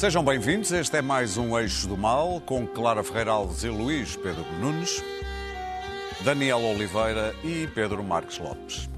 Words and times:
Sejam 0.00 0.24
bem-vindos. 0.24 0.72
Este 0.72 0.96
é 0.96 1.02
mais 1.02 1.36
um 1.36 1.58
Eixo 1.58 1.86
do 1.86 1.94
Mal 1.94 2.40
com 2.46 2.66
Clara 2.66 3.04
Ferreira 3.04 3.32
Alves 3.32 3.64
e 3.64 3.68
Luís 3.68 4.16
Pedro 4.16 4.46
Nunes, 4.58 5.04
Daniel 6.24 6.62
Oliveira 6.62 7.36
e 7.44 7.66
Pedro 7.74 8.02
Marques 8.02 8.38
Lopes. 8.38 8.88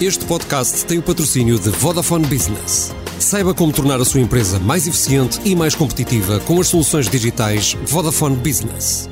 Este 0.00 0.24
podcast 0.24 0.86
tem 0.86 0.96
o 0.96 1.02
patrocínio 1.02 1.58
de 1.58 1.68
Vodafone 1.68 2.26
Business. 2.28 2.94
Saiba 3.20 3.52
como 3.52 3.74
tornar 3.74 4.00
a 4.00 4.06
sua 4.06 4.22
empresa 4.22 4.58
mais 4.58 4.86
eficiente 4.86 5.38
e 5.44 5.54
mais 5.54 5.74
competitiva 5.74 6.40
com 6.40 6.58
as 6.58 6.68
soluções 6.68 7.10
digitais 7.10 7.74
Vodafone 7.84 8.36
Business. 8.36 9.06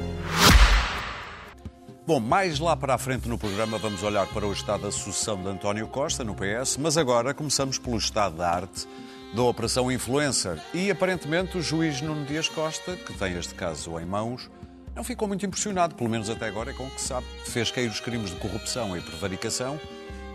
Bom, 2.06 2.18
mais 2.18 2.58
lá 2.58 2.74
para 2.74 2.94
a 2.94 2.98
frente 2.98 3.28
no 3.28 3.36
programa 3.36 3.76
vamos 3.76 4.02
olhar 4.02 4.26
para 4.28 4.46
o 4.46 4.52
estado 4.54 4.84
da 4.84 4.90
sucessão 4.90 5.36
de 5.42 5.48
António 5.48 5.86
Costa 5.86 6.24
no 6.24 6.34
PS, 6.34 6.78
mas 6.78 6.96
agora 6.96 7.34
começamos 7.34 7.78
pelo 7.78 7.98
estado 7.98 8.38
da 8.38 8.48
arte 8.48 8.88
da 9.34 9.42
Operação 9.42 9.90
Influencer. 9.90 10.58
E 10.72 10.90
aparentemente 10.90 11.58
o 11.58 11.62
juiz 11.62 12.00
Nuno 12.00 12.24
Dias 12.24 12.48
Costa, 12.48 12.96
que 12.96 13.12
tem 13.14 13.36
este 13.36 13.54
caso 13.54 13.98
em 13.98 14.04
mãos, 14.04 14.50
não 14.94 15.04
ficou 15.04 15.28
muito 15.28 15.44
impressionado, 15.44 15.94
pelo 15.94 16.08
menos 16.08 16.30
até 16.30 16.46
agora 16.46 16.72
com 16.72 16.84
o 16.84 16.90
que 16.90 17.00
sabe. 17.00 17.26
Fez 17.44 17.70
cair 17.70 17.90
os 17.90 18.00
crimes 18.00 18.30
de 18.30 18.36
corrupção 18.36 18.96
e 18.96 19.00
prevaricação 19.00 19.78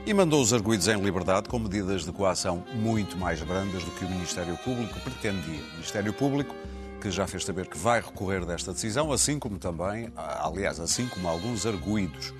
e 0.05 0.13
mandou 0.13 0.41
os 0.41 0.53
arguídos 0.53 0.87
em 0.87 0.99
liberdade 0.99 1.47
com 1.47 1.59
medidas 1.59 2.05
de 2.05 2.11
coação 2.11 2.63
muito 2.73 3.17
mais 3.17 3.41
brandas 3.41 3.83
do 3.83 3.91
que 3.91 4.05
o 4.05 4.09
Ministério 4.09 4.57
Público 4.57 4.99
pretendia. 4.99 5.61
O 5.61 5.73
Ministério 5.73 6.13
Público 6.13 6.55
que 7.01 7.09
já 7.09 7.25
fez 7.25 7.43
saber 7.43 7.67
que 7.67 7.77
vai 7.77 7.99
recorrer 7.99 8.45
desta 8.45 8.71
decisão, 8.71 9.11
assim 9.11 9.39
como 9.39 9.57
também, 9.57 10.13
aliás, 10.15 10.79
assim 10.79 11.07
como 11.07 11.27
alguns 11.27 11.65
arguídos. 11.65 12.31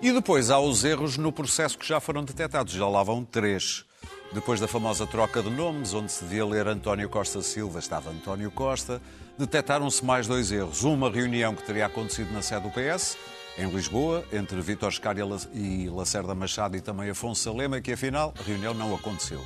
E 0.00 0.10
depois 0.10 0.50
há 0.50 0.58
os 0.58 0.84
erros 0.84 1.16
no 1.16 1.30
processo 1.30 1.78
que 1.78 1.86
já 1.86 2.00
foram 2.00 2.24
detectados, 2.24 2.72
já 2.72 2.88
lá 2.88 3.02
vão 3.02 3.24
três. 3.24 3.84
Depois 4.32 4.60
da 4.60 4.68
famosa 4.68 5.06
troca 5.06 5.42
de 5.42 5.48
nomes, 5.48 5.94
onde 5.94 6.12
se 6.12 6.24
devia 6.24 6.44
ler 6.44 6.66
António 6.66 7.08
Costa 7.08 7.40
Silva, 7.40 7.78
estava 7.78 8.10
António 8.10 8.50
Costa, 8.50 9.00
detectaram-se 9.38 10.04
mais 10.04 10.26
dois 10.26 10.50
erros. 10.50 10.82
Uma 10.82 11.10
reunião 11.10 11.54
que 11.54 11.62
teria 11.62 11.86
acontecido 11.86 12.32
na 12.32 12.42
sede 12.42 12.62
do 12.62 12.70
PS, 12.70 13.16
em 13.56 13.70
Lisboa, 13.70 14.24
entre 14.32 14.60
Vítor 14.60 14.92
Scária 14.92 15.24
e 15.54 15.88
Lacerda 15.88 16.34
Machado 16.34 16.76
e 16.76 16.80
também 16.80 17.08
Afonso 17.08 17.42
Salema, 17.42 17.80
que 17.80 17.92
afinal 17.92 18.34
a 18.38 18.42
reunião 18.42 18.74
não 18.74 18.94
aconteceu. 18.94 19.40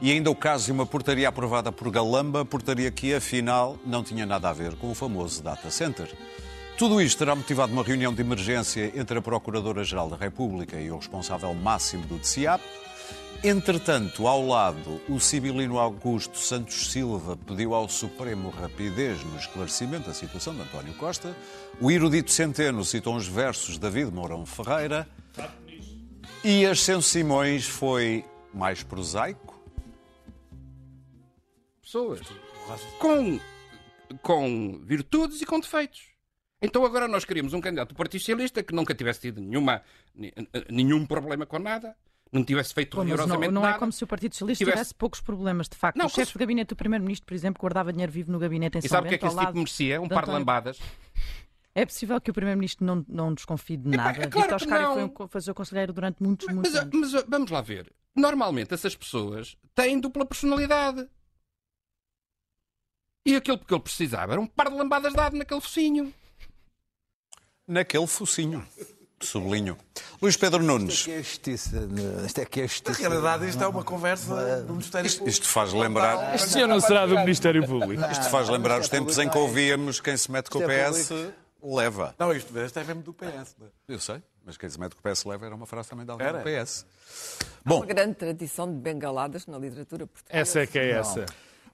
E 0.00 0.10
ainda 0.10 0.30
o 0.30 0.34
caso 0.34 0.64
de 0.66 0.72
uma 0.72 0.84
portaria 0.84 1.28
aprovada 1.28 1.70
por 1.70 1.88
Galamba, 1.88 2.44
portaria 2.44 2.90
que 2.90 3.14
afinal 3.14 3.78
não 3.86 4.02
tinha 4.02 4.26
nada 4.26 4.48
a 4.48 4.52
ver 4.52 4.74
com 4.74 4.90
o 4.90 4.94
famoso 4.94 5.40
data 5.40 5.70
center. 5.70 6.12
Tudo 6.76 7.00
isto 7.00 7.18
terá 7.18 7.36
motivado 7.36 7.72
uma 7.72 7.84
reunião 7.84 8.12
de 8.12 8.20
emergência 8.20 8.90
entre 8.96 9.18
a 9.18 9.22
Procuradora-Geral 9.22 10.08
da 10.08 10.16
República 10.16 10.80
e 10.80 10.90
o 10.90 10.96
responsável 10.96 11.54
máximo 11.54 12.04
do 12.06 12.18
DCIAP. 12.18 12.60
Entretanto, 13.44 14.28
ao 14.28 14.46
lado, 14.46 15.00
o 15.08 15.18
civilino 15.18 15.76
Augusto 15.76 16.38
Santos 16.38 16.92
Silva 16.92 17.36
pediu 17.36 17.74
ao 17.74 17.88
Supremo 17.88 18.50
rapidez 18.50 19.24
no 19.24 19.36
esclarecimento 19.36 20.06
da 20.06 20.14
situação 20.14 20.54
de 20.54 20.60
António 20.60 20.94
Costa. 20.94 21.36
O 21.80 21.90
erudito 21.90 22.30
Centeno 22.30 22.84
citou 22.84 23.16
uns 23.16 23.26
versos 23.26 23.74
de 23.74 23.80
David 23.80 24.12
Mourão 24.12 24.46
Ferreira. 24.46 25.08
E 26.44 26.64
Ascenso 26.64 27.08
Simões 27.08 27.66
foi 27.66 28.24
mais 28.54 28.84
prosaico. 28.84 29.60
Pessoas 31.82 32.20
com, 33.00 33.40
com 34.22 34.80
virtudes 34.84 35.42
e 35.42 35.46
com 35.46 35.58
defeitos. 35.58 36.12
Então 36.60 36.84
agora 36.84 37.08
nós 37.08 37.24
queríamos 37.24 37.52
um 37.54 37.60
candidato 37.60 37.88
do 37.88 37.96
Partido 37.96 38.20
Socialista 38.20 38.62
que 38.62 38.72
nunca 38.72 38.94
tivesse 38.94 39.22
tido 39.22 39.40
nenhuma, 39.40 39.82
nenhum 40.70 41.04
problema 41.04 41.44
com 41.44 41.58
nada, 41.58 41.96
não 42.32 42.42
tivesse 42.42 42.72
feito 42.72 42.96
Bom, 42.96 43.02
rigorosamente 43.04 43.48
não, 43.52 43.60
não 43.60 43.62
nada. 43.62 43.76
é 43.76 43.78
como 43.78 43.92
se 43.92 44.02
o 44.02 44.06
Partido 44.06 44.32
Socialista 44.34 44.64
tivesse... 44.64 44.76
tivesse 44.78 44.94
poucos 44.94 45.20
problemas, 45.20 45.68
de 45.68 45.76
facto. 45.76 45.98
Não, 45.98 46.06
o 46.06 46.08
chefe 46.08 46.20
cons- 46.22 46.32
de 46.32 46.38
gabinete 46.38 46.68
do 46.68 46.76
Primeiro-Ministro, 46.76 47.26
por 47.26 47.34
exemplo, 47.34 47.60
guardava 47.60 47.92
dinheiro 47.92 48.10
vivo 48.10 48.32
no 48.32 48.38
gabinete 48.38 48.76
em 48.76 48.78
E 48.78 48.82
São 48.82 48.96
sabe 48.96 49.06
o 49.06 49.08
que 49.10 49.14
é 49.16 49.18
que 49.18 49.26
esse 49.26 49.36
tipo 49.38 49.52
merecia? 49.52 50.00
Um 50.00 50.08
par 50.08 50.24
de 50.24 50.30
lambadas. 50.30 50.78
É 51.74 51.86
possível 51.86 52.20
que 52.20 52.30
o 52.30 52.34
Primeiro-Ministro 52.34 52.84
não, 52.84 53.02
não 53.08 53.32
desconfie 53.32 53.78
de 53.78 53.88
nada. 53.88 54.10
é 54.22 54.26
claro 54.26 54.42
Vítor 54.46 54.58
que 54.58 54.64
Scária 54.66 54.86
não. 54.88 54.92
foi, 54.92 55.24
um, 55.24 55.28
foi 55.28 55.40
seu 55.40 55.54
conselheiro 55.54 55.90
durante 55.94 56.22
muitos, 56.22 56.46
muitos 56.52 56.70
Mas, 56.70 56.82
anos. 56.82 57.12
mas 57.14 57.24
vamos 57.26 57.50
lá 57.50 57.62
ver. 57.62 57.90
Normalmente 58.14 58.74
essas 58.74 58.94
pessoas 58.94 59.56
têm 59.74 59.98
dupla 59.98 60.26
personalidade. 60.26 61.08
E 63.26 63.34
aquilo 63.36 63.58
que 63.58 63.72
ele 63.72 63.80
precisava 63.82 64.32
era 64.32 64.40
um 64.42 64.46
par 64.46 64.68
de 64.68 64.74
lambadas 64.76 65.14
dado 65.14 65.34
naquele 65.34 65.62
focinho. 65.62 66.12
Naquele 67.66 68.06
focinho. 68.06 68.66
Sublinho. 69.26 69.76
Luís 70.20 70.36
Pedro 70.36 70.62
Nunes. 70.62 71.06
Isto 71.06 71.10
é 71.10 71.12
que 71.14 71.18
é 71.18 71.22
justiça. 71.22 71.88
Isto 72.26 72.40
é 72.40 72.44
que 72.44 72.60
é 72.60 72.62
Na 72.62 72.68
justiça. 72.68 73.08
realidade, 73.08 73.48
isto 73.48 73.62
é 73.62 73.66
uma 73.66 73.84
conversa 73.84 74.62
do 74.62 74.72
Ministério 74.74 75.06
Isto, 75.06 75.18
Público. 75.18 75.38
isto 75.40 75.48
faz 75.48 75.72
lembrar, 75.72 76.34
Este 76.34 76.50
senhor 76.50 76.66
não 76.68 76.80
será 76.80 77.06
do 77.06 77.14
Ministério 77.16 77.66
Público. 77.66 78.02
isto 78.10 78.28
faz 78.30 78.48
lembrar 78.48 78.80
os 78.80 78.88
tempos 78.88 79.18
em 79.18 79.28
que 79.28 79.38
ouvíamos 79.38 80.00
quem 80.00 80.16
se 80.16 80.30
mete 80.30 80.50
com 80.50 80.58
o 80.58 80.62
Isto 80.62 80.70
é 80.72 80.90
PS 80.90 81.32
leva. 81.62 82.14
Não, 82.18 82.32
isto, 82.32 82.58
isto 82.58 82.78
é 82.78 82.84
mesmo 82.84 83.02
do 83.02 83.12
PS. 83.14 83.54
é? 83.60 83.66
Eu 83.88 84.00
sei, 84.00 84.20
mas 84.44 84.56
quem 84.56 84.68
se 84.68 84.78
mete 84.80 84.96
com 84.96 85.08
o 85.08 85.12
PS 85.12 85.24
leva 85.24 85.46
era 85.46 85.54
uma 85.54 85.66
frase 85.66 85.88
também 85.88 86.04
de 86.04 86.10
alguém 86.10 86.26
Era. 86.26 86.38
do 86.38 86.44
PS. 86.44 86.84
Uma 87.64 87.76
Bom, 87.76 87.86
grande 87.86 88.14
tradição 88.16 88.66
de 88.66 88.78
bengaladas 88.80 89.46
na 89.46 89.56
literatura 89.58 90.06
portuguesa. 90.06 90.40
Essa 90.42 90.60
é 90.60 90.66
que 90.66 90.78
é 90.78 90.90
essa. 90.90 91.24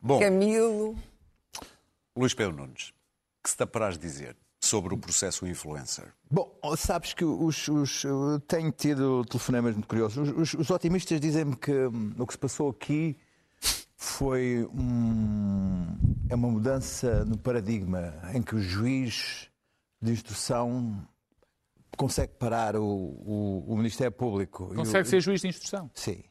bom, 0.03 0.19
Camilo. 0.21 0.95
Luís 2.17 2.35
Pedro 2.35 2.55
Nunes, 2.57 2.93
que 3.43 3.49
se 3.49 3.57
te 3.57 3.63
apraz 3.63 3.97
dizer 3.99 4.37
sobre 4.69 4.95
o 4.95 4.99
processo 4.99 5.47
influencer? 5.47 6.12
Bom, 6.31 6.53
sabes 6.77 7.15
que 7.15 7.25
os, 7.25 7.67
os- 7.69 8.05
eu 8.05 8.39
tenho 8.47 8.71
tido 8.71 9.25
telefonemas 9.25 9.75
muito 9.75 9.89
curiosos. 9.89 10.29
Os, 10.29 10.37
os- 10.55 10.61
os 10.61 10.71
otimistas 10.71 11.21
dizem-me 11.21 11.56
que 11.56 11.73
hum, 11.73 12.15
o 12.19 12.27
que 12.27 12.33
se 12.34 12.39
passou 12.39 12.69
aqui 12.71 13.17
foi 13.97 14.69
um- 14.73 15.97
é 16.29 16.34
uma 16.34 16.49
mudança 16.51 17.25
no 17.25 17.37
paradigma 17.39 18.15
em 18.34 18.43
que 18.43 18.55
o 18.55 18.61
juiz 18.61 19.49
de 20.01 20.12
instrução 20.12 21.03
consegue 21.97 22.35
parar 22.39 22.77
o, 22.77 22.85
o- 22.85 23.65
o 23.67 23.77
Ministério 23.77 24.12
Público. 24.12 24.69
e 24.71 24.75
o- 24.75 24.77
Consegue 24.77 25.09
ser 25.09 25.21
juiz 25.21 25.41
de 25.41 25.49
instrução. 25.49 25.91
Sim. 25.95 26.23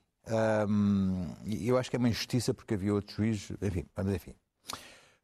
E 1.45 1.67
eu 1.67 1.77
acho 1.77 1.89
que 1.89 1.95
é 1.95 1.99
uma 1.99 2.09
injustiça 2.09 2.53
porque 2.53 2.73
havia 2.73 2.93
outro 2.93 3.15
juiz. 3.15 3.49
Enfim, 3.61 3.85
mas 3.95 4.07
enfim. 4.07 4.33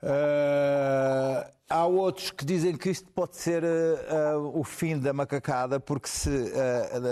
Ah, 0.05 1.49
há 1.69 1.85
outros 1.85 2.29
que 2.31 2.43
dizem 2.43 2.75
que 2.75 2.89
isto 2.89 3.09
pode 3.11 3.37
ser 3.37 3.63
ah, 3.63 4.33
ah, 4.33 4.37
o 4.37 4.63
fim 4.63 4.99
da 4.99 5.13
macacada, 5.13 5.79
porque 5.79 6.09
se, 6.09 6.51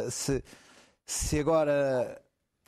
se, 0.10 0.44
se 1.06 1.40
agora, 1.40 2.22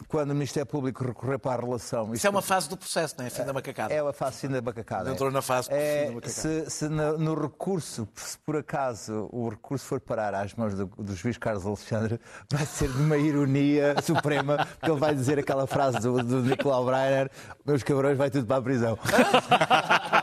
quando 0.07 0.31
o 0.31 0.33
Ministério 0.33 0.65
Público 0.65 1.03
recorrer 1.05 1.37
para 1.37 1.61
a 1.61 1.65
relação. 1.65 2.13
Isso 2.13 2.25
é 2.25 2.29
uma 2.29 2.41
fase 2.41 2.67
do 2.67 2.75
processo, 2.75 3.15
não 3.17 3.25
é? 3.25 3.29
Fim 3.29 3.43
da 3.43 3.53
macacada. 3.53 3.93
É 3.93 3.99
a 3.99 4.13
fase 4.13 4.37
fim 4.39 4.47
da 4.49 4.61
macacada. 4.61 5.11
Entrou 5.11 5.31
na 5.31 5.41
fase 5.41 5.69
do 5.69 5.75
fim 5.75 5.81
É, 5.81 6.05
da 6.05 6.11
macacada. 6.13 6.33
se, 6.33 6.69
se 6.69 6.89
no, 6.89 7.17
no 7.17 7.33
recurso, 7.39 8.07
se 8.15 8.37
por 8.39 8.57
acaso 8.57 9.29
o 9.31 9.49
recurso 9.49 9.85
for 9.85 9.99
parar 9.99 10.33
às 10.35 10.53
mãos 10.55 10.73
do, 10.73 10.85
do 10.87 11.15
juiz 11.15 11.37
Carlos 11.37 11.65
Alexandre, 11.65 12.19
vai 12.51 12.65
ser 12.65 12.89
de 12.89 12.97
uma 12.97 13.17
ironia 13.17 13.95
suprema, 14.03 14.65
porque 14.79 14.91
ele 14.91 14.99
vai 14.99 15.13
dizer 15.13 15.37
aquela 15.39 15.67
frase 15.67 15.99
do, 15.99 16.23
do 16.23 16.41
Nicolau 16.41 16.85
Breiner: 16.85 17.29
meus 17.65 17.83
cabrões, 17.83 18.17
vai 18.17 18.29
tudo 18.31 18.45
para 18.47 18.57
a 18.57 18.61
prisão. 18.61 18.97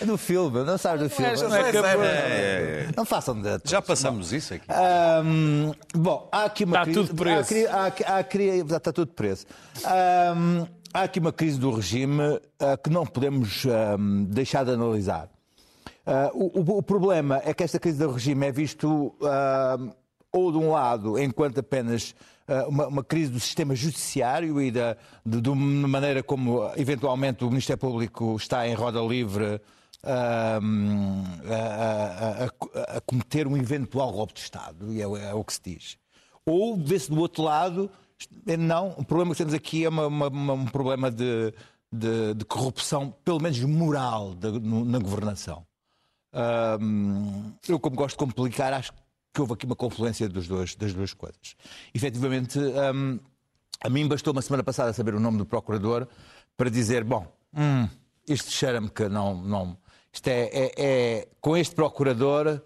É 0.00 0.04
do 0.04 0.16
filme, 0.18 0.62
não 0.64 0.78
sabes 0.78 1.02
do 1.02 1.10
filme. 1.10 1.32
Não 1.42 1.56
é 1.56 1.72
cabrão. 1.72 2.00
Não 2.96 3.04
façam 3.04 3.40
de. 3.40 3.48
Já 3.64 3.80
passamos 3.82 4.32
isso 4.32 4.54
aqui. 4.54 4.66
Bom, 5.94 6.28
há 6.32 6.44
aqui 6.44 6.64
uma 6.64 6.76
Está 6.78 6.84
crise. 6.84 7.00
tudo 7.08 7.16
preso. 7.16 7.54
Há, 7.70 7.86
há, 7.86 8.16
há, 8.18 8.76
está 8.76 8.92
tudo 8.92 9.12
preso. 9.12 9.46
Há 10.94 11.02
aqui 11.02 11.18
uma 11.18 11.32
crise 11.32 11.58
do 11.58 11.70
regime 11.70 12.40
ah, 12.58 12.76
que 12.76 12.88
não 12.88 13.04
podemos 13.04 13.64
ahm, 13.66 14.24
deixar 14.24 14.64
de 14.64 14.70
analisar. 14.70 15.28
Ah, 16.06 16.30
o, 16.32 16.58
o- 16.60 16.78
o 16.78 16.82
problema 16.82 17.40
é 17.44 17.52
que 17.52 17.62
esta 17.62 17.78
crise 17.78 17.98
do 17.98 18.10
regime 18.10 18.46
é 18.46 18.52
visto 18.52 19.14
ahm, 19.22 19.90
ou 20.32 20.50
de 20.52 20.58
um 20.58 20.70
lado 20.70 21.18
enquanto 21.18 21.58
apenas 21.60 22.14
uma, 22.68 22.86
uma 22.86 23.04
crise 23.04 23.30
do 23.32 23.40
sistema 23.40 23.74
judiciário 23.74 24.60
e 24.60 24.70
da 24.70 24.96
de, 25.24 25.40
de 25.40 25.50
maneira 25.50 26.22
como 26.22 26.70
eventualmente 26.76 27.44
o 27.44 27.48
Ministério 27.48 27.80
Público 27.80 28.36
está 28.36 28.66
em 28.68 28.74
roda 28.74 29.00
livre 29.00 29.60
ahm, 30.04 31.24
a, 31.50 32.44
a- 32.44 32.44
a- 32.94 32.96
a 32.98 33.00
cometer 33.00 33.46
um 33.46 33.56
eventual 33.56 34.12
golpe 34.12 34.34
de 34.34 34.40
Estado, 34.40 34.92
e 34.92 35.00
é, 35.00 35.04
é 35.04 35.34
o 35.34 35.42
que 35.44 35.52
se 35.52 35.60
diz. 35.64 35.98
Ou 36.44 36.76
vê-se 36.76 37.10
do 37.10 37.18
outro 37.20 37.42
lado, 37.42 37.90
não, 38.58 38.90
o 38.96 39.04
problema 39.04 39.32
que 39.32 39.38
temos 39.38 39.54
aqui 39.54 39.84
é 39.84 39.88
uma- 39.88 40.06
uma- 40.06 40.28
uma- 40.28 40.52
um 40.52 40.66
problema 40.66 41.10
de, 41.10 41.52
de- 41.92 42.34
de 42.34 42.44
corrupção, 42.44 43.12
pelo 43.24 43.40
menos 43.42 43.58
moral, 43.62 44.34
da- 44.34 44.52
no- 44.52 44.84
na 44.84 44.98
governação. 45.00 45.66
Hum, 46.80 47.52
eu, 47.68 47.80
como 47.80 47.96
gosto 47.96 48.14
de 48.14 48.18
complicar, 48.24 48.72
acho 48.74 48.92
que 48.92 48.98
houve 49.40 49.52
aqui 49.54 49.66
uma 49.66 49.76
confluência 49.76 50.28
dos 50.28 50.46
dois, 50.48 50.74
das 50.74 50.92
duas 50.94 51.12
coisas. 51.14 51.56
Efetivamente, 51.94 52.58
hum, 52.58 53.18
a 53.82 53.88
mim 53.90 54.06
bastou 54.08 54.32
uma 54.32 54.42
semana 54.42 54.62
passada 54.62 54.92
saber 54.92 55.14
o 55.14 55.20
nome 55.20 55.38
do 55.38 55.46
procurador 55.46 56.06
para 56.56 56.70
dizer: 56.70 57.04
bom, 57.04 57.26
hum, 57.54 57.88
isto 58.28 58.50
cheira-me 58.50 58.88
que 58.90 59.08
não. 59.08 59.34
não 59.34 59.76
isto 60.12 60.28
é, 60.28 60.48
é- 60.52 60.72
é- 60.78 61.28
com 61.40 61.56
este 61.56 61.74
procurador, 61.74 62.60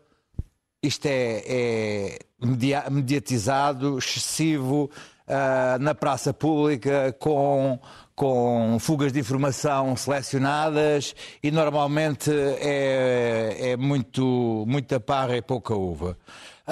isto 0.83 1.07
é, 1.07 1.43
é 1.47 2.19
media- 2.41 2.89
mediatizado, 2.91 3.99
excessivo. 3.99 4.91
ah, 5.33 5.79
na 5.81 5.95
praça 5.95 6.33
pública 6.35 7.13
com, 7.21 7.79
com 8.17 8.77
fugas 8.81 9.13
de 9.13 9.21
informação 9.21 9.95
selecionadas 9.97 11.15
e 11.41 11.53
normalmente 11.53 12.33
é, 12.59 13.71
é 13.71 13.77
muito, 13.77 14.65
muita 14.67 14.99
parra 14.99 15.37
e 15.37 15.43
pouca 15.43 15.73
uva. 15.73 16.19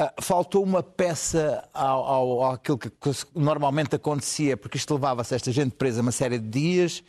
Ah, 0.01 0.13
faltou 0.23 0.63
uma 0.63 0.81
peça 0.81 1.65
ao, 1.75 2.05
ao, 2.05 2.51
àquilo 2.53 2.79
que, 2.79 2.89
normalmente 3.35 3.97
acontecia, 3.97 4.57
porque 4.57 4.77
isto 4.77 4.95
levava-se 4.95 5.35
esta 5.35 5.51
gente 5.51 5.73
presa 5.73 6.03
uma 6.03 6.13
série 6.13 6.39
de 6.39 6.49
dias 6.49 7.03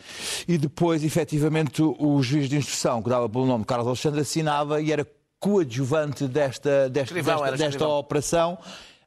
e 0.47 0.57
depois, 0.57 1.03
efetivamente, 1.03 1.83
o, 1.83 1.95
o 1.99 2.23
juiz 2.23 2.49
de 2.49 2.57
instrução, 2.57 3.03
que 3.03 3.07
dava 3.09 3.29
pelo 3.29 3.45
nome 3.45 3.63
Carlos 3.63 3.85
Alexandre, 3.85 4.21
assinava 4.21 4.81
e 4.81 4.91
era 4.91 5.05
coadjuvante 5.39 6.27
desta, 6.27 6.89
desta, 6.89 7.13
Escrivão, 7.13 7.35
desta, 7.41 7.51
desta 7.51 7.65
escrivão. 7.67 7.91
operação, 7.99 8.57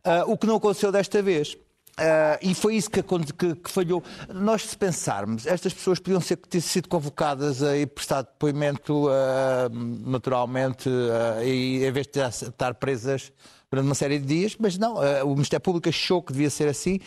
ah, 0.05 0.23
o 0.29 0.37
que 0.39 0.47
não 0.47 0.57
aconteceu 0.57 0.93
desta 0.93 1.21
vez. 1.21 1.57
Ah, 1.99 2.39
e 2.41 2.55
foi 2.55 2.77
isso 2.77 2.89
que, 2.89 3.03
que- 3.03 3.55
que 3.57 3.69
falhou. 3.71 4.01
Nós, 4.33 4.63
se 4.63 4.77
pensarmos, 4.79 5.45
estas 5.45 5.75
pessoas 5.75 5.99
podiam 5.99 6.21
ser, 6.21 6.37
ter 6.37 6.61
sido 6.61 6.89
convocadas 6.89 7.63
a 7.65 7.77
ir 7.77 7.87
prestar 7.89 8.23
depoimento 8.23 9.09
ah, 9.11 9.69
naturalmente 10.07 10.89
ah, 10.89 11.45
e 11.45 11.85
em 11.85 11.91
vez 11.91 12.07
de 12.07 12.21
estar 12.21 12.75
presas 12.75 13.33
durante 13.73 13.87
uma 13.89 13.95
série 13.95 14.19
de 14.19 14.27
dias, 14.27 14.55
mas 14.61 14.77
não, 14.77 14.99
ah, 15.01 15.25
o 15.25 15.31
Ministério 15.31 15.63
Público 15.63 15.89
achou 15.89 16.23
que 16.23 16.31
devia 16.31 16.51
ser 16.51 16.69
assim, 16.69 17.01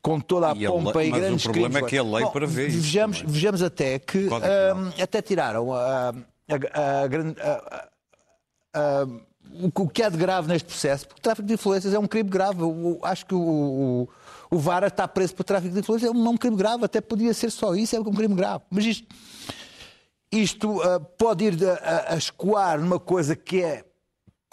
com 0.00 0.20
toda 0.20 0.52
a 0.52 0.54
E 0.56 0.64
a 0.64 0.70
pompa 0.70 0.98
lei- 1.00 1.08
e 1.08 1.10
mas 1.10 1.18
o 1.18 1.22
grandes 1.22 1.42
problema 1.44 1.68
crimes. 1.70 1.86
é 1.86 1.90
que 1.90 1.98
a 1.98 2.02
lei 2.04 2.24
Bom, 2.24 2.30
prevê 2.30 2.66
isso 2.68 2.76
Vejamos, 2.80 3.18
também. 3.18 3.32
vejamos 3.34 3.62
até 3.62 3.98
que 3.98 4.28
ah, 4.28 4.40
Penal. 4.40 4.92
até 5.02 5.20
tiraram 5.20 5.72
a, 5.74 6.14
a- 6.48 7.02
a 7.02 7.06
grande. 7.08 7.36
a- 7.40 7.88
o 9.76 9.88
que 9.88 10.02
há 10.02 10.08
de 10.08 10.16
grave 10.16 10.46
neste 10.48 10.66
processo, 10.66 11.06
porque 11.08 11.18
o 11.20 11.22
tráfico 11.22 11.46
de 11.48 11.54
influências 11.54 11.92
é 11.92 11.98
um 11.98 12.06
crime 12.06 12.30
grave. 12.30 12.62
O- 12.62 13.00
acho 13.02 13.26
que 13.26 13.34
o, 13.34 13.40
o, 13.40 14.08
o 14.50 14.58
Vara 14.58 14.86
está 14.86 15.06
preso 15.08 15.34
por 15.34 15.42
tráfico 15.44 15.74
de 15.74 15.80
influências, 15.80 16.08
é 16.10 16.14
um, 16.16 16.24
é 16.26 16.28
um 16.30 16.36
crime 16.36 16.56
grave, 16.56 16.84
até 16.84 17.00
podia 17.00 17.34
ser 17.34 17.50
só 17.50 17.74
isso, 17.74 17.96
é 17.96 18.00
um 18.00 18.04
crime 18.04 18.34
grave. 18.36 18.62
Mas 18.70 18.84
isto, 18.86 19.06
isto 20.30 20.80
ah, 20.82 21.00
pode 21.00 21.44
ir 21.46 21.58
a, 21.68 21.72
a- 21.74 22.14
a 22.14 22.16
escoar 22.16 22.80
numa 22.80 23.00
coisa 23.00 23.34
que 23.36 23.60
é 23.62 23.84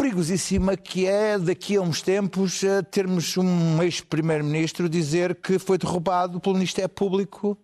perigosíssima, 0.03 0.77
que 0.77 1.05
é 1.05 1.37
daqui 1.37 1.75
a 1.75 1.81
uns 1.81 2.01
tempos 2.01 2.63
ah, 2.63 2.81
termos 2.81 3.35
um 3.35 3.83
ex-primeiro-ministro 3.83 4.87
dizer 4.87 5.35
que 5.35 5.59
foi 5.59 5.77
derrubado 5.77 6.39
pelo 6.39 6.55
Ministério 6.55 6.87
Público 6.89 7.57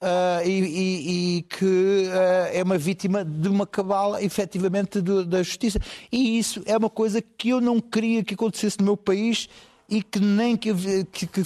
ah, 0.00 0.40
e, 0.42 0.50
e- 0.50 1.36
e 1.36 1.42
que 1.42 2.08
ah, 2.10 2.48
é 2.50 2.62
uma 2.62 2.78
vítima 2.78 3.22
de 3.22 3.46
uma 3.48 3.66
cabala, 3.66 4.22
efetivamente, 4.24 5.02
do- 5.02 5.22
da 5.26 5.42
justiça. 5.42 5.78
E 6.10 6.38
isso 6.38 6.62
é 6.64 6.74
uma 6.78 6.88
coisa 6.88 7.20
que 7.20 7.50
eu 7.50 7.60
não 7.60 7.78
queria 7.78 8.24
que 8.24 8.32
acontecesse 8.32 8.78
no 8.78 8.86
meu 8.86 8.96
país 8.96 9.46
e 9.88 10.02
que 10.02 10.18
nem 10.18 10.56
que, 10.56 10.72
que, 11.12 11.26
que, 11.26 11.42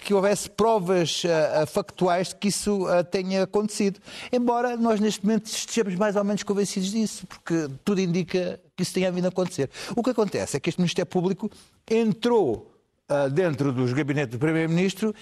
que- 0.00 0.14
houvesse 0.14 0.50
provas 0.50 1.22
ah, 1.24 1.64
factuais 1.66 2.28
de 2.28 2.36
que 2.36 2.48
isso 2.48 2.86
ah, 2.86 3.02
tenha 3.02 3.44
acontecido. 3.44 3.98
Embora 4.30 4.76
nós, 4.76 5.00
neste 5.00 5.24
momento, 5.24 5.46
estejamos 5.46 5.94
mais 5.94 6.16
ou 6.16 6.24
menos 6.24 6.42
convencidos 6.42 6.90
disso, 6.90 7.26
porque 7.26 7.68
tudo 7.84 8.00
indica 8.00 8.60
que 8.76 8.82
isso 8.82 8.92
tenha 8.92 9.10
vindo 9.10 9.24
a 9.26 9.28
acontecer. 9.28 9.70
O 9.96 10.02
que 10.02 10.10
acontece 10.10 10.56
é 10.56 10.60
que 10.60 10.68
este 10.68 10.80
Ministério 10.80 11.06
Público 11.08 11.50
entrou 11.90 12.72
ah, 13.08 13.28
dentro 13.28 13.72
dos 13.72 13.92
gabinetes 13.92 14.32
do 14.32 14.38
Primeiro-Ministro 14.38 15.14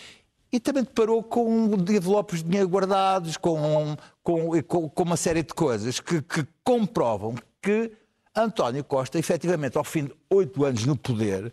e 0.52 0.58
também 0.58 0.82
deparou 0.82 1.22
com 1.22 1.72
envelopes 1.88 2.42
de 2.42 2.48
dinheiro 2.48 2.68
guardados, 2.68 3.36
com, 3.36 3.96
com, 4.22 4.88
com 4.88 5.02
uma 5.04 5.16
série 5.16 5.44
de 5.44 5.54
coisas 5.54 6.00
que, 6.00 6.20
que 6.22 6.44
comprovam 6.64 7.36
que 7.62 7.92
António 8.34 8.82
Costa, 8.82 9.18
efetivamente, 9.18 9.76
ao 9.78 9.84
fim 9.84 10.04
de 10.04 10.12
oito 10.30 10.64
anos 10.64 10.84
no 10.86 10.96
poder, 10.96 11.52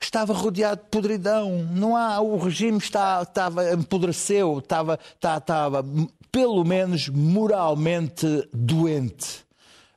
estava 0.00 0.32
rodeado 0.32 0.82
de 0.82 0.88
podridão. 0.88 1.66
Não 1.72 1.96
há, 1.96 2.20
o 2.20 2.36
regime 2.36 2.78
está, 2.78 3.22
estava, 3.22 3.72
empodreceu, 3.72 4.58
estava, 4.58 4.98
estava, 5.14 5.38
estava, 5.38 5.84
pelo 6.30 6.64
menos, 6.64 7.08
moralmente 7.08 8.48
doente. 8.52 9.44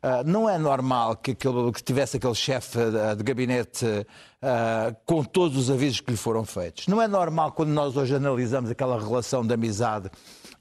Ah, 0.02 0.24
não 0.24 0.48
é 0.48 0.58
normal 0.58 1.16
que, 1.16 1.32
aquele, 1.32 1.72
que 1.72 1.84
tivesse 1.84 2.18
aquele 2.18 2.36
chefe 2.36 2.80
ah, 2.80 3.16
de 3.16 3.24
gabinete 3.24 3.86
ah, 4.42 4.96
com 5.06 5.24
todos 5.24 5.58
os 5.58 5.72
avisos 5.72 6.00
que 6.00 6.12
lhe 6.12 6.18
foram 6.18 6.46
feitos. 6.46 6.88
Não 6.88 7.02
é 7.02 7.08
normal 7.08 7.52
quando 7.52 7.70
nós 7.70 7.98
hoje 7.98 8.16
analisamos 8.16 8.70
aquela 8.70 9.00
relação 9.00 9.46
de 9.46 9.54
amizade 9.54 10.10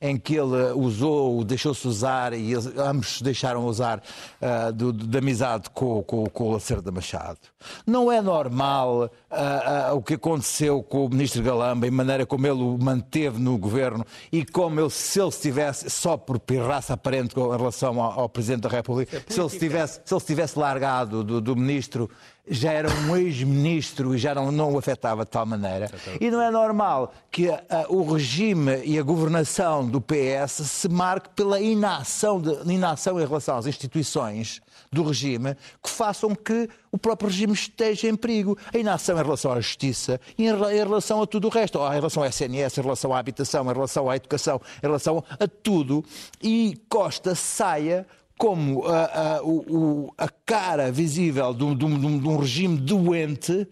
em 0.00 0.16
que 0.18 0.34
ele 0.34 0.72
usou, 0.74 1.42
deixou-se 1.42 1.86
usar 1.88 2.32
e 2.34 2.52
eles, 2.52 2.66
ambos 2.76 3.16
se 3.18 3.24
deixaram 3.24 3.64
usar 3.66 4.02
ah, 4.40 4.70
do- 4.70 4.92
do- 4.92 5.06
de 5.06 5.18
amizade 5.18 5.70
com, 5.70 6.02
com, 6.02 6.26
com 6.26 6.44
o 6.48 6.52
Lacerda 6.52 6.90
Machado. 6.92 7.38
Não 7.86 8.12
é 8.12 8.20
normal 8.20 9.10
ah, 9.30 9.88
ah, 9.88 9.94
o 9.94 10.02
que 10.02 10.14
aconteceu 10.14 10.82
com 10.82 11.06
o 11.06 11.08
ministro 11.08 11.42
Galamba 11.42 11.86
e 11.86 11.88
a 11.88 11.92
maneira 11.92 12.26
como 12.26 12.46
ele 12.46 12.62
o 12.62 12.76
manteve 12.78 13.38
no 13.38 13.56
governo 13.56 14.04
e 14.30 14.44
como 14.44 14.78
ele, 14.80 14.90
se 14.90 15.18
ele 15.18 15.28
estivesse 15.28 15.88
só 15.88 16.16
por 16.16 16.38
pirraça 16.38 16.92
aparente 16.94 17.34
com- 17.34 17.54
em 17.54 17.56
relação 17.56 18.00
ao, 18.02 18.20
ao 18.20 18.28
Presidente 18.28 18.62
da 18.62 18.68
República, 18.68 19.22
se 19.26 19.40
ele 19.40 19.48
se 19.48 19.58
tivesse, 19.58 20.00
se 20.04 20.12
ele 20.14 20.20
se 20.20 20.26
tivesse 20.26 20.58
largado 20.58 21.24
do, 21.24 21.40
do 21.40 21.56
ministro, 21.56 22.10
já 22.48 22.72
era 22.72 22.88
um 22.88 23.16
ex-ministro 23.16 24.14
e 24.14 24.18
já 24.18 24.34
não, 24.34 24.52
não 24.52 24.72
o 24.72 24.78
afetava 24.78 25.24
de 25.24 25.30
tal 25.30 25.44
maneira. 25.44 25.90
E 26.20 26.30
não 26.30 26.40
é 26.40 26.50
normal 26.50 27.12
que 27.30 27.48
ah, 27.50 27.86
o 27.88 28.02
regime 28.12 28.82
e 28.84 28.98
a 28.98 29.02
governação 29.02 29.86
do 29.86 30.00
PS 30.00 30.52
se 30.52 30.88
marque 30.88 31.28
pela 31.30 31.60
inação, 31.60 32.40
de, 32.40 32.50
inação 32.72 33.20
em 33.20 33.26
relação 33.26 33.56
às 33.56 33.66
instituições 33.66 34.60
do 34.92 35.02
regime 35.02 35.56
que 35.82 35.90
façam 35.90 36.34
que 36.34 36.68
o 36.92 36.98
próprio 36.98 37.28
regime 37.28 37.52
esteja 37.52 38.08
em 38.08 38.14
perigo. 38.14 38.56
A 38.72 38.78
inação 38.78 39.18
em 39.18 39.22
relação 39.22 39.52
à 39.52 39.60
justiça 39.60 40.20
e 40.38 40.44
em, 40.44 40.50
em 40.50 40.78
relação 40.78 41.20
a 41.22 41.26
tudo 41.26 41.48
o 41.48 41.50
resto, 41.50 41.78
em 41.78 41.94
relação 41.94 42.22
ao 42.22 42.28
SNS, 42.28 42.78
em 42.78 42.82
relação 42.82 43.12
à 43.12 43.18
habitação, 43.18 43.64
em 43.64 43.74
relação 43.74 44.08
à 44.08 44.16
educação, 44.16 44.60
em 44.78 44.86
relação 44.86 45.24
a 45.28 45.48
tudo. 45.48 46.04
E 46.42 46.80
Costa 46.88 47.34
saia 47.34 48.06
como 48.38 48.84
ah, 48.86 49.38
ah, 49.38 49.40
o- 49.42 50.12
a 50.18 50.28
cara 50.28 50.92
visível 50.92 51.52
de 51.54 51.64
um, 51.64 51.74
de 51.76 51.84
um- 51.84 52.18
de 52.20 52.28
um- 52.28 52.36
regime 52.36 52.76
doente 52.76 53.66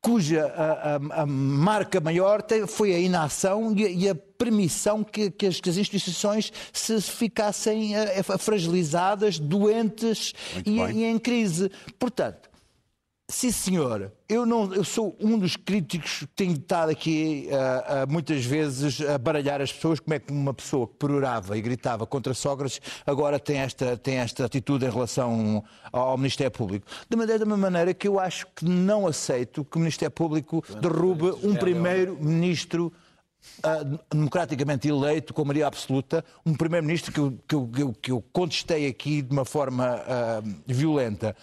cuja 0.00 0.46
a, 0.56 0.96
a- 0.96 1.22
a 1.22 1.26
marca 1.26 2.00
maior 2.00 2.42
foi 2.66 2.92
a 2.94 2.98
inação 2.98 3.72
e 3.76 3.84
a, 3.84 3.88
e 3.90 4.08
a 4.08 4.14
permissão 4.14 5.04
que, 5.04 5.30
que 5.30 5.46
as, 5.46 5.60
que 5.60 5.70
as 5.70 5.76
instituições 5.76 6.52
se 6.72 7.00
ficassem 7.00 7.94
ah, 7.96 8.06
ah, 8.28 8.38
fragilizadas, 8.38 9.38
doentes 9.38 10.32
e, 10.66 10.80
e 10.96 11.04
em 11.04 11.18
crise. 11.18 11.70
Portanto, 11.98 12.50
Sim, 13.34 13.50
senhor. 13.50 14.12
Eu, 14.28 14.44
não, 14.44 14.74
eu 14.74 14.84
sou 14.84 15.16
um 15.18 15.38
dos 15.38 15.56
críticos 15.56 16.18
que 16.18 16.26
tenho 16.26 16.52
estado 16.52 16.90
aqui 16.90 17.48
ah, 17.50 18.02
ah, 18.02 18.06
muitas 18.06 18.44
vezes 18.44 19.00
a 19.00 19.16
baralhar 19.16 19.58
as 19.62 19.72
pessoas. 19.72 19.98
Como 20.00 20.12
é 20.12 20.18
que 20.18 20.30
uma 20.30 20.52
pessoa 20.52 20.86
que 20.86 20.92
perorava 20.98 21.56
e 21.56 21.62
gritava 21.62 22.06
contra 22.06 22.34
Sócrates 22.34 22.78
agora 23.06 23.38
tem 23.40 23.56
esta, 23.56 23.96
tem 23.96 24.16
esta 24.18 24.44
atitude 24.44 24.84
em 24.84 24.90
relação 24.90 25.64
ao 25.90 26.18
Ministério 26.18 26.50
Público? 26.50 26.86
De 27.08 27.16
maneira, 27.16 27.38
da 27.38 27.46
mesma 27.46 27.70
maneira 27.70 27.94
que 27.94 28.06
eu 28.06 28.20
acho 28.20 28.46
que 28.54 28.66
não 28.66 29.06
aceito 29.06 29.64
que 29.64 29.78
o 29.78 29.80
Ministério 29.80 30.12
Público 30.12 30.62
derrube 30.82 31.30
um 31.42 31.54
primeiro-ministro 31.54 32.92
ah, 33.62 33.78
democraticamente 34.10 34.86
eleito, 34.88 35.32
com 35.32 35.42
maioria 35.42 35.68
absoluta, 35.68 36.22
um 36.44 36.52
primeiro-ministro 36.54 37.10
que, 37.10 37.18
eu- 37.18 37.38
que, 37.48 37.54
eu- 37.82 37.92
que, 38.02 38.12
eu- 38.12 38.22
contestei 38.30 38.86
aqui 38.86 39.22
de 39.22 39.32
uma 39.32 39.46
forma 39.46 39.86
ah, 40.06 40.42
violenta. 40.66 41.34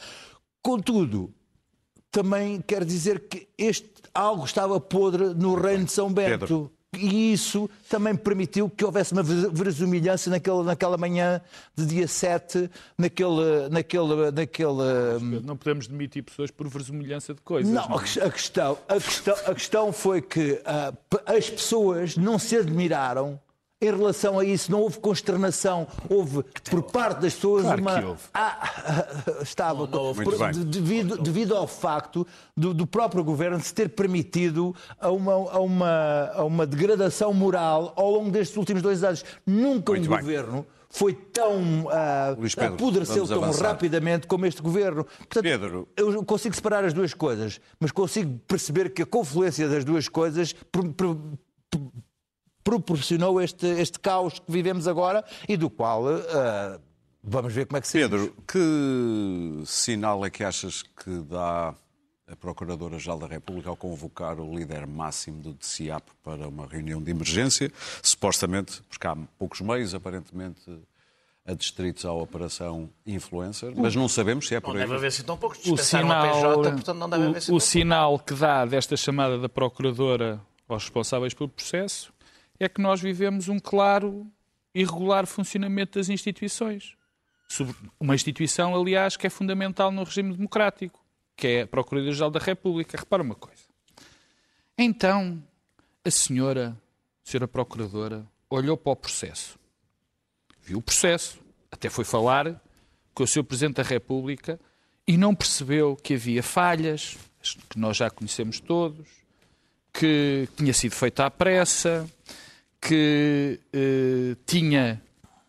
Contudo, 0.61 1.33
também 2.11 2.61
quer 2.61 2.83
dizer 2.85 3.21
que 3.27 3.47
este 3.57 3.89
algo 4.13 4.43
estava 4.45 4.79
podre 4.79 5.33
no 5.35 5.55
reino 5.55 5.85
de 5.85 5.91
São 5.91 6.11
Bento. 6.11 6.39
Pedro. 6.39 6.71
E 6.97 7.33
isso 7.33 7.69
também 7.87 8.15
permitiu 8.15 8.67
que 8.67 8.83
houvesse 8.83 9.13
uma 9.13 9.21
verosimilhança 9.21 10.27
naquele, 10.31 10.63
naquela 10.63 10.97
manhã 10.97 11.39
de 11.75 11.85
dia 11.85 12.07
7, 12.07 12.67
naquele. 12.97 13.69
naquele, 13.69 14.31
naquele 14.31 15.39
Não 15.43 15.55
podemos 15.55 15.85
demitir 15.87 16.23
pessoas 16.23 16.49
por 16.49 16.67
verosimilhança 16.67 17.35
de 17.35 17.41
coisas. 17.41 17.71
não, 17.71 17.83
a, 17.95 18.01
ques- 18.01 18.17
a 18.17 18.31
questão, 18.31 18.75
a, 18.87 18.95
questão, 18.95 19.35
a 19.45 19.53
questão 19.53 19.93
foi 19.93 20.19
que 20.19 20.59
p- 21.09 21.21
as 21.27 21.47
pessoas 21.47 22.17
não 22.17 22.39
se 22.39 22.57
admiraram 22.57 23.39
em 23.81 23.85
relação 23.91 24.37
a 24.37 24.43
isso, 24.43 24.69
não 24.71 24.81
houve 24.81 24.99
consternação, 24.99 25.87
houve 26.09 26.43
por 26.69 26.83
parte 26.83 27.21
das 27.21 27.33
pessoas 27.33 27.63
Claro 27.63 27.81
uma. 27.81 27.99
que 27.99 28.05
houve. 28.05 28.21
Ah, 28.33 28.69
estava 29.41 29.87
Muito 29.87 30.23
por- 30.23 30.37
bem. 30.37 30.51
de- 30.51 30.65
devido, 30.65 31.17
devido 31.17 31.55
ao 31.55 31.65
facto 31.65 32.27
do, 32.57 32.73
do 32.73 32.85
próprio 32.85 33.23
governo 33.23 33.59
se 33.61 33.73
ter 33.73 33.87
permitido 33.89 34.75
a 34.99 35.09
uma, 35.09 35.33
a, 35.33 35.59
uma, 35.59 36.31
a 36.33 36.43
uma 36.43 36.67
degradação 36.67 37.33
moral 37.33 37.93
ao 37.95 38.11
longo 38.11 38.29
destes 38.29 38.57
últimos 38.57 38.81
dois 38.81 39.01
anos. 39.03 39.23
Nunca 39.47 39.93
Muito 39.93 40.07
um 40.07 40.09
bem. 40.15 40.19
governo 40.19 40.65
foi 40.89 41.13
tão 41.13 41.85
Pedro, 42.55 42.73
apodreceu 42.73 43.25
tão 43.27 43.43
avançar. 43.43 43.67
rapidamente 43.69 44.27
como 44.27 44.45
este 44.45 44.61
governo. 44.61 45.05
Portanto, 45.05 45.43
Pedro. 45.43 45.87
eu 45.95 46.21
consigo 46.25 46.53
separar 46.55 46.83
as 46.83 46.93
duas 46.93 47.13
coisas, 47.13 47.61
mas 47.79 47.91
consigo 47.91 48.39
perceber 48.47 48.89
que 48.89 49.03
a 49.03 49.05
confluência 49.05 49.69
das 49.69 49.85
duas 49.85 50.09
coisas 50.09 50.53
proporcionou 52.77 53.41
este, 53.41 53.65
este 53.65 53.99
caos 53.99 54.39
que 54.39 54.51
vivemos 54.51 54.87
agora 54.87 55.23
e 55.47 55.57
do 55.57 55.69
qual 55.69 56.07
ah, 56.07 56.79
vamos 57.23 57.53
ver 57.53 57.65
como 57.65 57.77
é 57.77 57.81
que 57.81 57.87
se 57.87 57.99
Pedro, 57.99 58.35
que 58.47 59.63
sinal 59.65 60.25
é 60.25 60.29
que 60.29 60.43
achas 60.43 60.83
que 60.83 61.21
dá 61.21 61.73
a 62.31 62.35
Procuradora-Geral 62.35 63.17
da 63.17 63.27
República 63.27 63.69
ao 63.69 63.75
convocar 63.75 64.39
o 64.39 64.55
líder 64.55 64.85
máximo 64.85 65.41
do 65.41 65.53
DCIAP 65.53 66.03
para 66.23 66.47
uma 66.47 66.67
reunião 66.67 67.01
de 67.01 67.09
emergência, 67.09 67.71
supostamente, 68.03 68.83
porque 68.83 69.07
há 69.07 69.15
poucos 69.37 69.61
meios, 69.61 69.95
aparentemente, 69.95 70.61
adstritos 71.43 72.05
à 72.05 72.13
Operação 72.13 72.87
Influencer, 73.05 73.73
mas 73.75 73.95
não 73.95 74.07
sabemos 74.07 74.47
se 74.47 74.53
é 74.53 74.59
por 74.59 74.69
Não 74.69 74.75
aí. 74.75 74.81
deve 74.81 74.95
haver 74.95 75.07
assim 75.07 75.23
tão 75.23 75.35
poucos. 75.37 75.57
O 75.59 75.61
Dispensaram 75.75 76.07
sinal, 76.07 76.23
a 76.23 76.31
PJ, 76.31 76.71
portanto 76.71 76.97
não 76.97 77.09
deve 77.09 77.23
haver 77.23 77.37
assim 77.37 77.51
o, 77.51 77.55
o 77.55 77.59
sinal 77.59 78.19
que 78.19 78.33
dá 78.35 78.65
desta 78.65 78.95
chamada 78.95 79.39
da 79.39 79.49
Procuradora 79.49 80.39
aos 80.67 80.83
responsáveis 80.83 81.33
pelo 81.33 81.49
processo 81.49 82.13
é 82.59 82.67
que 82.67 82.81
nós 82.81 83.01
vivemos 83.01 83.47
um 83.47 83.59
claro 83.59 84.29
e 84.73 84.83
regular 84.83 85.25
funcionamento 85.25 85.97
das 85.97 86.09
instituições. 86.09 86.95
Uma 87.99 88.13
instituição, 88.13 88.75
aliás, 88.75 89.17
que 89.17 89.25
é 89.25 89.29
fundamental 89.29 89.91
no 89.91 90.03
regime 90.03 90.35
democrático, 90.35 91.03
que 91.35 91.47
é 91.47 91.61
a 91.61 91.67
Procuradoria-Geral 91.67 92.29
da 92.29 92.39
República. 92.39 92.97
Repara 92.97 93.23
uma 93.23 93.33
coisa. 93.33 93.63
Então, 94.77 95.41
a 96.05 96.11
senhora, 96.11 96.77
a 97.25 97.29
senhora 97.29 97.47
Procuradora, 97.47 98.25
olhou 98.49 98.77
para 98.77 98.91
o 98.91 98.95
processo, 98.95 99.57
viu 100.61 100.77
o 100.77 100.81
processo, 100.81 101.39
até 101.71 101.89
foi 101.89 102.05
falar 102.05 102.61
com 103.13 103.23
o 103.23 103.27
Sr. 103.27 103.43
Presidente 103.43 103.77
da 103.77 103.83
República 103.83 104.59
e 105.07 105.17
não 105.17 105.35
percebeu 105.35 105.95
que 105.95 106.13
havia 106.13 106.43
falhas, 106.43 107.17
que 107.69 107.79
nós 107.79 107.97
já 107.97 108.09
conhecemos 108.09 108.59
todos, 108.59 109.07
que 109.91 110.47
tinha 110.55 110.73
sido 110.73 110.93
feita 110.93 111.25
à 111.25 111.31
pressa, 111.31 112.09
que 112.81 113.59
eh, 113.73 114.35
tinha, 114.45 115.01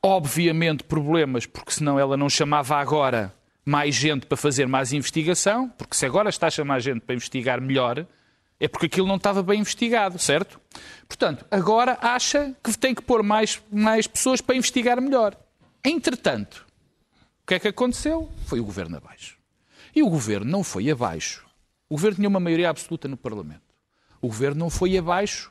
obviamente, 0.03 0.85
problemas, 0.85 1.47
porque 1.47 1.73
senão 1.73 1.99
ela 1.99 2.17
não 2.17 2.29
chamava 2.29 2.77
agora 2.77 3.35
mais 3.65 3.95
gente 3.95 4.27
para 4.27 4.37
fazer 4.37 4.67
mais 4.67 4.93
investigação, 4.93 5.69
porque 5.69 5.97
se 5.97 6.05
agora 6.05 6.29
está 6.29 6.49
a 6.49 6.51
chamar 6.51 6.81
gente 6.81 7.01
para 7.01 7.15
investigar 7.15 7.61
melhor, 7.61 8.07
é 8.59 8.69
porque 8.69 8.87
aquilo 8.87 9.07
não 9.07 9.17
estava 9.17 9.43
bem 9.43 9.61
investigado, 9.61 10.19
certo? 10.19 10.61
Portanto, 11.07 11.47
agora 11.51 11.97
acha 12.01 12.55
que 12.63 12.77
tem 12.77 12.95
que 12.95 13.03
pôr 13.03 13.23
mais, 13.23 13.63
mais 13.73 14.07
pessoas 14.07 14.41
para 14.41 14.57
investigar 14.57 15.01
melhor. 15.01 15.37
Entretanto, 15.85 16.67
o 17.43 17.47
que 17.47 17.55
é 17.55 17.59
que 17.59 17.69
aconteceu? 17.69 18.31
Foi 18.47 18.61
o 18.61 18.65
governo 18.65 18.97
abaixo. 18.97 19.39
E 19.95 20.03
o 20.03 20.11
governo 20.11 20.51
não 20.51 20.63
foi 20.63 20.91
abaixo. 20.91 21.47
O 21.89 21.95
governo 21.95 22.17
tinha 22.17 22.29
uma 22.29 22.39
maioria 22.39 22.69
absoluta 22.69 23.09
no 23.09 23.17
Parlamento. 23.17 23.63
O 24.21 24.29
governo 24.29 24.59
não 24.61 24.71
foi 24.71 24.97
abaixo 24.97 25.51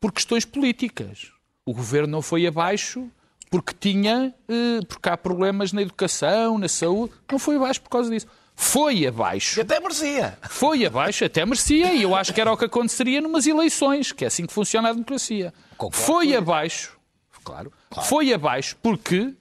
por 0.00 0.12
questões 0.12 0.44
políticas. 0.44 1.30
O 1.64 1.74
governo 1.74 2.08
não 2.08 2.22
foi 2.22 2.46
abaixo 2.46 3.08
porque 3.50 3.74
tinha, 3.78 4.34
eh, 4.48 4.80
porque 4.88 5.08
há 5.08 5.16
problemas 5.16 5.72
na 5.72 5.82
educação, 5.82 6.58
na 6.58 6.68
saúde. 6.68 7.12
Não 7.30 7.38
foi 7.38 7.56
abaixo 7.56 7.82
por 7.82 7.90
causa 7.90 8.08
disso. 8.10 8.26
Foi 8.54 9.06
abaixo. 9.06 9.58
E 9.58 9.62
até 9.62 9.80
merecia. 9.80 10.38
Foi 10.48 10.84
abaixo, 10.84 11.24
até 11.24 11.44
merecia, 11.44 11.94
e 11.94 12.02
eu 12.02 12.14
acho 12.14 12.32
que 12.32 12.40
era 12.40 12.52
o 12.52 12.56
que 12.56 12.66
aconteceria 12.66 13.20
numas 13.20 13.46
eleições, 13.46 14.12
que 14.12 14.24
é 14.24 14.28
assim 14.28 14.46
que 14.46 14.52
funciona 14.52 14.90
a 14.90 14.92
democracia. 14.92 15.52
Foi 15.92 16.36
abaixo, 16.36 16.98
claro, 17.42 17.72
foi 18.02 18.32
abaixo 18.32 18.76
porque 18.82 19.34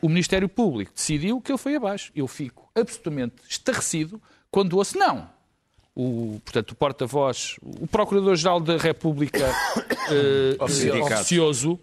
o 0.00 0.08
Ministério 0.08 0.48
Público 0.48 0.92
decidiu 0.94 1.40
que 1.40 1.50
ele 1.50 1.58
foi 1.58 1.74
abaixo. 1.74 2.12
Eu 2.14 2.28
fico 2.28 2.70
absolutamente 2.74 3.34
estarrecido 3.48 4.22
quando 4.50 4.76
ouço, 4.76 4.96
não, 4.96 5.28
o, 5.96 6.40
portanto, 6.44 6.72
o 6.72 6.74
porta-voz, 6.74 7.56
o 7.62 7.86
Procurador-Geral 7.86 8.60
da 8.60 8.76
República 8.76 9.38
eh, 10.10 10.56
oficioso, 11.18 11.78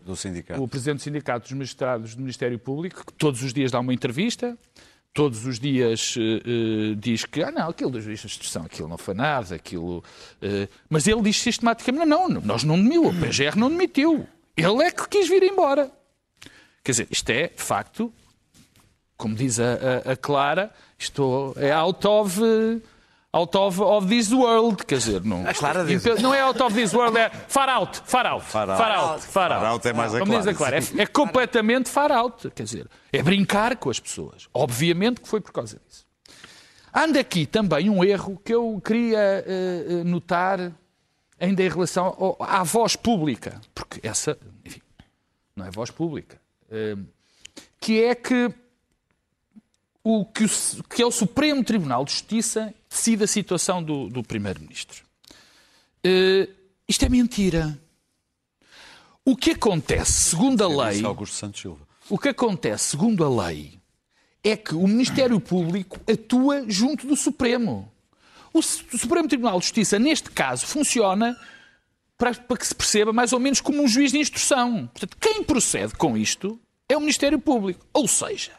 o 0.61 0.67
Presidente 0.67 0.97
do 0.97 1.03
Sindicato 1.03 1.43
dos 1.47 1.57
Magistrados 1.57 2.15
do 2.15 2.19
Ministério 2.21 2.59
Público, 2.59 3.05
que 3.05 3.13
todos 3.13 3.41
os 3.41 3.53
dias 3.53 3.71
dá 3.71 3.79
uma 3.79 3.93
entrevista, 3.93 4.57
todos 5.13 5.45
os 5.45 5.59
dias 5.59 6.15
eh, 6.17 6.21
eh, 6.91 6.95
diz 6.97 7.25
que, 7.25 7.41
ah 7.41 7.51
não, 7.51 7.69
aquilo 7.69 7.89
dos 7.91 8.03
juízes 8.03 8.21
de 8.21 8.27
instrução, 8.27 8.63
aquilo 8.65 8.87
não 8.89 8.97
foi 8.97 9.13
nada, 9.13 9.55
aquilo... 9.55 10.03
eh, 10.41 10.67
mas 10.89 11.07
ele 11.07 11.21
diz 11.21 11.37
sistematicamente, 11.41 12.05
não, 12.05 12.27
não, 12.27 12.41
nós 12.41 12.63
não 12.63 12.75
demitiu, 12.75 13.07
o 13.07 13.13
PGR 13.13 13.57
não 13.57 13.69
demitiu. 13.69 14.27
Ele 14.57 14.83
é 14.83 14.91
que 14.91 15.07
quis 15.07 15.29
vir 15.29 15.43
embora. 15.43 15.89
Quer 16.83 16.91
dizer, 16.91 17.07
isto 17.09 17.29
é, 17.29 17.47
de 17.47 17.61
facto, 17.61 18.11
como 19.15 19.35
diz 19.35 19.59
a, 19.59 19.73
a- 20.05 20.11
a 20.11 20.15
Clara, 20.17 20.71
isto 20.99 21.53
é 21.57 21.71
out 21.71 22.05
of, 22.07 22.41
out 23.33 23.55
of, 23.57 23.81
of 23.81 24.07
this 24.07 24.31
world, 24.31 24.85
quer 24.85 24.97
dizer, 24.97 25.23
não, 25.23 25.43
Clara 25.53 25.85
diz. 25.85 26.03
não 26.21 26.33
é 26.33 26.41
out 26.41 26.61
of 26.61 26.75
this 26.75 26.93
world, 26.93 27.17
é 27.17 27.29
far 27.29 27.69
out, 27.69 28.01
far 28.05 28.25
out, 28.27 28.45
far 28.45 28.67
Far 28.67 28.91
out, 28.91 29.09
out. 29.13 29.21
far 29.25 29.51
out. 29.51 29.61
Far 29.61 29.65
out 29.71 29.87
é 29.87 29.93
mais 29.93 30.13
a 30.13 30.19
Como 30.19 30.37
diz 30.37 30.47
a 30.47 30.53
Clara. 30.53 30.81
Clara, 30.81 30.99
é, 30.99 31.03
é 31.03 31.05
completamente 31.05 31.89
far 31.89 32.11
out, 32.11 32.49
quer 32.51 32.63
dizer, 32.63 32.89
é 33.11 33.23
brincar 33.23 33.77
com 33.77 33.89
as 33.89 33.99
pessoas. 33.99 34.49
Obviamente 34.53 35.21
que 35.21 35.27
foi 35.29 35.39
por 35.39 35.51
causa 35.53 35.79
disso. 35.87 36.05
Anda 36.93 37.21
aqui 37.21 37.45
também 37.45 37.89
um 37.89 38.03
erro 38.03 38.37
que 38.43 38.53
eu 38.53 38.81
queria 38.83 39.17
eh, 39.47 40.03
notar 40.03 40.73
ainda 41.39 41.63
em 41.63 41.69
relação 41.69 42.07
ao- 42.19 42.37
à 42.41 42.63
voz 42.63 42.97
pública, 42.97 43.61
porque 43.73 44.05
essa, 44.05 44.37
enfim, 44.65 44.81
não 45.55 45.65
é 45.65 45.71
voz 45.71 45.89
pública, 45.89 46.37
eh, 46.69 46.97
que 47.79 48.03
é 48.03 48.13
que 48.13 48.53
o 50.03 50.25
que, 50.25 50.43
o- 50.43 50.83
que 50.89 51.01
é 51.01 51.05
o 51.05 51.11
Supremo 51.11 51.63
Tribunal 51.63 52.03
de 52.03 52.11
Justiça 52.11 52.73
decide 52.91 53.23
a 53.23 53.27
situação 53.27 53.81
do, 53.81 54.09
do 54.09 54.21
Primeiro-Ministro. 54.21 55.03
Eh, 56.03 56.49
isto 56.87 57.05
é 57.05 57.09
mentira. 57.09 57.79
O 59.23 59.35
que 59.35 59.51
acontece, 59.51 60.11
segundo 60.11 60.61
a 60.61 60.67
lei, 60.67 61.03
Augusto 61.05 61.35
Santos 61.35 61.61
Silva. 61.61 61.87
o 62.09 62.17
que 62.17 62.29
acontece, 62.29 62.89
segundo 62.89 63.23
a 63.23 63.47
lei, 63.47 63.79
é 64.43 64.57
que 64.57 64.75
o 64.75 64.85
Ministério 64.85 65.39
Público 65.39 65.99
atua 66.11 66.65
junto 66.67 67.07
do 67.07 67.15
Supremo. 67.15 67.89
O 68.53 68.61
Supremo 68.61 69.27
Tribunal 69.27 69.59
de 69.59 69.65
Justiça, 69.65 69.97
neste 69.97 70.29
caso, 70.29 70.65
funciona 70.65 71.39
para, 72.17 72.33
para 72.33 72.57
que 72.57 72.67
se 72.67 72.75
perceba 72.75 73.13
mais 73.13 73.31
ou 73.31 73.39
menos 73.39 73.61
como 73.61 73.81
um 73.81 73.87
juiz 73.87 74.11
de 74.11 74.17
instrução. 74.17 74.87
Portanto, 74.87 75.15
quem 75.17 75.43
procede 75.43 75.93
com 75.95 76.17
isto 76.17 76.59
é 76.89 76.97
o 76.97 76.99
Ministério 76.99 77.39
Público. 77.39 77.85
Ou 77.93 78.07
seja, 78.07 78.51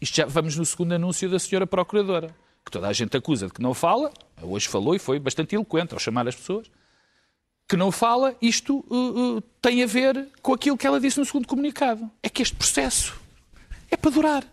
isto 0.00 0.16
já 0.16 0.26
vamos 0.26 0.56
no 0.56 0.66
segundo 0.66 0.92
anúncio 0.92 1.30
da 1.30 1.38
senhora 1.38 1.66
Procuradora, 1.66 2.36
que 2.68 2.72
toda 2.72 2.86
a 2.86 2.92
gente 2.92 3.16
acusa 3.16 3.46
de 3.46 3.52
que 3.54 3.62
não 3.62 3.72
fala, 3.72 4.12
hoje 4.42 4.68
falou 4.68 4.94
e 4.94 4.98
foi 4.98 5.18
bastante 5.18 5.54
eloquente 5.54 5.94
ao 5.94 5.98
chamar 5.98 6.28
as 6.28 6.36
pessoas, 6.36 6.70
que 7.66 7.76
não 7.76 7.90
fala, 7.90 8.36
isto 8.40 8.84
uh, 8.90 9.36
uh, 9.36 9.40
tem 9.60 9.82
a 9.82 9.86
ver 9.86 10.28
com 10.42 10.52
aquilo 10.52 10.76
que 10.76 10.86
ela 10.86 11.00
disse 11.00 11.18
no 11.18 11.24
segundo 11.24 11.46
comunicado. 11.46 12.10
É 12.22 12.28
que 12.28 12.42
este 12.42 12.54
processo 12.54 13.18
é 13.90 13.96
para 13.96 14.10
durar. 14.10 14.44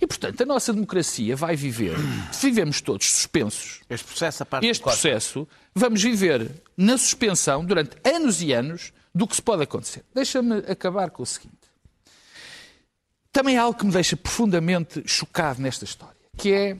E, 0.00 0.06
portanto, 0.06 0.40
a 0.42 0.46
nossa 0.46 0.72
democracia 0.72 1.34
vai 1.34 1.56
viver, 1.56 1.96
se 2.30 2.46
vivemos 2.46 2.80
todos 2.80 3.06
suspensos, 3.10 3.80
Este 3.90 4.06
processo, 4.06 4.42
a 4.42 4.46
parte 4.46 4.66
este 4.66 4.82
processo, 4.82 5.48
vamos 5.74 6.02
viver 6.02 6.62
na 6.76 6.96
suspensão 6.96 7.64
durante 7.64 7.96
anos 8.04 8.40
e 8.40 8.52
anos 8.52 8.92
do 9.12 9.26
que 9.26 9.34
se 9.34 9.42
pode 9.42 9.62
acontecer. 9.62 10.04
Deixa-me 10.14 10.58
acabar 10.58 11.10
com 11.10 11.22
o 11.22 11.26
seguinte. 11.26 11.54
Também 13.32 13.56
há 13.56 13.62
algo 13.62 13.76
que 13.76 13.84
me 13.84 13.90
deixa 13.92 14.16
profundamente 14.16 15.02
chocado 15.06 15.60
nesta 15.60 15.84
história, 15.84 16.14
que 16.36 16.52
é 16.52 16.76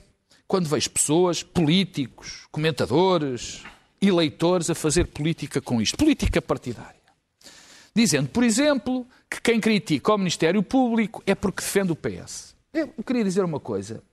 quando 0.47 0.67
vejo 0.67 0.89
pessoas, 0.89 1.43
políticos, 1.43 2.47
comentadores, 2.51 3.63
eleitores 4.01 4.69
a 4.69 4.75
fazer 4.75 5.05
política 5.05 5.61
com 5.61 5.81
isto, 5.81 5.97
política 5.97 6.41
partidária. 6.41 6.95
Dizendo, 7.95 8.29
por 8.29 8.43
exemplo, 8.43 9.07
que 9.29 9.41
quem 9.41 9.59
critica 9.59 10.13
o 10.13 10.17
Ministério 10.17 10.61
Público 10.61 11.23
é 11.25 11.33
porque 11.33 11.61
defende 11.61 11.91
o 11.91 11.95
PS. 11.95 12.55
Eu 12.73 12.89
queria 13.05 13.23
dizer 13.23 13.43
uma 13.43 13.59
coisa. 13.59 14.03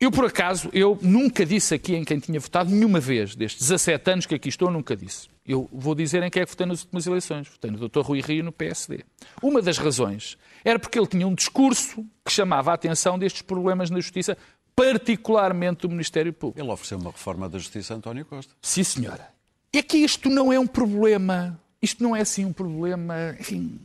Eu, 0.00 0.10
por 0.10 0.24
acaso, 0.24 0.70
eu 0.72 0.98
nunca 1.02 1.44
disse 1.44 1.74
aqui 1.74 1.94
em 1.94 2.04
quem 2.04 2.18
tinha 2.18 2.40
votado 2.40 2.70
nenhuma 2.70 2.98
vez, 2.98 3.34
destes 3.34 3.68
17 3.68 4.10
anos 4.10 4.24
que 4.24 4.34
aqui 4.34 4.48
estou, 4.48 4.70
nunca 4.70 4.96
disse. 4.96 5.28
Eu 5.46 5.68
vou 5.70 5.94
dizer 5.94 6.22
em 6.22 6.30
quem 6.30 6.40
é 6.40 6.46
que 6.46 6.52
votei 6.52 6.66
nas 6.66 6.80
últimas 6.80 7.06
eleições. 7.06 7.48
Votei 7.48 7.70
no 7.70 7.88
Dr. 7.88 8.00
Rui 8.00 8.22
Rio 8.22 8.42
no 8.42 8.50
PSD. 8.50 9.04
Uma 9.42 9.60
das 9.60 9.76
razões 9.76 10.38
era 10.64 10.78
porque 10.78 10.98
ele 10.98 11.06
tinha 11.06 11.26
um 11.26 11.34
discurso 11.34 12.06
que 12.24 12.32
chamava 12.32 12.70
a 12.70 12.74
atenção 12.74 13.18
destes 13.18 13.42
problemas 13.42 13.90
na 13.90 14.00
justiça, 14.00 14.38
particularmente 14.80 15.82
do 15.82 15.90
Ministério 15.90 16.32
Público. 16.32 16.58
Ele 16.58 16.72
ofereceu 16.72 16.96
uma 16.96 17.10
reforma 17.10 17.48
da 17.48 17.58
Justiça 17.58 17.92
a 17.92 17.98
António 17.98 18.24
Costa. 18.24 18.54
Sim, 18.62 18.82
senhora. 18.82 19.28
É 19.70 19.82
que 19.82 19.98
isto 19.98 20.30
não 20.30 20.50
é 20.50 20.58
um 20.58 20.66
problema. 20.66 21.60
Isto 21.82 22.02
não 22.02 22.16
é 22.16 22.22
assim 22.22 22.46
um 22.46 22.52
problema. 22.52 23.36
Enfim. 23.38 23.78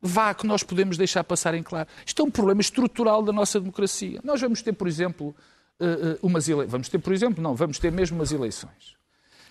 Vá 0.00 0.32
que 0.32 0.46
nós 0.46 0.62
podemos 0.62 0.96
deixar 0.96 1.24
passar 1.24 1.54
em 1.54 1.62
claro. 1.62 1.88
Isto 2.04 2.22
é 2.22 2.24
um 2.24 2.30
problema 2.30 2.60
estrutural 2.60 3.20
da 3.20 3.32
nossa 3.32 3.58
democracia. 3.58 4.20
Nós 4.22 4.40
vamos 4.40 4.62
ter, 4.62 4.72
por 4.72 4.86
exemplo, 4.86 5.34
eh, 5.80 5.86
eh, 5.86 6.18
umas 6.22 6.48
eleições. 6.48 6.70
Vamos 6.70 6.88
ter, 6.88 6.98
por 6.98 7.12
exemplo, 7.12 7.42
não, 7.42 7.56
vamos 7.56 7.78
ter 7.80 7.90
mesmo 7.90 8.16
umas 8.16 8.30
eleições. 8.30 8.94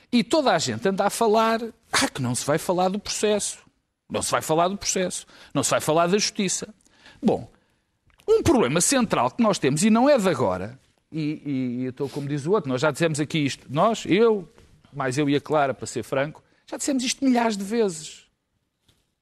E 0.10 0.24
toda 0.24 0.54
a 0.54 0.58
gente 0.58 0.88
anda 0.88 1.06
a 1.06 1.10
falar 1.10 1.62
ah, 1.92 2.08
que 2.08 2.22
não 2.22 2.34
se 2.34 2.46
vai 2.46 2.58
falar 2.58 2.88
do 2.88 3.00
processo. 3.00 3.60
Não 4.10 4.22
se 4.22 4.32
vai 4.32 4.42
falar 4.42 4.70
do 4.70 4.78
processo. 4.78 5.26
Não 5.54 5.64
se 5.64 5.72
vai 5.72 5.82
falar 5.82 6.08
da 6.08 6.18
justiça. 6.18 6.74
Bom, 7.22 7.50
um 8.28 8.42
problema 8.42 8.82
central 8.82 9.32
que 9.32 9.42
nós 9.42 9.60
temos, 9.60 9.84
e 9.84 9.90
não 9.90 10.10
é 10.10 10.18
de 10.18 10.30
agora, 10.30 10.80
e, 11.12 11.42
e, 11.46 11.82
e 11.82 11.84
eu 11.86 11.92
estou 11.92 12.10
como 12.10 12.28
diz 12.28 12.46
o 12.46 12.52
outro, 12.52 12.70
nós 12.70 12.82
já 12.82 12.92
dissemos 12.92 13.20
aqui 13.20 13.40
isto, 13.40 13.68
nós, 13.70 14.04
eu, 14.06 14.50
mais 14.92 15.18
eu 15.18 15.30
e 15.30 15.36
a 15.36 15.42
Clara, 15.42 15.74
para 15.74 15.86
ser 15.86 16.04
franco, 16.04 16.44
já 16.68 16.78
dissemos 16.78 17.04
isto 17.04 17.24
milhares 17.24 17.56
de 17.56 17.64
vezes. 17.64 18.26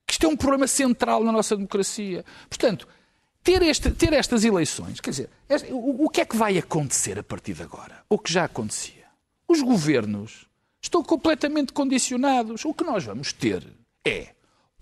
Que 0.07 0.13
isto 0.13 0.25
é 0.25 0.29
um 0.29 0.38
problema 0.38 0.67
central 0.67 1.24
na 1.24 1.31
nossa 1.31 1.55
democracia. 1.55 2.24
Portanto, 2.48 2.88
ter, 3.43 3.62
este, 3.62 3.91
ter 3.91 4.13
estas 4.13 4.43
eleições, 4.43 5.00
quer 5.00 5.10
dizer, 5.10 5.29
o, 5.72 6.05
o 6.05 6.10
que 6.10 6.22
é 6.22 6.25
que 6.25 6.38
vai 6.38 6.57
acontecer 6.57 7.19
a 7.19 7.24
partir 7.24 7.53
de 7.53 7.63
agora? 7.63 8.03
O 8.10 8.17
que 8.17 8.31
já 8.31 8.45
acontecia? 8.45 9.03
Os 9.48 9.62
governos 9.62 10.48
estão 10.81 11.03
completamente 11.03 11.74
condicionados. 11.74 12.63
O 12.65 12.74
que 12.74 12.83
nós 12.83 13.03
vamos 13.03 13.33
ter 13.33 13.65
é 14.05 14.29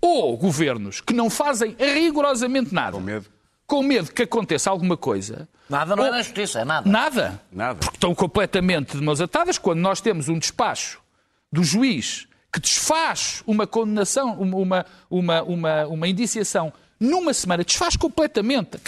ou 0.00 0.36
governos 0.36 1.00
que 1.00 1.12
não 1.12 1.30
fazem 1.30 1.76
rigorosamente 1.78 2.74
nada, 2.74 2.92
Com 2.92 3.00
medo. 3.00 3.26
Com 3.66 3.82
medo 3.82 4.12
que 4.12 4.22
aconteça 4.22 4.70
alguma 4.70 4.96
coisa, 4.96 5.48
Nada 5.68 5.96
não 5.96 6.04
é 6.04 6.08
ou- 6.08 6.12
na 6.16 6.22
justiça, 6.22 6.60
é 6.60 6.64
nada. 6.64 6.88
Nada. 6.90 7.40
Nada. 7.50 7.78
Porque 7.80 7.96
estão 7.96 8.14
completamente 8.14 8.96
de 8.96 9.02
mãos 9.02 9.20
atadas 9.20 9.56
quando 9.58 9.78
nós 9.80 10.00
temos 10.00 10.28
um 10.28 10.38
despacho 10.38 11.00
do 11.50 11.62
juiz 11.64 12.26
que 12.52 12.60
desfaz 12.60 13.42
uma 13.46 13.66
condenação, 13.66 14.34
uma, 14.34 14.56
uma, 14.56 14.86
uma, 15.08 15.42
uma, 15.42 15.86
uma 15.86 16.08
indiciação 16.08 16.70
numa 17.00 17.32
semana, 17.32 17.64
desfaz 17.64 17.96
completamente. 17.96 18.78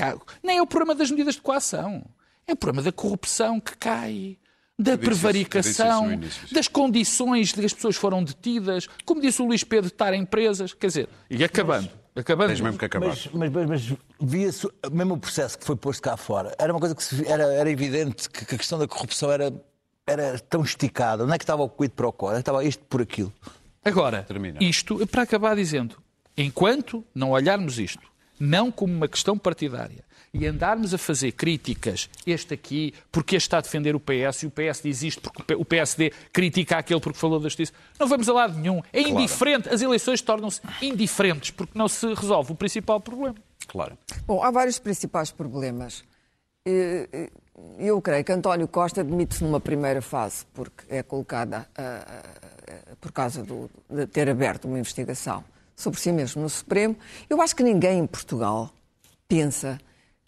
Nem 0.42 0.58
é 0.58 0.62
o 0.62 0.66
problema 0.66 0.94
das 0.94 1.10
medidas 1.10 1.34
de 1.36 1.40
coação. 1.40 2.04
É 2.46 2.52
o 2.52 2.56
problema 2.56 2.82
da 2.82 2.92
corrupção 2.92 3.58
que 3.58 3.74
cai, 3.76 4.36
da 4.78 4.98
prevaricação, 4.98 6.12
início, 6.12 6.52
das 6.54 6.68
condições 6.68 7.48
de 7.48 7.54
que 7.54 7.64
as 7.66 7.72
pessoas 7.72 7.96
foram 7.96 8.22
detidas, 8.22 8.86
como 9.06 9.20
disse 9.20 9.40
o 9.40 9.46
Luís 9.46 9.64
Pedro, 9.64 9.86
de 9.88 9.94
estar 9.94 10.12
em 10.12 10.24
presas. 10.26 10.74
Quer 10.74 10.88
dizer, 10.88 11.08
e 11.30 11.42
acabando. 11.42 11.88
Acabando 12.16 12.49
Tens 12.49 12.61
mesmo 12.61 12.78
que 12.78 12.85
acabar. 12.85 13.09
Mas, 13.09 13.28
mas, 13.33 13.50
mas, 13.50 13.66
mas 13.68 13.99
via-se, 14.21 14.68
mesmo 14.90 15.14
o 15.14 15.18
processo 15.18 15.59
que 15.59 15.64
foi 15.64 15.76
posto 15.76 16.02
cá 16.02 16.16
fora, 16.16 16.54
era 16.59 16.73
uma 16.73 16.80
coisa 16.80 16.94
que 16.94 17.02
se 17.02 17.26
era, 17.26 17.44
era 17.54 17.71
evidente 17.71 18.28
que, 18.30 18.44
que 18.44 18.54
a 18.54 18.59
questão 18.59 18.78
da 18.78 18.87
corrupção 18.87 19.30
era, 19.30 19.52
era 20.06 20.38
tão 20.38 20.62
esticada. 20.62 21.26
Não 21.26 21.35
é 21.35 21.38
que 21.38 21.44
estava 21.44 21.62
o 21.62 21.68
quid 21.68 21.92
para 21.92 22.09
o 22.09 22.12
quo, 22.12 22.30
é 22.30 22.35
que 22.35 22.40
estava 22.40 22.64
isto 22.64 22.85
por 22.85 23.02
aquilo. 23.02 23.33
Agora, 23.85 24.23
Termina. 24.23 24.59
isto 24.62 25.06
para 25.06 25.23
acabar 25.23 25.56
dizendo, 25.56 25.97
enquanto 26.37 27.04
não 27.14 27.30
olharmos 27.33 27.78
isto, 27.78 28.02
não 28.38 28.71
como 28.71 28.94
uma 28.94 29.09
questão 29.09 29.37
partidária, 29.37 30.03
e 30.34 30.46
andarmos 30.46 30.92
a 30.92 30.98
fazer 30.98 31.32
críticas, 31.32 32.10
este 32.26 32.52
aqui, 32.52 32.92
porque 33.12 33.36
este 33.36 33.46
está 33.46 33.58
a 33.58 33.60
defender 33.60 33.94
o 33.94 34.00
PS, 34.00 34.42
e 34.42 34.46
o 34.46 34.50
PS 34.50 34.82
diz 34.82 35.02
isto 35.02 35.30
porque 35.32 35.54
o 35.54 35.64
PSD 35.64 36.12
critica 36.32 36.76
aquele 36.76 37.00
porque 37.00 37.18
falou 37.18 37.38
da 37.38 37.44
justiça, 37.44 37.72
não 37.98 38.08
vamos 38.08 38.28
a 38.28 38.32
lado 38.32 38.58
nenhum. 38.58 38.82
É 38.92 39.00
indiferente. 39.00 39.68
As 39.68 39.80
eleições 39.80 40.20
tornam-se 40.20 40.60
indiferentes 40.82 41.50
porque 41.52 41.78
não 41.78 41.86
se 41.88 42.06
resolve 42.12 42.52
o 42.52 42.54
principal 42.56 43.00
problema. 43.00 43.36
Claro. 43.68 43.96
Bom, 44.26 44.42
há 44.42 44.50
vários 44.50 44.78
principais 44.78 45.30
problemas. 45.30 46.02
Eh, 46.66 47.08
eh, 47.12 47.30
Eu 47.78 48.02
creio 48.02 48.24
que 48.24 48.32
António 48.32 48.66
Costa 48.66 49.04
demite-se 49.04 49.44
numa 49.44 49.60
primeira 49.60 50.02
fase, 50.02 50.44
porque 50.52 50.84
é 50.88 51.04
colocada 51.04 51.68
ah, 51.78 52.22
por 53.00 53.12
causa 53.12 53.44
do- 53.44 53.70
de 53.88 54.06
ter 54.08 54.28
aberto 54.28 54.64
uma 54.66 54.76
investigação 54.78 55.44
sobre 55.76 56.00
si 56.00 56.10
mesmo 56.10 56.42
no 56.42 56.48
Supremo. 56.48 56.96
Eu 57.30 57.40
acho 57.40 57.54
que 57.54 57.62
ninguém 57.62 58.00
em 58.00 58.06
Portugal 58.08 58.70
pensa 59.28 59.78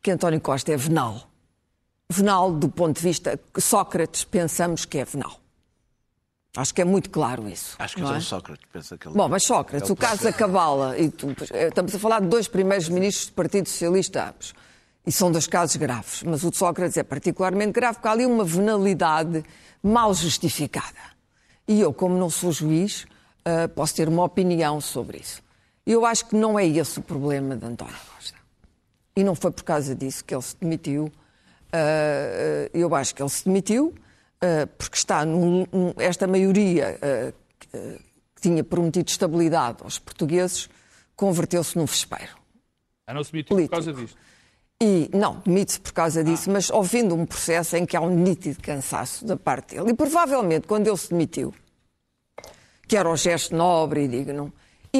que 0.07 0.11
António 0.13 0.41
Costa 0.41 0.73
é 0.73 0.77
venal. 0.77 1.21
Venal 2.09 2.53
do 2.53 2.69
ponto 2.69 2.95
de 2.95 3.03
vista 3.03 3.37
que 3.53 3.61
Sócrates 3.61 4.23
pensamos 4.23 4.85
que 4.85 4.99
é 4.99 5.05
venal. 5.05 5.41
Acho 6.57 6.73
que 6.73 6.81
é 6.81 6.85
muito 6.85 7.11
claro 7.11 7.49
isso. 7.49 7.75
Acho 7.77 7.97
que 7.97 8.03
não 8.03 8.15
é? 8.15 8.19
o 8.19 8.23
Sócrates 8.23 8.65
pensa 8.73 8.97
que 8.97 9.09
ele. 9.09 9.17
Bom, 9.17 9.29
mas 9.29 9.43
Sócrates, 9.43 9.91
o 9.91 9.97
caso 9.97 10.23
da 10.23 10.33
Cabala, 10.33 10.97
e 10.97 11.11
tu- 11.11 11.35
eh, 11.53 11.67
estamos 11.67 11.93
a 11.93 11.99
falar 11.99 12.21
de 12.21 12.29
dois 12.29 12.47
primeiros 12.47 12.89
ministros 12.89 13.27
do 13.27 13.33
Partido 13.33 13.69
Socialista 13.69 14.29
ambos, 14.29 14.55
e 15.05 15.11
são 15.11 15.33
dois 15.33 15.49
casos 15.49 15.75
graves, 15.75 16.23
mas 16.23 16.45
o 16.45 16.51
de 16.53 16.57
Sócrates 16.57 16.97
é 16.97 17.03
particularmente 17.03 17.73
grave, 17.73 17.95
porque 17.97 18.07
há 18.07 18.13
ali 18.13 18.25
uma 18.27 18.45
venalidade 18.45 19.45
mal 19.83 20.15
justificada. 20.15 21.17
E 21.67 21.81
eu, 21.81 21.93
como 21.93 22.17
não 22.17 22.31
sou 22.31 22.53
juiz, 22.53 23.07
eh, 23.45 23.67
posso 23.67 23.97
ter 23.97 24.09
uma 24.09 24.23
opinião 24.23 24.81
sobre 24.81 25.19
isso. 25.19 25.43
Eu 25.85 26.07
acho 26.07 26.27
que 26.27 26.37
não 26.37 26.57
é 26.57 26.65
esse 26.65 27.01
o 27.01 27.03
problema 27.03 27.57
de 27.57 27.67
António 27.67 27.97
Costa. 28.15 28.36
E 29.17 29.25
não 29.25 29.35
foi 29.35 29.51
por 29.51 29.65
causa 29.65 29.95
disso 29.95 30.25
que 30.25 30.35
ele 30.35 30.43
se 30.43 30.57
demitiu. 30.61 31.05
Uh, 31.07 32.71
eu 32.73 32.95
acho 32.95 33.15
que 33.15 33.23
ele 33.23 33.31
se 33.31 33.45
demitiu 33.45 33.87
uh, 33.89 34.67
porque 34.79 34.97
está 34.97 35.25
num, 35.25 35.67
esta 35.97 36.27
maioria 36.27 36.99
que, 37.59 38.01
tinha 38.39 38.63
prometido 38.63 39.09
estabilidade 39.09 39.79
aos 39.83 39.99
portugueses 39.99 40.69
converteu-se 41.17 41.77
num 41.77 41.87
vespeiro. 41.87 42.37
A 43.07 43.15
não 43.15 43.25
se 43.25 43.33
demitiu 43.33 43.49
por 43.49 43.55
Político. 43.57 43.75
causa 43.75 43.93
disto. 43.93 44.17
E 44.81 45.09
não, 45.13 45.41
demite-se 45.41 45.81
por 45.81 45.93
causa 45.93 46.23
disso, 46.23 46.51
mas 46.51 46.69
ouvindo 46.69 47.15
um 47.15 47.25
processo 47.25 47.77
em 47.77 47.87
que 47.87 47.97
há 47.97 48.01
um 48.01 48.11
nítido 48.11 48.61
cansaço 48.61 49.25
da 49.25 49.35
parte 49.35 49.75
dele. 49.75 49.91
E 49.91 49.95
provavelmente 49.95 50.67
quando 50.67 50.87
ele 50.87 50.97
se 50.99 51.09
demitiu, 51.09 51.55
que 52.87 52.97
era 52.97 53.09
um 53.09 53.17
gesto 53.17 53.57
nobre 53.57 54.05
e 54.05 54.09
digno, 54.09 54.53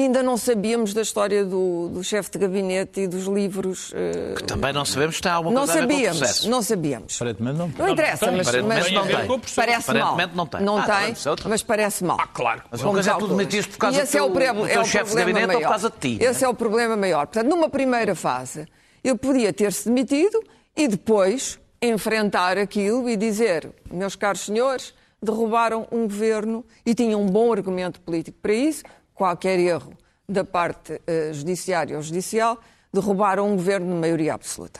ainda 0.03 0.21
não 0.23 0.37
sabíamos 0.37 0.93
da 0.93 1.01
história 1.01 1.43
do, 1.45 1.89
do 1.89 2.03
chefe 2.03 2.31
de 2.31 2.37
gabinete 2.39 3.01
e 3.01 3.07
dos 3.07 3.25
livros. 3.25 3.91
uh, 3.91 4.43
Também 4.45 4.73
não 4.73 4.83
sabemos 4.85 5.15
se 5.17 5.21
tem 5.21 5.31
alguma 5.31 5.53
não 5.53 5.65
coisa 5.65 5.83
a 5.83 5.85
ver 5.85 5.87
com 5.87 5.93
o 5.93 5.95
sabíamos, 5.97 6.17
processo. 6.19 6.49
não 6.49 6.61
sabíamos. 6.61 7.15
Aparentemente 7.15 7.57
não. 7.57 7.67
Não 7.77 7.89
interessa, 7.89 8.25
tem. 8.27 8.37
mas, 8.37 8.47
mas 8.47 8.91
não 8.91 9.07
tem. 9.07 9.39
parece 9.55 9.93
mal. 9.93 9.97
Aparentemente 10.13 10.35
não 10.35 10.45
tem. 10.45 10.61
Não 10.61 10.77
Ah, 10.77 10.83
tem, 10.83 11.15
mas 11.49 11.63
parece 11.63 12.03
mal. 12.03 12.17
Ah, 12.19 12.27
claro. 12.27 12.63
Mas 12.71 12.81
uma 12.81 12.93
coisa 12.93 13.11
é 13.11 13.13
que 13.13 13.19
tu 13.19 13.27
demitiste 13.27 13.71
por 13.71 13.77
causa 13.77 13.97
E 13.97 14.01
esse 14.03 14.11
do 14.13 14.17
é 14.17 14.21
o, 14.21 14.25
teu- 14.25 14.33
proble- 14.33 14.61
do 14.61 14.67
é 14.67 14.73
teu 14.73 14.81
o 14.81 14.85
chefe 14.85 15.05
de 15.05 15.09
problema 15.15 15.25
gabinete 15.39 15.43
ou 15.43 15.47
maior. 15.47 15.61
por 15.61 15.69
causa 15.69 15.89
de 15.89 15.97
ti, 16.17 16.23
Esse 16.23 16.41
não 16.41 16.49
é 16.49 16.51
o 16.51 16.55
problema 16.55 16.97
maior. 16.97 17.27
Portanto, 17.27 17.49
numa 17.49 17.69
primeira 17.69 18.15
fase, 18.15 18.67
ele 19.03 19.17
podia 19.17 19.53
ter-se 19.53 19.85
demitido 19.87 20.39
e 20.75 20.87
depois 20.87 21.59
enfrentar 21.81 22.57
aquilo 22.57 23.07
e 23.09 23.15
dizer, 23.15 23.69
meus 23.91 24.15
caros 24.15 24.41
senhores, 24.41 24.93
derrubaram 25.21 25.87
um 25.91 26.03
governo 26.03 26.63
e 26.85 26.93
tinham 26.93 27.21
um 27.21 27.25
bom 27.25 27.51
argumento 27.51 27.99
político 28.01 28.37
para 28.41 28.53
isso, 28.53 28.83
qualquer 29.17 29.59
erro 29.59 29.93
da 30.29 30.43
parte 30.43 31.01
eh, 31.07 31.31
judiciária 31.33 31.95
ou 31.97 32.03
judicial, 32.03 32.59
derrubaram 32.93 33.51
um 33.51 33.55
governo 33.55 33.93
de 33.95 33.99
maioria 33.99 34.33
absoluta. 34.33 34.79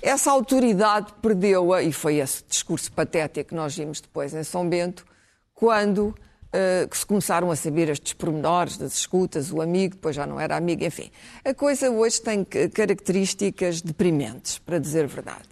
Essa 0.00 0.30
autoridade 0.30 1.12
perdeu-a, 1.20 1.82
e 1.82 1.92
foi 1.92 2.16
esse 2.16 2.44
discurso 2.48 2.90
patético 2.92 3.50
que 3.50 3.54
nós 3.54 3.76
vimos 3.76 4.00
depois 4.00 4.32
em 4.34 4.44
São 4.44 4.68
Bento, 4.68 5.04
quando 5.54 6.14
que 6.90 6.96
se 6.96 7.04
começaram 7.04 7.50
a 7.50 7.56
saber 7.56 7.90
estes 7.90 8.14
pormenores 8.14 8.78
das 8.78 8.94
escutas, 8.94 9.52
o 9.52 9.60
amigo, 9.60 9.96
depois 9.96 10.16
já 10.16 10.26
não 10.26 10.40
era 10.40 10.56
amigo, 10.56 10.82
enfim. 10.82 11.10
A 11.44 11.52
coisa 11.52 11.90
hoje 11.90 12.22
tem 12.22 12.42
ca- 12.42 12.70
características 12.70 13.82
deprimentes, 13.82 14.58
para 14.58 14.78
dizer 14.78 15.04
a 15.04 15.08
verdade, 15.08 15.48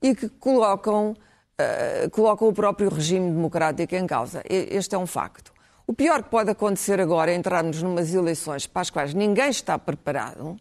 e 0.00 0.14
que 0.14 0.26
colocam, 0.26 1.14
eh, 1.58 2.08
colocam 2.10 2.48
o 2.48 2.52
próprio 2.54 2.88
regime 2.88 3.30
democrático 3.30 3.94
em 3.94 4.06
causa. 4.06 4.42
Este 4.48 4.94
é 4.94 4.98
um 4.98 5.06
facto. 5.06 5.52
O 5.88 5.94
pior 5.94 6.22
que 6.22 6.28
pode 6.28 6.50
acontecer 6.50 7.00
agora 7.00 7.32
é 7.32 7.34
entrarmos 7.34 7.82
numas 7.82 8.12
eleições 8.12 8.66
para 8.66 8.82
as 8.82 8.90
quais 8.90 9.14
ninguém 9.14 9.48
está 9.48 9.78
preparado, 9.78 10.60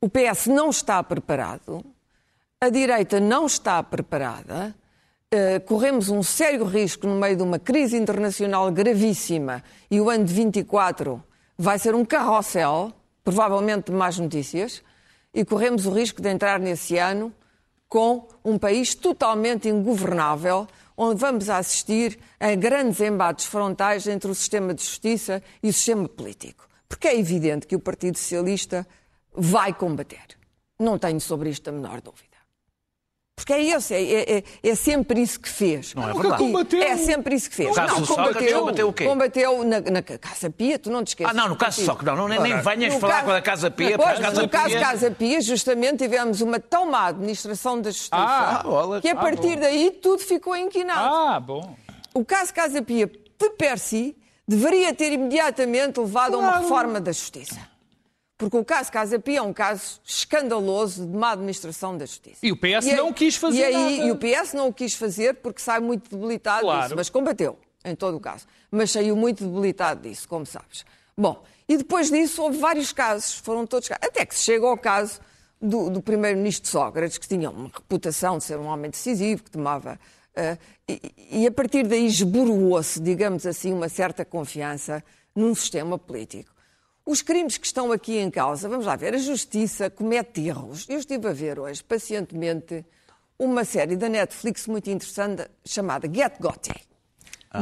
o 0.00 0.08
PS 0.08 0.46
não 0.46 0.70
está 0.70 1.02
preparado, 1.02 1.84
a 2.60 2.68
direita 2.68 3.18
não 3.18 3.46
está 3.46 3.82
preparada, 3.82 4.72
eh, 5.28 5.58
corremos 5.58 6.08
um 6.08 6.22
sério 6.22 6.64
risco 6.64 7.04
no 7.04 7.16
meio 7.16 7.36
de 7.36 7.42
uma 7.42 7.58
crise 7.58 7.96
internacional 7.96 8.70
gravíssima 8.70 9.60
e 9.90 10.00
o 10.00 10.08
ano 10.08 10.24
de 10.24 10.34
24 10.34 11.20
vai 11.58 11.76
ser 11.76 11.92
um 11.92 12.04
carrossel, 12.04 12.92
provavelmente 13.24 13.90
de 13.90 13.92
más 13.92 14.16
notícias, 14.20 14.84
e 15.34 15.44
corremos 15.44 15.84
o 15.84 15.90
risco 15.90 16.22
de 16.22 16.28
entrar 16.28 16.60
nesse 16.60 16.96
ano 16.96 17.34
com 17.88 18.28
um 18.44 18.56
país 18.56 18.94
totalmente 18.94 19.68
ingovernável, 19.68 20.68
onde 21.02 21.18
vamos 21.18 21.48
assistir 21.48 22.18
a 22.38 22.54
grandes 22.54 23.00
embates 23.00 23.46
frontais 23.46 24.06
entre 24.06 24.30
o 24.30 24.34
sistema 24.34 24.74
de 24.74 24.82
justiça 24.82 25.42
e 25.62 25.70
o 25.70 25.72
sistema 25.72 26.06
político. 26.06 26.68
Porque 26.86 27.08
é 27.08 27.18
evidente 27.18 27.66
que 27.66 27.74
o 27.74 27.80
Partido 27.80 28.18
Socialista 28.18 28.86
vai 29.32 29.72
combater. 29.72 30.36
Não 30.78 30.98
tenho 30.98 31.18
sobre 31.18 31.48
isto 31.48 31.70
a 31.70 31.72
menor 31.72 32.02
dúvida. 32.02 32.29
Porque 33.40 33.54
é 33.54 33.62
esse, 33.64 33.94
é, 33.94 34.36
é- 34.38 34.42
é 34.62 34.74
sempre 34.74 35.20
isso 35.22 35.40
que 35.40 35.48
fez. 35.48 35.94
Não 35.94 36.02
é 36.02 36.06
Nunca 36.08 36.20
verdade. 36.20 36.42
combateu. 36.42 36.82
É 36.82 36.96
sempre 36.98 37.34
isso 37.34 37.48
que 37.48 37.56
fez. 37.56 37.74
Caso 37.74 37.94
não, 38.00 38.04
Sócrates, 38.06 38.52
combateu 38.52 38.88
o 38.88 38.92
quê? 38.92 39.04
Combateu 39.06 39.64
na, 39.64 39.80
na 39.80 40.02
Casa 40.02 40.50
Pia, 40.50 40.78
tu 40.78 40.90
não 40.90 41.02
te 41.02 41.08
esqueces. 41.08 41.30
Ah, 41.30 41.34
não, 41.34 41.48
no 41.48 41.56
caso 41.56 41.82
só 41.84 41.94
que 41.94 42.04
não, 42.04 42.14
não, 42.14 42.28
nem, 42.28 42.38
nem 42.38 42.60
venhas 42.60 42.92
no 42.94 43.00
falar 43.00 43.14
caso- 43.14 43.24
com 43.26 43.32
a 43.32 43.40
Casa 43.40 43.70
Pia, 43.70 43.96
Pois, 43.96 44.18
Casa 44.18 44.42
no 44.42 44.48
caso 44.48 44.68
Pia... 44.68 44.80
Casa 44.80 45.10
Pia, 45.10 45.40
justamente 45.40 45.96
tivemos 45.98 46.40
uma 46.42 46.60
tão 46.60 46.84
má 46.90 47.06
administração 47.06 47.80
da 47.80 47.90
justiça 47.90 48.10
Ah, 48.16 48.62
que 49.00 49.08
a 49.08 49.12
Ah, 49.12 49.16
partir 49.16 49.54
bom. 49.54 49.60
daí 49.60 49.90
tudo 49.90 50.20
ficou 50.22 50.54
inquinado. 50.56 51.14
Ah, 51.14 51.40
bom. 51.40 51.74
O 52.12 52.24
caso 52.24 52.52
Casa 52.52 52.82
Pia, 52.82 53.06
de 53.06 53.50
per 53.56 53.78
si, 53.78 54.14
deveria 54.46 54.92
ter 54.92 55.12
imediatamente 55.12 55.98
levado 55.98 56.34
a 56.34 56.38
uma 56.38 56.58
reforma 56.58 57.00
da 57.00 57.10
justiça. 57.12 57.58
Porque 58.40 58.56
o 58.56 58.64
caso 58.64 58.90
Casa 58.90 59.18
Pia 59.20 59.38
é 59.38 59.42
um 59.42 59.52
caso 59.52 60.00
escandaloso 60.02 61.06
de 61.06 61.14
má 61.16 61.32
administração 61.32 61.96
da 61.96 62.06
justiça. 62.06 62.38
E 62.42 62.50
o 62.50 62.56
PS 62.56 62.88
aí- 62.88 62.96
não 62.96 63.12
quis 63.12 63.36
fazer 63.36 63.58
e 63.58 63.64
aí, 63.64 63.72
nada. 63.74 63.90
E 64.08 64.10
o 64.10 64.16
PS 64.16 64.54
não 64.56 64.68
o 64.68 64.72
quis 64.72 64.94
fazer 64.94 65.34
porque 65.34 65.60
sai 65.60 65.78
muito 65.78 66.08
debilitado 66.16 66.62
Claro. 66.62 66.82
disso. 66.84 66.96
Mas 66.96 67.10
combateu, 67.10 67.58
em 67.84 67.94
todo 67.94 68.16
o 68.16 68.20
caso. 68.20 68.46
Mas 68.70 68.90
saiu 68.90 69.14
muito 69.14 69.44
debilitado 69.46 70.08
disso, 70.08 70.26
como 70.26 70.46
sabes. 70.46 70.84
Bom, 71.16 71.42
e 71.68 71.76
depois 71.76 72.10
disso 72.10 72.42
houve 72.42 72.56
vários 72.56 72.92
casos, 72.94 73.34
foram 73.34 73.66
todos 73.66 73.86
casos. 73.88 74.08
Até 74.08 74.24
que 74.24 74.34
se 74.34 74.42
chega 74.44 74.66
ao 74.66 74.78
caso 74.78 75.20
do, 75.60 75.90
do 75.90 76.00
primeiro-ministro 76.00 76.66
Sócrates, 76.70 77.18
que 77.18 77.28
tinha 77.28 77.50
uma 77.50 77.66
reputação 77.68 78.38
de 78.38 78.44
ser 78.44 78.56
um 78.58 78.64
homem 78.66 78.90
decisivo, 78.90 79.42
que 79.42 79.50
tomava. 79.50 80.00
eh, 80.34 80.56
e, 80.88 81.42
e 81.42 81.46
a 81.46 81.52
partir 81.52 81.86
daí 81.86 82.06
esboroou-se, 82.06 82.98
digamos 83.00 83.44
assim, 83.44 83.70
uma 83.72 83.88
certa 83.90 84.24
confiança 84.24 85.04
num 85.36 85.54
sistema 85.54 85.98
político. 85.98 86.50
Os 87.10 87.22
crimes 87.22 87.58
que 87.58 87.66
estão 87.66 87.90
aqui 87.90 88.18
em 88.18 88.30
causa, 88.30 88.68
vamos 88.68 88.86
lá 88.86 88.94
ver, 88.94 89.14
a 89.14 89.18
justiça 89.18 89.90
comete 89.90 90.46
erros. 90.46 90.86
Eu 90.88 90.98
estive 91.00 91.26
a 91.28 91.32
ver 91.32 91.58
hoje, 91.58 91.82
pacientemente, 91.82 92.84
uma 93.36 93.64
série 93.64 93.96
da 93.96 94.08
Netflix 94.08 94.68
muito 94.68 94.88
interessante 94.88 95.50
chamada 95.64 96.06
Get 96.12 96.34
Gotti. 96.40 96.72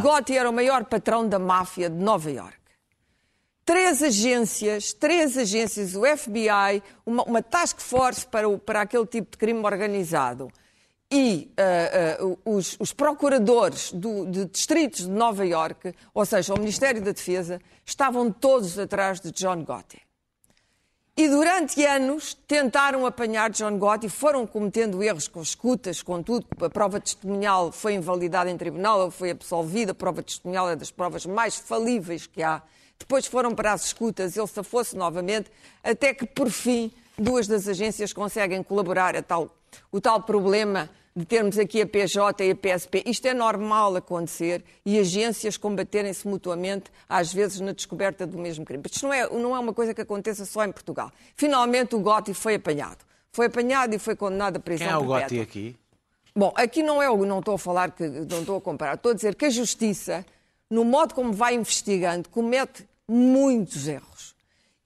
Gotti 0.02 0.36
era 0.36 0.50
o 0.50 0.52
maior 0.52 0.84
patrão 0.84 1.26
da 1.26 1.38
máfia 1.38 1.88
de 1.88 1.96
Nova 1.96 2.30
York. 2.30 2.58
Três 3.64 4.02
agências, 4.02 4.92
três 4.92 5.36
agências, 5.38 5.94
o 5.94 6.02
FBI, 6.04 6.82
uma, 7.06 7.22
uma 7.24 7.42
task 7.42 7.80
force 7.80 8.26
para, 8.26 8.46
o- 8.46 8.58
para 8.58 8.82
aquele 8.82 9.06
tipo 9.06 9.30
de 9.30 9.38
crime 9.38 9.60
organizado 9.64 10.50
e 11.10 11.50
ah, 11.56 11.62
ah, 12.20 12.36
os, 12.44 12.76
os 12.78 12.92
procuradores 12.92 13.92
do- 13.92 14.26
de 14.26 14.44
distritos 14.44 15.06
de 15.06 15.10
Nova 15.10 15.46
York, 15.46 15.94
ou 16.12 16.26
seja, 16.26 16.54
o 16.54 16.58
Ministério 16.58 17.00
da 17.00 17.12
Defesa, 17.12 17.60
estavam 17.84 18.30
todos 18.30 18.78
atrás 18.78 19.20
de 19.20 19.30
John 19.32 19.64
Gotti. 19.64 20.02
E 21.16 21.28
durante 21.28 21.84
anos 21.84 22.34
tentaram 22.46 23.04
apanhar 23.04 23.50
John 23.50 23.76
Gotti, 23.76 24.08
foram 24.08 24.46
cometendo 24.46 25.02
erros 25.02 25.26
com 25.26 25.42
escutas, 25.42 26.00
com 26.00 26.22
tudo. 26.22 26.46
A 26.60 26.70
prova 26.70 27.00
testemunhal 27.00 27.72
foi 27.72 27.94
invalidada 27.94 28.48
em 28.48 28.56
tribunal, 28.56 29.02
ele 29.02 29.10
foi 29.10 29.30
absolvido. 29.30 29.90
A 29.90 29.94
prova 29.94 30.22
testemunhal 30.22 30.70
é 30.70 30.76
das 30.76 30.92
provas 30.92 31.26
mais 31.26 31.56
falíveis 31.56 32.28
que 32.28 32.40
há. 32.40 32.62
Depois 32.96 33.26
foram 33.26 33.52
para 33.52 33.72
as 33.72 33.86
escutas, 33.86 34.36
ele 34.36 34.46
se 34.46 34.62
fosse 34.62 34.96
novamente, 34.96 35.50
até 35.82 36.14
que 36.14 36.24
por 36.24 36.50
fim 36.50 36.92
duas 37.18 37.48
das 37.48 37.66
agências 37.66 38.12
conseguem 38.12 38.62
colaborar. 38.62 39.16
A 39.16 39.22
tal, 39.22 39.52
o 39.90 40.00
tal 40.00 40.22
problema 40.22 40.88
de 41.18 41.24
termos 41.24 41.58
aqui 41.58 41.82
a 41.82 41.86
PJ 41.86 42.44
e 42.44 42.50
a 42.52 42.54
PSP. 42.54 43.02
Isto 43.04 43.26
é 43.26 43.34
normal 43.34 43.96
acontecer 43.96 44.64
e 44.86 44.98
agências 44.98 45.56
combaterem-se 45.56 46.28
mutuamente, 46.28 46.92
às 47.08 47.32
vezes 47.32 47.58
na 47.60 47.72
descoberta 47.72 48.26
do 48.26 48.38
mesmo 48.38 48.64
crime. 48.64 48.82
Isto 48.90 49.06
não 49.06 49.12
é, 49.12 49.28
não 49.28 49.56
é 49.56 49.58
uma 49.58 49.72
coisa 49.74 49.92
que 49.92 50.00
aconteça 50.00 50.44
só 50.44 50.64
em 50.64 50.70
Portugal. 50.70 51.10
Finalmente 51.34 51.96
o 51.96 51.98
Gotti 52.00 52.32
foi 52.34 52.54
apanhado. 52.54 52.98
Foi 53.32 53.46
apanhado 53.46 53.94
e 53.94 53.98
foi 53.98 54.14
condenado 54.14 54.56
a 54.56 54.60
prisão 54.60 54.86
Quem 54.86 54.94
é 54.94 54.96
o 54.96 55.00
perpétua. 55.00 55.20
Gotti 55.20 55.40
aqui? 55.40 55.76
Bom, 56.36 56.52
aqui 56.54 56.82
não 56.84 57.02
é 57.02 57.10
o, 57.10 57.26
não 57.26 57.40
estou 57.40 57.54
a 57.54 57.58
falar 57.58 57.90
que 57.90 58.06
não 58.06 58.40
estou 58.40 58.56
a 58.56 58.60
comparar, 58.60 58.94
estou 58.94 59.10
a 59.10 59.14
dizer 59.14 59.34
que 59.34 59.46
a 59.46 59.50
justiça, 59.50 60.24
no 60.70 60.84
modo 60.84 61.14
como 61.14 61.32
vai 61.32 61.54
investigando, 61.54 62.28
comete 62.28 62.86
muitos 63.08 63.88
erros. 63.88 64.36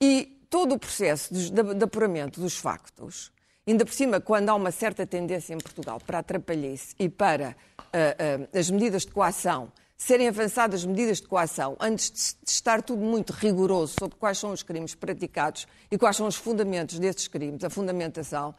E 0.01 0.35
todo 0.49 0.73
o 0.75 0.79
processo 0.79 1.31
de, 1.33 1.51
de- 1.51 1.75
de 1.75 1.83
apuramento 1.83 2.41
dos 2.41 2.57
factos, 2.57 3.31
ainda 3.67 3.85
por 3.85 3.93
cima, 3.93 4.19
quando 4.19 4.49
há 4.49 4.55
uma 4.55 4.71
certa 4.71 5.05
tendência 5.05 5.53
em 5.53 5.57
Portugal 5.57 5.99
para 6.05 6.19
atrapalhice 6.19 6.95
e 6.99 7.07
para 7.09 7.55
ah, 7.79 8.15
ah, 8.53 8.57
as 8.59 8.69
medidas 8.69 9.03
de 9.05 9.11
coação 9.11 9.71
serem 9.97 10.27
avançadas 10.27 10.83
medidas 10.83 11.21
de 11.21 11.27
coação 11.27 11.77
antes 11.79 12.35
de, 12.43 12.51
estar 12.51 12.81
tudo 12.81 13.01
muito 13.01 13.31
rigoroso 13.31 13.95
sobre 13.97 14.17
quais 14.17 14.37
são 14.37 14.51
os 14.51 14.61
crimes 14.61 14.93
praticados 14.95 15.65
e 15.89 15.97
quais 15.97 16.17
são 16.17 16.27
os 16.27 16.35
fundamentos 16.35 16.99
desses 16.99 17.27
crimes, 17.27 17.63
a 17.63 17.69
fundamentação, 17.69 18.53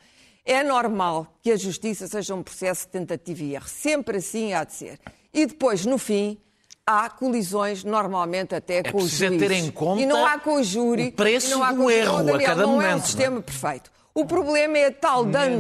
é 0.46 0.62
normal 0.62 1.26
que 1.42 1.50
a 1.50 1.56
justiça 1.56 2.06
seja 2.06 2.34
um 2.34 2.42
processo 2.42 2.86
de 2.86 2.92
tentativa 2.92 3.42
e 3.42 3.54
erro. 3.54 3.68
Sempre 3.68 4.18
assim 4.18 4.52
há 4.52 4.64
de 4.64 4.74
ser. 4.74 4.98
E 5.32 5.46
depois, 5.46 5.84
no 5.86 5.96
fim, 5.98 6.38
há 6.86 7.08
colisões, 7.10 7.82
normalmente 7.82 8.54
até 8.54 8.82
com 8.82 8.98
é 8.98 9.00
juízes. 9.06 9.38
ter 9.38 9.50
em 9.52 9.70
conta 9.70 10.02
e 10.02 10.06
não 10.06 10.24
há 10.24 10.38
com 10.38 10.54
o 10.56 10.62
júri. 10.62 11.08
o 11.08 11.12
preço 11.12 11.48
e 11.48 11.50
não 11.50 11.62
há 11.64 11.74
com 11.74 11.84
o- 11.86 11.90
erro 11.90 12.14
Oh, 12.14 12.18
a 12.18 12.22
Daniel, 12.22 12.46
cada 12.46 12.62
não 12.62 12.72
é 12.80 12.86
um 12.86 12.88
momento, 12.90 13.06
sistema 13.06 13.42
perfeito. 13.42 13.90
O 14.14 14.24
problema 14.24 14.78
é 14.78 14.86
a 14.86 14.92
tal 14.92 15.24
dano, 15.24 15.56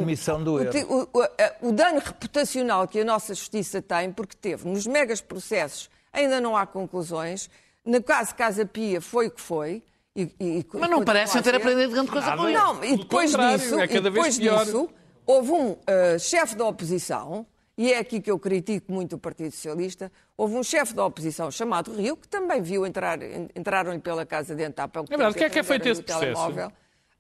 o, 0.88 1.08
o- 1.12 1.68
o- 1.68 1.72
dano 1.72 1.98
reputacional 1.98 2.86
que 2.86 3.00
a 3.00 3.04
nossa 3.04 3.34
justiça 3.34 3.82
tem, 3.82 4.12
porque 4.12 4.36
teve 4.36 4.68
nos 4.68 4.86
megas 4.86 5.20
processos, 5.20 5.90
ainda 6.12 6.40
não 6.40 6.56
há 6.56 6.64
conclusões. 6.64 7.50
No 7.84 8.00
caso 8.02 8.34
Casa 8.34 8.64
Pia 8.64 9.00
foi 9.00 9.26
o 9.26 9.30
que 9.32 9.40
foi. 9.40 9.82
E, 10.16 10.30
e- 10.38 10.66
Mas 10.74 10.88
não 10.88 11.04
parecem 11.04 11.42
ter 11.42 11.56
aprendido 11.56 11.90
grande 11.92 12.10
coisa 12.12 12.36
com 12.36 12.48
isso. 12.48 12.58
Não, 12.60 12.84
e 12.84 12.96
depois 12.96 13.30
disso, 13.34 13.80
é 13.80 13.88
cada 13.88 14.08
e 14.08 14.12
depois 14.12 14.38
disso 14.38 14.88
houve 15.26 15.50
um 15.50 15.76
eh, 15.86 16.18
chefe 16.20 16.54
da 16.54 16.64
oposição, 16.66 17.44
e 17.76 17.92
é 17.92 17.98
aqui 17.98 18.20
que 18.20 18.30
eu 18.30 18.38
critico 18.38 18.92
muito 18.92 19.16
o 19.16 19.18
Partido 19.18 19.50
Socialista, 19.50 20.12
houve 20.36 20.54
um 20.54 20.62
chefe 20.62 20.94
da 20.94 21.04
oposição 21.04 21.50
chamado 21.50 21.92
Rio, 21.92 22.16
que 22.16 22.28
também 22.28 22.62
viu 22.62 22.86
entrar, 22.86 23.20
en- 23.20 23.48
entraram-lhe 23.56 23.98
pela 23.98 24.24
casa 24.24 24.54
dentro 24.54 24.84
há 24.84 24.86
pouco 24.86 25.12
É 25.12 25.16
verdade, 25.16 25.34
o 25.34 25.38
que 25.38 25.44
é 25.44 25.50
que 25.50 25.58
é 25.58 25.62
feito 25.64 25.88
esse 25.88 26.00
o 26.00 26.04
processo? 26.04 26.24
telemóvel. 26.26 26.70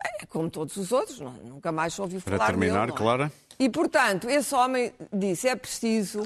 É 0.02 0.26
como 0.26 0.50
todos 0.50 0.76
os 0.76 0.92
outros, 0.92 1.20
não- 1.20 1.32
nunca 1.32 1.70
mais 1.72 1.98
ouviu 1.98 2.20
Para 2.20 2.36
falar 2.38 2.46
terminar, 2.50 2.86
dele, 2.86 2.92
é? 2.92 2.96
Clara. 2.98 3.32
E, 3.58 3.68
portanto, 3.70 4.28
esse 4.28 4.54
homem 4.54 4.92
disse, 5.12 5.48
é 5.48 5.56
preciso... 5.56 6.22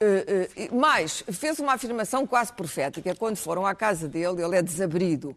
eh, 0.00 0.48
eh, 0.56 0.68
mais, 0.74 1.22
fez 1.32 1.58
uma 1.58 1.74
afirmação 1.74 2.26
quase 2.26 2.52
profética. 2.52 3.14
Quando 3.14 3.36
foram 3.36 3.66
à 3.66 3.74
casa 3.74 4.08
dele, 4.08 4.42
ele 4.42 4.56
é 4.56 4.62
desabrido, 4.62 5.36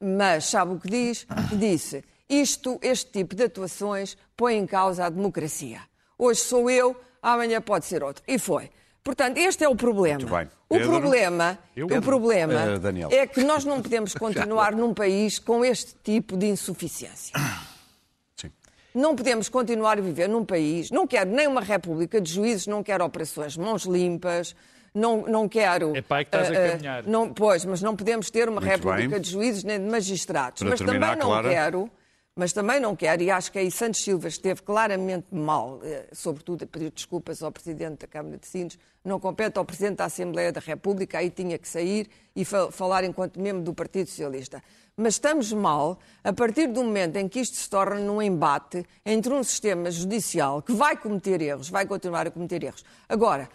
mas 0.00 0.46
sabe 0.46 0.74
o 0.74 0.80
que 0.80 0.88
diz? 0.88 1.26
Disse, 1.52 2.02
isto, 2.28 2.78
este 2.82 3.10
tipo 3.10 3.34
de 3.34 3.44
atuações 3.44 4.16
põe 4.36 4.56
em 4.56 4.66
causa 4.66 5.04
a 5.06 5.08
democracia. 5.10 5.80
Hoje 6.16 6.40
sou 6.40 6.70
eu, 6.70 6.98
amanhã 7.22 7.60
pode 7.60 7.84
ser 7.86 8.02
outro. 8.02 8.22
E 8.26 8.38
foi. 8.38 8.70
Portanto, 9.02 9.38
este 9.38 9.64
é 9.64 9.68
o 9.68 9.74
problema. 9.74 10.18
Muito 10.18 10.34
bem. 10.34 10.48
O 10.68 10.74
Pedro? 10.76 10.90
problema, 11.00 11.58
o 11.82 12.00
problema 12.02 12.52
Eh, 12.54 12.78
Daniel. 12.78 13.08
é 13.10 13.26
que 13.26 13.42
nós 13.42 13.64
não 13.64 13.80
podemos 13.82 14.14
continuar 14.14 14.72
num 14.72 14.92
país 14.94 15.38
com 15.38 15.64
este 15.64 15.94
tipo 16.04 16.36
de 16.36 16.46
insuficiência. 16.46 17.32
Sim. 18.36 18.50
Não 18.94 19.16
podemos 19.16 19.48
continuar 19.48 19.98
a 19.98 20.00
viver 20.00 20.28
num 20.28 20.44
país, 20.44 20.90
não 20.90 21.06
quero 21.06 21.30
nem 21.30 21.46
uma 21.48 21.60
república 21.60 22.20
de 22.20 22.30
juízes, 22.32 22.66
não 22.66 22.82
quero 22.82 23.04
operações 23.04 23.56
mãos 23.56 23.84
limpas, 23.84 24.54
não, 24.94 25.22
não 25.22 25.48
quero... 25.48 25.96
É 25.96 26.04
aí 26.08 26.24
que 26.24 26.36
estás 26.36 26.50
a 26.50 26.52
ah, 26.52 26.66
ah, 26.66 26.70
caminhar. 26.70 27.02
não, 27.06 27.32
pois, 27.32 27.64
mas 27.64 27.80
não 27.80 27.96
podemos 27.96 28.30
ter 28.30 28.48
uma 28.48 28.60
Muito 28.60 28.70
república 28.70 29.08
bem. 29.08 29.20
de 29.20 29.30
juízes 29.30 29.64
nem 29.64 29.78
de 29.78 29.90
magistrados. 29.90 30.60
Para 30.60 30.70
mas 30.70 30.78
terminar, 30.78 31.06
também 31.16 31.20
não 31.20 31.26
Clara. 31.28 31.48
quero... 31.48 31.90
Mas 32.36 32.52
também 32.52 32.78
não 32.80 32.94
quero, 32.94 33.22
e 33.22 33.30
acho 33.30 33.50
que 33.50 33.58
aí 33.58 33.70
Santos 33.70 34.02
Silva 34.02 34.28
esteve 34.28 34.62
claramente 34.62 35.26
mal, 35.32 35.80
eh, 35.82 36.06
sobretudo 36.12 36.62
a 36.62 36.66
pedir 36.66 36.90
desculpas 36.90 37.42
ao 37.42 37.50
Presidente 37.50 38.00
da 38.00 38.06
Câmara 38.06 38.38
de 38.38 38.46
Sines, 38.46 38.78
não 39.04 39.18
compete 39.18 39.58
ao 39.58 39.64
Presidente 39.64 39.96
da 39.96 40.04
Assembleia 40.04 40.52
da 40.52 40.60
República, 40.60 41.18
aí 41.18 41.28
tinha 41.28 41.58
que 41.58 41.68
sair 41.68 42.08
e 42.34 42.44
fa- 42.44 42.70
falar 42.70 43.02
enquanto 43.04 43.40
membro 43.40 43.62
do 43.62 43.74
Partido 43.74 44.08
Socialista. 44.08 44.62
Mas 44.96 45.14
estamos 45.14 45.52
mal 45.52 45.98
a 46.22 46.32
partir 46.32 46.68
do 46.68 46.84
momento 46.84 47.16
em 47.16 47.28
que 47.28 47.40
isto 47.40 47.56
se 47.56 47.68
torna 47.68 47.96
num 48.00 48.22
embate 48.22 48.86
entre 49.04 49.32
um 49.32 49.42
sistema 49.42 49.90
judicial 49.90 50.62
que 50.62 50.72
vai 50.72 50.96
cometer 50.96 51.42
erros, 51.42 51.68
vai 51.68 51.84
continuar 51.84 52.26
a 52.26 52.30
cometer 52.30 52.62
erros. 52.62 52.84
Agora, 53.08 53.48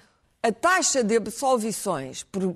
a 0.43 0.51
taxa 0.51 1.03
de 1.03 1.15
absolvições 1.15 2.23
por 2.23 2.55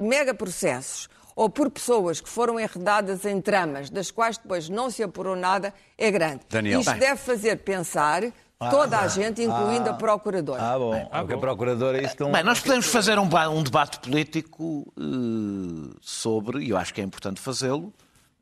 megaprocessos 0.00 1.08
ou 1.34 1.48
por 1.48 1.70
pessoas 1.70 2.20
que 2.20 2.28
foram 2.28 2.58
enredadas 2.60 3.24
em 3.24 3.40
tramas 3.40 3.88
das 3.90 4.10
quais 4.10 4.36
depois 4.38 4.68
não 4.68 4.90
se 4.90 5.02
apurou 5.02 5.34
nada 5.36 5.72
é 5.96 6.10
grande. 6.10 6.40
Daniel. 6.48 6.80
Isto 6.80 6.90
Bem. 6.90 7.00
deve 7.00 7.16
fazer 7.16 7.56
pensar 7.58 8.22
toda 8.70 8.98
a 9.00 9.08
gente, 9.08 9.42
incluindo 9.42 9.90
a 9.90 9.94
Procuradora. 9.94 10.62
Ah, 10.62 10.78
bom. 10.78 11.06
Porque 11.06 11.34
a 11.34 11.38
Procuradora 11.38 12.00
isso 12.00 12.14
não... 12.20 12.30
Bem, 12.30 12.44
nós 12.44 12.60
podemos 12.60 12.86
fazer 12.86 13.18
um, 13.18 13.28
um 13.50 13.62
debate 13.62 13.98
político 13.98 14.86
eh, 14.96 15.96
sobre, 16.00 16.60
e 16.64 16.70
eu 16.70 16.76
acho 16.76 16.94
que 16.94 17.00
é 17.00 17.04
importante 17.04 17.40
fazê-lo, 17.40 17.92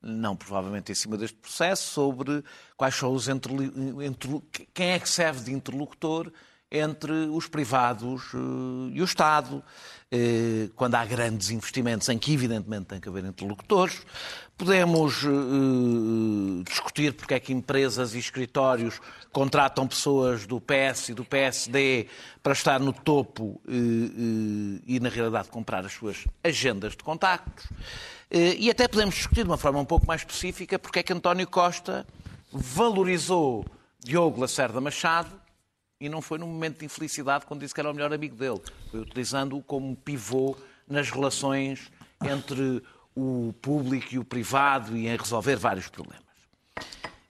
não 0.03 0.37
provavelmente 0.37 0.93
em 0.93 0.95
cima 0.95 1.17
deste 1.17 1.37
processo, 1.39 1.89
sobre 1.91 2.45
quais 2.77 2.95
são 2.95 3.13
os 3.15 3.29
interli- 3.29 3.73
interlo- 4.05 4.43
quem 4.75 4.91
é 4.93 4.99
que 4.99 5.09
serve 5.09 5.41
de 5.45 5.53
interlocutor 5.55 6.31
entre 6.71 7.13
os 7.13 7.49
privados 7.49 8.23
eh, 8.33 8.93
e 8.93 9.03
o 9.03 9.05
Estado, 9.05 9.63
eh, 10.11 10.69
quando 10.77 10.95
há 10.95 11.05
grandes 11.05 11.51
investimentos 11.51 12.09
em 12.09 12.17
que 12.17 12.33
evidentemente 12.33 12.87
tem 12.87 13.01
que 13.01 13.09
haver 13.09 13.25
interlocutores. 13.25 14.01
Podemos 14.57 15.25
eh, 15.25 16.63
discutir 16.69 17.15
porque 17.15 17.35
é 17.35 17.41
que 17.41 17.53
empresas 17.53 18.15
e 18.15 18.19
escritórios 18.19 19.01
contratam 19.33 19.89
pessoas 19.89 20.47
do 20.47 20.61
PS 20.61 21.09
e 21.09 21.15
do 21.15 21.25
PSD 21.25 22.07
para 22.43 22.53
estar 22.53 22.79
no 22.79 22.93
topo 22.93 23.61
e, 23.67 24.99
na 25.01 25.09
realidade, 25.09 25.49
comprar 25.49 25.85
as 25.85 25.93
suas 25.93 26.27
agendas 26.45 26.93
de 26.93 27.03
contactos. 27.03 27.67
E 28.31 28.71
até 28.71 28.87
podemos 28.87 29.15
discutir 29.15 29.45
de 29.45 29.51
uma 29.51 29.57
forma 29.57 29.79
um 29.79 29.85
pouco 29.85 30.07
mais 30.07 30.21
específica 30.21 30.79
porque 30.79 30.99
é 30.99 31.03
que 31.03 31.13
António 31.13 31.47
Costa 31.47 32.07
valorizou 32.53 33.65
Diogo 34.05 34.41
Lacerda 34.41 34.81
Machado 34.81 35.41
e 36.01 36.09
não 36.09 36.23
foi 36.23 36.39
num 36.39 36.47
momento 36.47 36.79
de 36.79 36.87
infelicidade 36.87 37.45
quando 37.45 37.61
disse 37.61 37.75
que 37.75 37.81
era 37.81 37.91
o 37.91 37.95
melhor 37.95 38.13
amigo 38.13 38.35
dele. 38.35 38.61
Foi 38.91 39.01
utilizando-o 39.01 39.63
como 39.63 39.95
pivô 39.95 40.57
nas 40.89 41.11
relações 41.11 41.93
entre 42.25 42.83
o 43.15 43.53
público 43.61 44.15
e 44.15 44.19
o 44.19 44.25
privado 44.25 44.97
e 44.97 45.07
em 45.07 45.17
resolver 45.17 45.57
vários 45.57 45.89
problemas. 45.89 46.25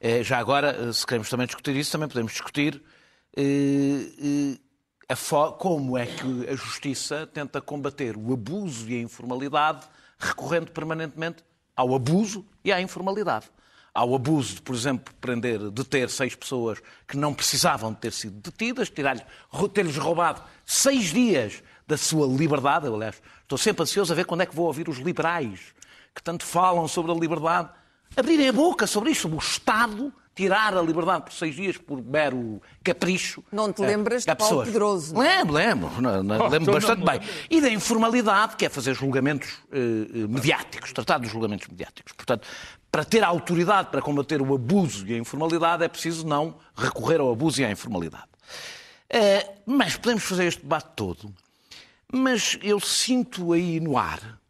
Eh, 0.01 0.23
Já 0.23 0.39
agora, 0.39 0.89
eh, 0.89 0.93
se 0.93 1.05
queremos 1.05 1.29
também 1.29 1.47
discutir 1.47 1.75
isso, 1.75 1.91
também 1.91 2.09
podemos 2.09 2.33
discutir 2.33 2.81
eh, 3.37 4.57
como 5.59 5.99
é 5.99 6.07
que 6.07 6.49
a 6.49 6.55
justiça 6.55 7.27
tenta 7.27 7.61
combater 7.61 8.17
o 8.17 8.33
abuso 8.33 8.89
e 8.89 8.95
a 8.95 9.01
informalidade, 9.01 9.85
recorrendo 10.19 10.71
permanentemente 10.71 11.43
ao 11.75 11.95
abuso 11.95 12.47
e 12.65 12.73
à 12.73 12.81
informalidade. 12.81 13.47
Ao 13.93 14.15
abuso 14.15 14.55
de, 14.57 14.63
por 14.63 14.75
exemplo, 14.75 15.13
prender, 15.21 15.59
deter 15.71 16.09
seis 16.09 16.35
pessoas 16.37 16.79
que 17.09 17.17
não 17.17 17.35
precisavam 17.35 17.93
de 17.93 17.99
ter 17.99 18.13
sido 18.13 18.41
detidas, 18.41 18.89
tirar-lhes- 18.89 19.25
ter-lhes 19.75 19.97
roubado 19.97 20.43
seis 20.65 21.07
dias 21.13 21.63
da 21.89 21.97
sua 21.97 22.27
liberdade. 22.27 22.87
Eu, 22.87 22.95
aliás, 22.95 23.21
estou 23.43 23.59
sempre 23.59 23.83
ansioso 23.83 24.13
a 24.13 24.17
ver 24.17 24.25
quando 24.27 24.43
é 24.43 24.47
que 24.47 24.55
vou 24.55 24.67
ouvir 24.67 24.89
os 24.89 24.99
liberais 24.99 25.61
que 26.15 26.23
tanto 26.23 26.45
falam 26.45 26.87
sobre 26.87 27.11
a 27.11 27.15
liberdade 27.15 27.69
abrirem 28.17 28.49
a 28.49 28.53
boca 28.53 28.87
sobre 28.87 29.11
isto, 29.11 29.23
sobre 29.23 29.37
o 29.37 29.41
Estado 29.41 30.13
tirar 30.35 30.77
a 30.77 30.81
liberdade 30.83 31.25
por 31.25 31.33
seis 31.33 31.55
dias 31.55 31.77
por 31.77 32.03
mero 32.03 32.63
capricho. 32.83 33.43
Não 33.53 33.73
te 33.73 33.83
eh, 33.83 33.87
lembras 33.87 34.25
de 34.25 34.31
a 34.31 34.37
Paulo. 34.37 34.65
Pedroso, 34.65 35.13
não 35.15 35.21
Lembro, 35.21 35.55
lembro. 35.55 36.01
Não, 36.01 36.23
não, 36.23 36.37
Oh, 36.41 36.49
lembro 36.49 36.63
então 36.63 36.75
bastante 36.75 37.05
bem. 37.05 37.21
E 37.51 37.61
da 37.61 37.69
informalidade, 37.69 38.57
que 38.57 38.65
é 38.65 38.69
fazer 38.69 38.95
julgamentos 38.95 39.59
eh, 39.71 39.79
eh, 39.79 40.27
mediáticos, 40.29 40.93
tratar 40.93 41.19
dos 41.19 41.31
julgamentos 41.31 41.69
mediáticos. 41.69 42.13
Portanto, 42.13 42.47
para 42.91 43.05
ter 43.05 43.23
a 43.23 43.29
autoridade 43.29 43.91
para 43.91 44.03
combater 44.03 44.43
o 44.43 44.55
abuso 44.55 45.07
e 45.07 45.15
a 45.15 45.19
informalidade, 45.19 45.85
é 45.85 45.89
preciso 45.89 46.27
não 46.27 46.59
recorrer 46.75 47.21
ao 47.21 47.31
abuso 47.31 47.61
e 47.61 47.65
à 47.65 47.71
informalidade. 47.71 48.29
Eh, 49.09 49.57
mas 49.65 49.97
podemos 49.97 50.25
fazer 50.25 50.47
este 50.47 50.63
debate 50.63 50.91
todo. 50.97 51.35
Mas 52.13 52.59
eu 52.63 52.81
sinto 52.81 53.53
aí 53.53 53.79
no 53.79 53.97
ar 53.97 54.41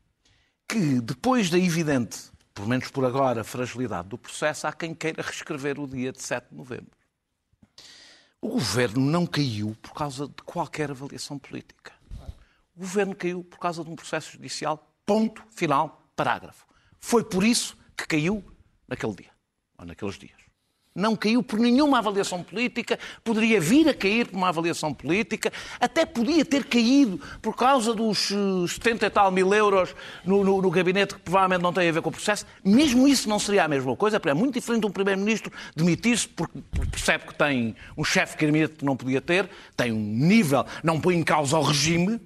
que, 0.66 1.00
depois 1.00 1.50
da 1.50 1.59
evidente, 1.59 2.31
pelo 2.55 2.68
menos 2.68 2.88
por 2.88 3.05
agora, 3.05 3.44
fragilidade 3.44 4.09
do 4.09 4.16
processo, 4.16 4.66
há 4.66 4.72
quem 4.72 4.94
queira 4.94 5.22
reescrever 5.22 5.79
o 5.79 5.87
dia 5.87 6.12
de 6.12 6.22
7 6.22 6.48
de 6.50 6.57
novembro. 6.57 6.90
O 8.40 8.48
governo 8.48 9.00
não 9.00 9.26
caiu 9.26 9.76
por 9.83 9.92
causa 9.92 10.26
de 10.26 10.42
qualquer 10.44 10.90
avaliação 10.90 11.38
política. 11.38 11.92
O 12.74 12.81
governo 12.81 13.14
caiu 13.14 13.44
por 13.44 13.59
causa 13.59 13.85
de 13.85 13.90
um 13.90 13.96
processo 13.96 14.33
judicial. 14.33 14.90
Ponto, 15.05 15.42
final, 15.50 16.07
parágrafo. 16.16 16.64
Foi 16.98 17.22
por 17.22 17.44
isso 17.44 17.76
que 18.02 18.06
caiu 18.08 18.42
naquele 18.88 19.14
dia, 19.14 19.30
ou 19.78 19.86
naqueles 19.86 20.18
dias. 20.18 20.38
Não 20.92 21.14
caiu 21.14 21.40
por 21.40 21.56
nenhuma 21.60 21.98
avaliação 21.98 22.42
política, 22.42 22.98
poderia 23.22 23.60
vir 23.60 23.88
a 23.88 23.94
cair 23.94 24.26
por 24.26 24.36
uma 24.36 24.48
avaliação 24.48 24.92
política, 24.92 25.52
até 25.78 26.04
podia 26.04 26.44
ter 26.44 26.64
caído 26.64 27.20
por 27.40 27.54
causa 27.54 27.94
dos 27.94 28.32
eh, 28.32 28.66
70 28.66 29.06
e 29.06 29.10
tal 29.10 29.30
mil 29.30 29.54
euros 29.54 29.94
no, 30.24 30.42
no- 30.42 30.60
no 30.60 30.68
gabinete 30.68 31.14
que 31.14 31.20
provavelmente 31.20 31.62
não 31.62 31.72
tem 31.72 31.88
a 31.88 31.92
ver 31.92 32.02
com 32.02 32.08
o 32.08 32.12
processo. 32.12 32.44
Mesmo 32.64 33.06
isso 33.06 33.28
não 33.28 33.38
seria 33.38 33.64
a 33.64 33.68
mesma 33.68 33.94
coisa, 33.96 34.18
porque 34.18 34.30
é 34.30 34.34
muito 34.34 34.54
diferente 34.54 34.80
de 34.80 34.86
um 34.88 34.90
primeiro-ministro 34.90 35.52
demitir-se 35.76 36.26
porque 36.26 36.58
percebe 36.90 37.24
que 37.28 37.34
tem 37.36 37.76
um 37.96 38.02
chefe 38.02 38.36
que 38.36 38.84
não 38.84 38.96
podia 38.96 39.20
ter, 39.20 39.48
tem 39.76 39.92
um 39.92 39.96
nível, 40.02 40.66
não 40.82 41.00
põe 41.00 41.14
em 41.14 41.22
causa 41.22 41.56
o 41.56 41.62
regime, 41.62 42.20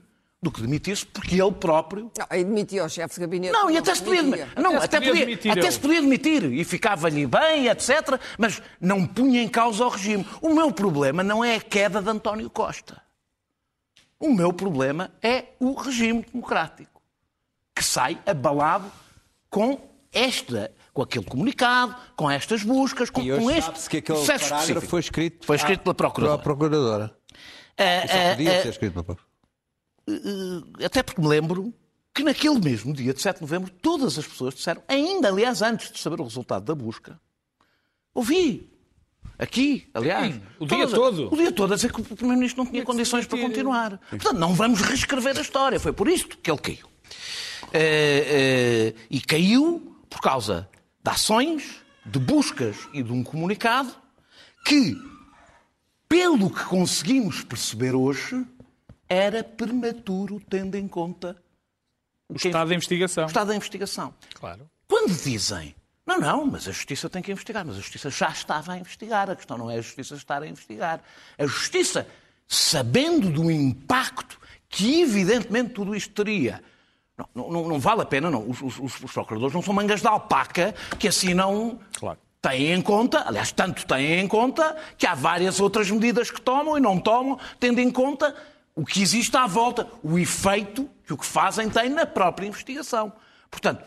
do 0.44 0.52
que 0.52 0.61
demitir-se 0.61 1.04
porque 1.07 1.40
ele 1.40 1.52
próprio 1.52 2.11
Não, 2.16 2.26
aí 2.28 2.44
demitia 2.44 2.85
o 2.85 2.88
chefe 2.88 3.14
de 3.14 3.20
gabinete. 3.22 3.52
não, 3.52 3.70
e 3.70 3.78
até 3.78 3.94
se 3.94 4.02
podia, 4.02 4.22
demitia. 4.22 4.48
não, 4.57 4.76
Até 4.76 4.85
até 4.85 4.96
podia 4.98 5.11
podia, 5.12 5.26
demitir 5.26 5.52
até 5.52 5.70
se 5.70 5.80
podia 5.80 6.00
demitir 6.02 6.44
e 6.44 6.64
ficava-lhe 6.64 7.26
bem, 7.26 7.68
etc. 7.68 8.20
Mas 8.38 8.62
não 8.80 9.07
punha 9.07 9.42
em 9.42 9.48
causa 9.48 9.85
o 9.85 9.88
regime. 9.88 10.26
O 10.42 10.54
meu 10.54 10.70
problema 10.70 11.22
não 11.24 11.44
é 11.44 11.57
a 11.57 11.61
queda 11.61 12.00
de 12.02 12.09
António 12.11 12.48
Costa. 12.50 13.02
O 14.20 14.33
meu 14.33 14.52
problema 14.52 15.11
é 15.22 15.46
o 15.59 15.72
regime 15.74 16.24
democrático, 16.33 17.02
que 17.74 17.83
sai 17.83 18.18
abalado 18.24 18.90
com 19.50 19.78
esta, 20.12 20.70
com 20.92 21.02
aquele 21.02 21.24
comunicado, 21.24 21.94
com 22.16 22.30
estas 22.30 22.62
buscas, 22.62 23.11
com, 23.11 23.20
E 23.20 23.33
hoje 23.33 23.42
com 23.42 23.50
este 23.50 23.64
sabe-se 23.64 23.90
que 23.90 23.96
aquele 23.98 24.18
processo 24.18 24.44
parágrafo 24.44 24.62
específico. 24.70 24.90
foi 24.90 25.00
escrito, 25.00 25.46
Foi 25.46 25.57
escrito 25.57 25.80
pela 25.83 25.94
Procuradora. 25.94 26.42
pela 26.42 26.57
Procuradora. 26.57 27.07
Só 27.07 27.83
ah, 27.83 28.30
podia 28.37 28.59
ah, 28.59 28.62
ser 28.62 28.68
escrito 28.68 28.92
pela 28.92 29.04
Procuradora. 29.04 29.33
Até 30.84 31.02
porque 31.02 31.20
me 31.20 31.28
lembro 31.28 31.72
que 32.14 32.22
naquele 32.22 32.60
mesmo 32.60 32.92
dia 32.92 33.12
de 33.12 33.20
7 33.20 33.36
de 33.36 33.42
novembro, 33.42 33.70
todas 33.82 34.18
as 34.18 34.26
pessoas 34.26 34.54
disseram, 34.54 34.82
ainda 34.86 35.28
aliás 35.28 35.62
antes 35.62 35.90
de 35.90 35.98
saber 35.98 36.20
o 36.20 36.24
resultado 36.24 36.64
da 36.64 36.74
busca, 36.74 37.20
ouvi 38.14 38.70
aqui, 39.38 39.88
aliás, 39.92 40.34
Sim, 40.34 40.42
o 40.60 40.66
dia 40.66 40.86
todo. 40.86 41.32
O 41.32 41.36
dia 41.36 41.50
todo 41.50 41.72
a 41.72 41.76
dizer 41.76 41.92
que 41.92 42.00
o 42.00 42.04
Primeiro-Ministro 42.04 42.62
não 42.62 42.70
tinha 42.70 42.84
condições 42.84 43.26
para 43.26 43.40
continuar. 43.40 43.98
Portanto, 44.10 44.38
não 44.38 44.54
vamos 44.54 44.80
reescrever 44.80 45.36
a 45.36 45.40
história. 45.40 45.80
Foi 45.80 45.92
por 45.92 46.06
isto 46.08 46.38
que 46.38 46.50
ele 46.50 46.58
caiu. 46.58 46.88
Eh, 47.72 48.94
eh, 48.96 49.00
e 49.10 49.20
caiu 49.20 49.96
por 50.08 50.20
causa 50.20 50.68
de 51.02 51.10
ações, 51.10 51.82
de 52.06 52.18
buscas 52.20 52.76
e 52.92 53.02
de 53.02 53.12
um 53.12 53.24
comunicado 53.24 53.92
que, 54.64 54.96
pelo 56.08 56.48
que 56.48 56.64
conseguimos 56.64 57.42
perceber 57.42 57.94
hoje, 57.94 58.46
era 59.08 59.42
prematuro, 59.44 60.40
tendo 60.48 60.76
em 60.76 60.88
conta 60.88 61.36
O 62.28 62.36
estado 62.36 62.68
da 62.68 62.74
investigação. 62.74 63.24
o 63.24 63.26
estado 63.26 63.48
da 63.48 63.56
investigação. 63.56 64.14
Claro. 64.34 64.68
Quando 64.88 65.12
dizem, 65.14 65.74
não, 66.06 66.18
não, 66.18 66.46
mas 66.46 66.68
a 66.68 66.72
Justiça 66.72 67.08
tem 67.10 67.22
que 67.22 67.32
investigar, 67.32 67.64
mas 67.64 67.76
a 67.76 67.80
Justiça 67.80 68.10
já 68.10 68.28
estava 68.28 68.72
a 68.72 68.78
investigar, 68.78 69.30
a 69.30 69.36
questão 69.36 69.56
não 69.58 69.70
é 69.70 69.76
a 69.78 69.80
Justiça 69.80 70.14
estar 70.14 70.42
a 70.42 70.46
investigar. 70.46 71.00
A 71.38 71.46
Justiça, 71.46 72.06
sabendo 72.46 73.30
do 73.30 73.50
impacto 73.50 74.38
que 74.68 75.02
evidentemente 75.02 75.70
tudo 75.70 75.94
isto 75.94 76.12
teria, 76.12 76.62
não, 77.34 77.50
não- 77.50 77.68
não 77.68 77.78
vale 77.78 78.02
a 78.02 78.04
pena, 78.04 78.28
não. 78.30 78.48
Os, 78.48 78.60
os- 78.60 78.78
os- 78.80 79.12
procuradores 79.12 79.54
não 79.54 79.62
são 79.62 79.72
mangas 79.72 80.00
de 80.00 80.06
alpaca 80.08 80.74
que 80.98 81.06
assinam. 81.08 81.78
Claro. 81.98 82.18
Têm 82.42 82.72
em 82.72 82.82
conta, 82.82 83.26
aliás, 83.26 83.52
tanto 83.52 83.86
têm 83.86 84.18
em 84.20 84.28
conta, 84.28 84.76
que 84.98 85.06
há 85.06 85.14
várias 85.14 85.60
outras 85.60 85.90
medidas 85.90 86.30
que 86.30 86.40
tomam 86.42 86.76
e 86.76 86.80
não 86.80 86.98
tomam, 87.00 87.38
tendo 87.58 87.78
em 87.80 87.90
conta 87.90 88.34
o 88.74 88.84
que 88.84 89.00
existe 89.00 89.37
à 89.37 89.46
volta, 89.46 89.88
o 90.02 90.18
efeito 90.18 90.90
que 91.06 91.12
o 91.12 91.18
que 91.18 91.26
fazem 91.26 91.70
tem 91.70 91.88
na 91.88 92.06
própria 92.06 92.46
investigação. 92.46 93.12
Portanto, 93.50 93.84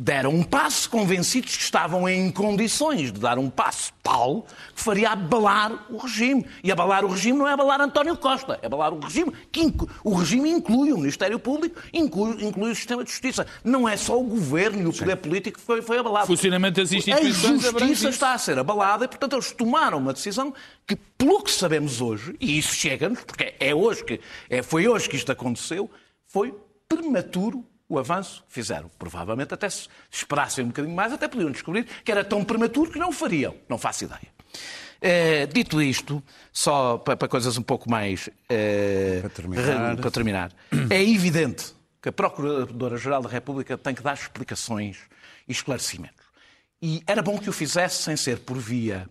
deram 0.00 0.30
um 0.30 0.42
passo 0.42 0.88
convencidos 0.88 1.54
que 1.58 1.62
estavam 1.62 2.08
em 2.08 2.30
condições 2.30 3.12
de 3.12 3.20
dar 3.20 3.38
um 3.38 3.50
passo 3.50 3.92
tal 4.02 4.46
que 4.74 4.80
faria 4.80 5.10
abalar 5.10 5.86
o 5.90 5.98
regime. 5.98 6.46
E 6.64 6.72
abalar 6.72 7.04
o 7.04 7.08
regime 7.08 7.38
não 7.38 7.46
é 7.46 7.52
abalar 7.52 7.82
António 7.82 8.16
Costa, 8.16 8.58
é 8.62 8.66
abalar 8.66 8.94
o 8.94 8.98
regime, 8.98 9.30
que 9.52 9.60
o 10.02 10.14
regime 10.14 10.48
inclui 10.48 10.90
o 10.90 10.96
Ministério 10.96 11.38
Público, 11.38 11.82
inclui, 11.92 12.42
inclui 12.42 12.70
o 12.70 12.74
sistema 12.74 13.04
de 13.04 13.10
justiça. 13.10 13.46
Não 13.62 13.86
é 13.86 13.94
só 13.98 14.18
o 14.18 14.24
governo 14.24 14.80
e 14.80 14.86
o 14.86 14.92
poder 14.92 15.16
político 15.16 15.58
que 15.58 15.64
foi, 15.64 15.82
foi 15.82 15.98
abalado. 15.98 16.26
Funcionamento 16.26 16.80
das 16.80 16.90
A 16.90 16.96
instituições 16.96 17.66
abrange 17.66 17.88
justiça 17.88 18.08
está 18.08 18.32
a 18.32 18.38
ser 18.38 18.58
abalada 18.58 19.04
e, 19.04 19.08
portanto, 19.08 19.34
eles 19.34 19.52
tomaram 19.52 19.98
uma 19.98 20.14
decisão 20.14 20.54
que, 20.86 20.96
pelo 20.96 21.42
que 21.42 21.50
sabemos 21.50 22.00
hoje, 22.00 22.34
e 22.40 22.56
isso 22.56 22.74
chega-nos, 22.74 23.22
porque 23.22 23.52
é 23.60 23.74
hoje 23.74 24.02
que, 24.02 24.18
é, 24.48 24.62
foi 24.62 24.88
hoje 24.88 25.10
que 25.10 25.16
isto 25.16 25.30
aconteceu, 25.30 25.90
foi 26.26 26.54
prematuro 26.88 27.66
o 27.90 27.98
avanço 27.98 28.44
que 28.48 28.54
fizeram. 28.54 28.88
Provavelmente, 28.98 29.52
até 29.52 29.68
se 29.68 29.88
esperassem 30.10 30.64
um 30.64 30.68
bocadinho 30.68 30.94
mais, 30.94 31.12
até 31.12 31.26
podiam 31.28 31.50
descobrir 31.50 31.84
que 32.04 32.10
era 32.10 32.24
tão 32.24 32.44
prematuro 32.44 32.90
que 32.90 32.98
não 32.98 33.08
o 33.10 33.12
fariam. 33.12 33.54
Não 33.68 33.76
faço 33.76 34.04
ideia. 34.04 34.28
Eh, 35.02 35.46
dito 35.46 35.82
isto, 35.82 36.22
só 36.52 36.98
para, 36.98 37.16
para 37.16 37.26
coisas 37.28 37.58
um 37.58 37.62
pouco 37.62 37.90
mais. 37.90 38.30
eh, 38.48 39.18
Para 39.20 39.30
terminar. 39.30 39.96
para 39.96 40.10
terminar, 40.10 40.52
é 40.88 41.02
evidente 41.02 41.74
que 42.00 42.08
a 42.08 42.12
Procuradora-Geral 42.12 43.22
da 43.22 43.28
República 43.28 43.76
tem 43.76 43.94
que 43.94 44.02
dar 44.02 44.14
explicações 44.14 44.98
e 45.48 45.52
esclarecimentos. 45.52 46.24
E 46.80 47.02
era 47.06 47.20
bom 47.22 47.38
que 47.38 47.50
o 47.50 47.52
fizesse 47.52 48.02
sem 48.02 48.16
ser 48.16 48.38
por 48.40 48.56
via 48.58 49.08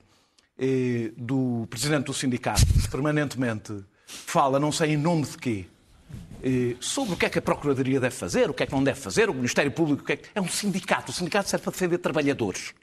eh, 0.57 1.11
do 1.17 1.67
Presidente 1.69 2.05
do 2.05 2.13
Sindicato, 2.13 2.65
que 2.65 2.87
permanentemente 2.89 3.73
fala, 4.07 4.59
não 4.59 4.71
sei 4.71 4.91
em 4.93 4.97
nome 4.97 5.23
de 5.25 5.37
quê, 5.37 5.65
sobre 6.79 7.13
o 7.13 7.17
que 7.17 7.25
é 7.25 7.29
que 7.29 7.39
a 7.39 7.41
Procuradoria 7.41 7.99
deve 7.99 8.15
fazer, 8.15 8.49
o 8.49 8.53
que 8.53 8.63
é 8.63 8.65
que 8.65 8.73
não 8.73 8.83
deve 8.83 8.99
fazer, 8.99 9.29
o 9.29 9.33
Ministério 9.33 9.71
Público, 9.71 10.03
o 10.03 10.05
que 10.05 10.13
é 10.13 10.15
que... 10.17 10.29
É 10.33 10.41
um 10.41 10.47
sindicato. 10.47 11.11
O 11.11 11.13
sindicato 11.13 11.49
serve 11.49 11.63
para 11.63 11.71
defender 11.71 11.97
trabalhadores. 11.97 12.73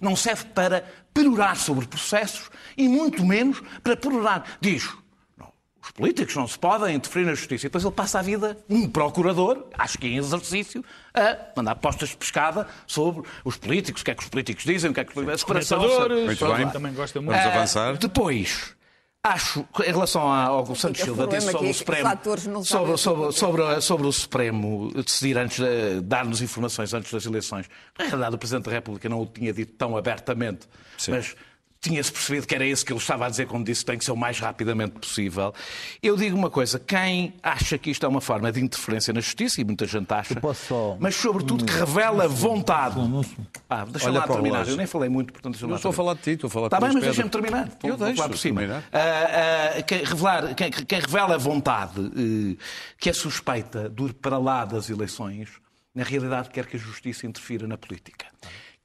Não 0.00 0.14
serve 0.14 0.44
para 0.54 0.84
perorar 1.12 1.56
sobre 1.56 1.86
processos 1.86 2.50
e 2.76 2.88
muito 2.88 3.24
menos 3.26 3.60
para 3.82 3.96
perorar. 3.96 4.44
Diz, 4.60 4.88
não, 5.36 5.52
os 5.82 5.90
políticos 5.90 6.36
não 6.36 6.46
se 6.46 6.56
podem 6.56 6.94
interferir 6.94 7.24
na 7.24 7.34
justiça. 7.34 7.66
E 7.66 7.68
depois 7.68 7.84
ele 7.84 7.92
passa 7.92 8.20
a 8.20 8.22
vida, 8.22 8.56
um 8.70 8.88
procurador, 8.88 9.66
acho 9.76 9.98
que 9.98 10.06
em 10.06 10.16
exercício, 10.16 10.84
a 11.12 11.36
mandar 11.56 11.74
postas 11.74 12.10
de 12.10 12.16
pescada 12.16 12.68
sobre 12.86 13.28
os 13.44 13.56
políticos, 13.56 14.02
o 14.02 14.04
que 14.04 14.12
é 14.12 14.14
que 14.14 14.22
os 14.22 14.28
políticos 14.28 14.64
dizem, 14.64 14.90
o 14.90 14.94
que 14.94 15.00
é 15.00 15.04
que 15.04 15.16
Muito 15.16 16.38
pronto, 16.38 16.56
bem. 16.56 16.70
também 16.70 16.94
gosta 16.94 17.20
muito. 17.20 17.36
Vamos 17.36 17.52
avançar. 17.52 17.96
Depois, 17.96 18.76
acho, 19.28 19.64
que 19.74 19.82
em 19.82 19.86
relação 19.92 20.22
ao 20.22 20.64
que 20.64 20.72
o 20.72 20.76
Santos 20.76 21.00
Silva 21.02 21.26
disse 21.26 21.46
sobre 21.50 21.56
aqui 21.58 21.66
o 21.66 21.70
é 21.70 21.72
Supremo, 21.72 22.64
sobre, 22.64 22.96
sobre, 22.98 23.32
sobre, 23.32 23.80
sobre 23.80 24.06
o 24.06 24.12
Supremo 24.12 24.90
decidir 25.04 25.38
antes, 25.38 25.58
de- 25.58 26.00
dar-nos 26.02 26.40
informações 26.42 26.92
antes 26.94 27.12
das 27.12 27.24
eleições. 27.26 27.66
Na 27.98 28.04
realidade, 28.06 28.34
o 28.34 28.38
Presidente 28.38 28.64
da 28.66 28.72
República 28.72 29.08
não 29.08 29.20
o 29.20 29.26
tinha 29.26 29.52
dito 29.52 29.72
tão 29.74 29.96
abertamente, 29.96 30.66
mas 31.08 31.34
tinha-se 31.80 32.10
percebido 32.10 32.46
que 32.46 32.54
era 32.54 32.66
isso 32.66 32.84
que 32.84 32.92
ele 32.92 32.98
estava 32.98 33.26
a 33.26 33.28
dizer 33.30 33.46
quando 33.46 33.64
disse 33.66 33.82
que 33.82 33.86
tem 33.92 33.98
que 33.98 34.04
ser 34.04 34.10
o 34.10 34.16
mais 34.16 34.38
rapidamente 34.40 34.98
possível. 34.98 35.54
Eu 36.02 36.16
digo 36.16 36.36
uma 36.36 36.50
coisa, 36.50 36.78
quem 36.78 37.34
acha 37.42 37.78
que 37.78 37.90
isto 37.90 38.04
é 38.04 38.08
uma 38.08 38.20
forma 38.20 38.50
de 38.50 38.60
interferência 38.60 39.12
na 39.12 39.20
justiça, 39.20 39.60
e 39.60 39.64
muita 39.64 39.86
gente 39.86 40.12
acha, 40.12 40.34
só- 40.54 40.96
mas 40.98 41.14
sobretudo 41.14 41.64
que 41.64 41.72
revela 41.72 42.26
vontade. 42.26 42.96
Ah, 43.70 43.84
deixa 43.84 44.08
Olha 44.08 44.18
lá 44.18 44.24
para 44.26 44.32
o 44.32 44.34
terminar, 44.36 44.66
eu 44.68 44.76
nem 44.76 44.86
falei 44.86 45.08
muito, 45.08 45.32
portanto 45.32 45.52
deixa 45.52 45.66
Não 45.66 45.70
lá 45.72 45.76
estou 45.76 45.90
a 45.90 45.92
falar 45.94 46.14
de 46.14 46.20
ti, 46.22 46.30
estou 46.30 46.48
a 46.48 46.50
falar 46.50 46.68
de 46.68 46.74
Está 46.74 46.86
bem, 46.86 46.94
mas 46.94 47.04
deixa-me 47.04 47.30
terminar. 47.30 47.68
Eu 47.68 47.88
Vou- 47.90 47.96
vou 47.98 48.06
deixo 48.06 48.20
lá 48.22 48.28
por 48.28 48.38
cima. 48.38 48.60
Ah, 48.92 49.76
ah, 49.78 49.82
quem, 49.82 50.04
revelar, 50.04 50.54
quem, 50.54 50.70
quem 50.72 51.00
revela 51.00 51.38
vontade 51.38 52.00
eh, 52.00 52.56
que 52.98 53.08
é 53.08 53.12
suspeita 53.12 53.88
dure 53.88 54.12
para 54.12 54.36
lá 54.36 54.64
das 54.64 54.90
eleições, 54.90 55.48
na 55.94 56.02
realidade 56.02 56.50
quer 56.50 56.66
que 56.66 56.76
a 56.76 56.80
justiça 56.80 57.26
interfira 57.26 57.66
na 57.68 57.78
política. 57.78 58.26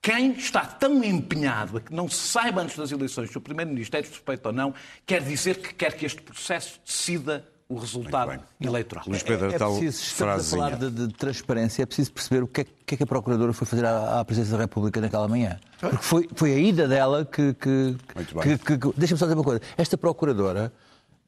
Quem 0.04 0.34
está 0.34 0.66
tão 0.66 1.02
empenhado 1.02 1.78
a 1.78 1.82
que 1.82 1.94
não 1.94 2.10
se 2.10 2.28
saiba 2.28 2.62
antes 2.62 2.76
das 2.78 2.92
eleições 2.92 3.32
se 3.32 3.38
o 3.38 3.42
Primeiro-Ministro 3.42 3.98
é 4.02 4.04
suspeito 4.04 4.46
ou 4.50 4.54
não, 4.54 4.74
quer 5.06 5.24
dizer 5.24 5.62
que 5.62 5.74
quer 5.74 5.94
que 5.96 6.06
este 6.06 6.22
processo 6.22 6.78
decida 6.86 7.48
o 7.70 7.78
resultado 7.78 8.38
eleitoral. 8.60 9.06
Luís 9.08 9.24
Pedro, 9.24 9.50
É 9.50 9.58
tal 9.58 9.72
preciso, 9.78 10.04
estamos 10.04 10.54
a 10.54 10.58
falar 10.58 10.76
de, 10.76 10.92
de 10.92 11.08
transparência, 11.14 11.84
é 11.84 11.86
preciso 11.86 12.12
perceber 12.12 12.44
o 12.44 12.48
que 12.48 12.62
é, 12.62 12.64
o 12.66 12.86
que 12.86 12.96
é 12.96 12.98
que 12.98 13.04
a 13.04 13.08
Procuradora 13.08 13.54
foi 13.54 13.66
fazer 13.66 13.86
à, 13.86 14.20
à 14.20 14.26
Presidência 14.26 14.58
da 14.58 14.64
República 14.66 15.00
naquela 15.00 15.26
manhã. 15.30 15.58
Porque 15.80 15.98
foi, 16.04 16.30
foi 16.36 16.54
a 16.54 16.60
ida 16.60 16.86
dela 16.86 17.24
que. 17.24 17.54
que, 17.54 17.96
Muito 18.14 18.36
bem. 18.36 18.58
que, 18.58 18.78
que 18.78 18.94
Deixa-me 18.98 19.18
só 19.18 19.26
dizer 19.26 19.36
uma 19.36 19.44
coisa. 19.44 19.62
Esta 19.78 19.98
Procuradora 19.98 20.72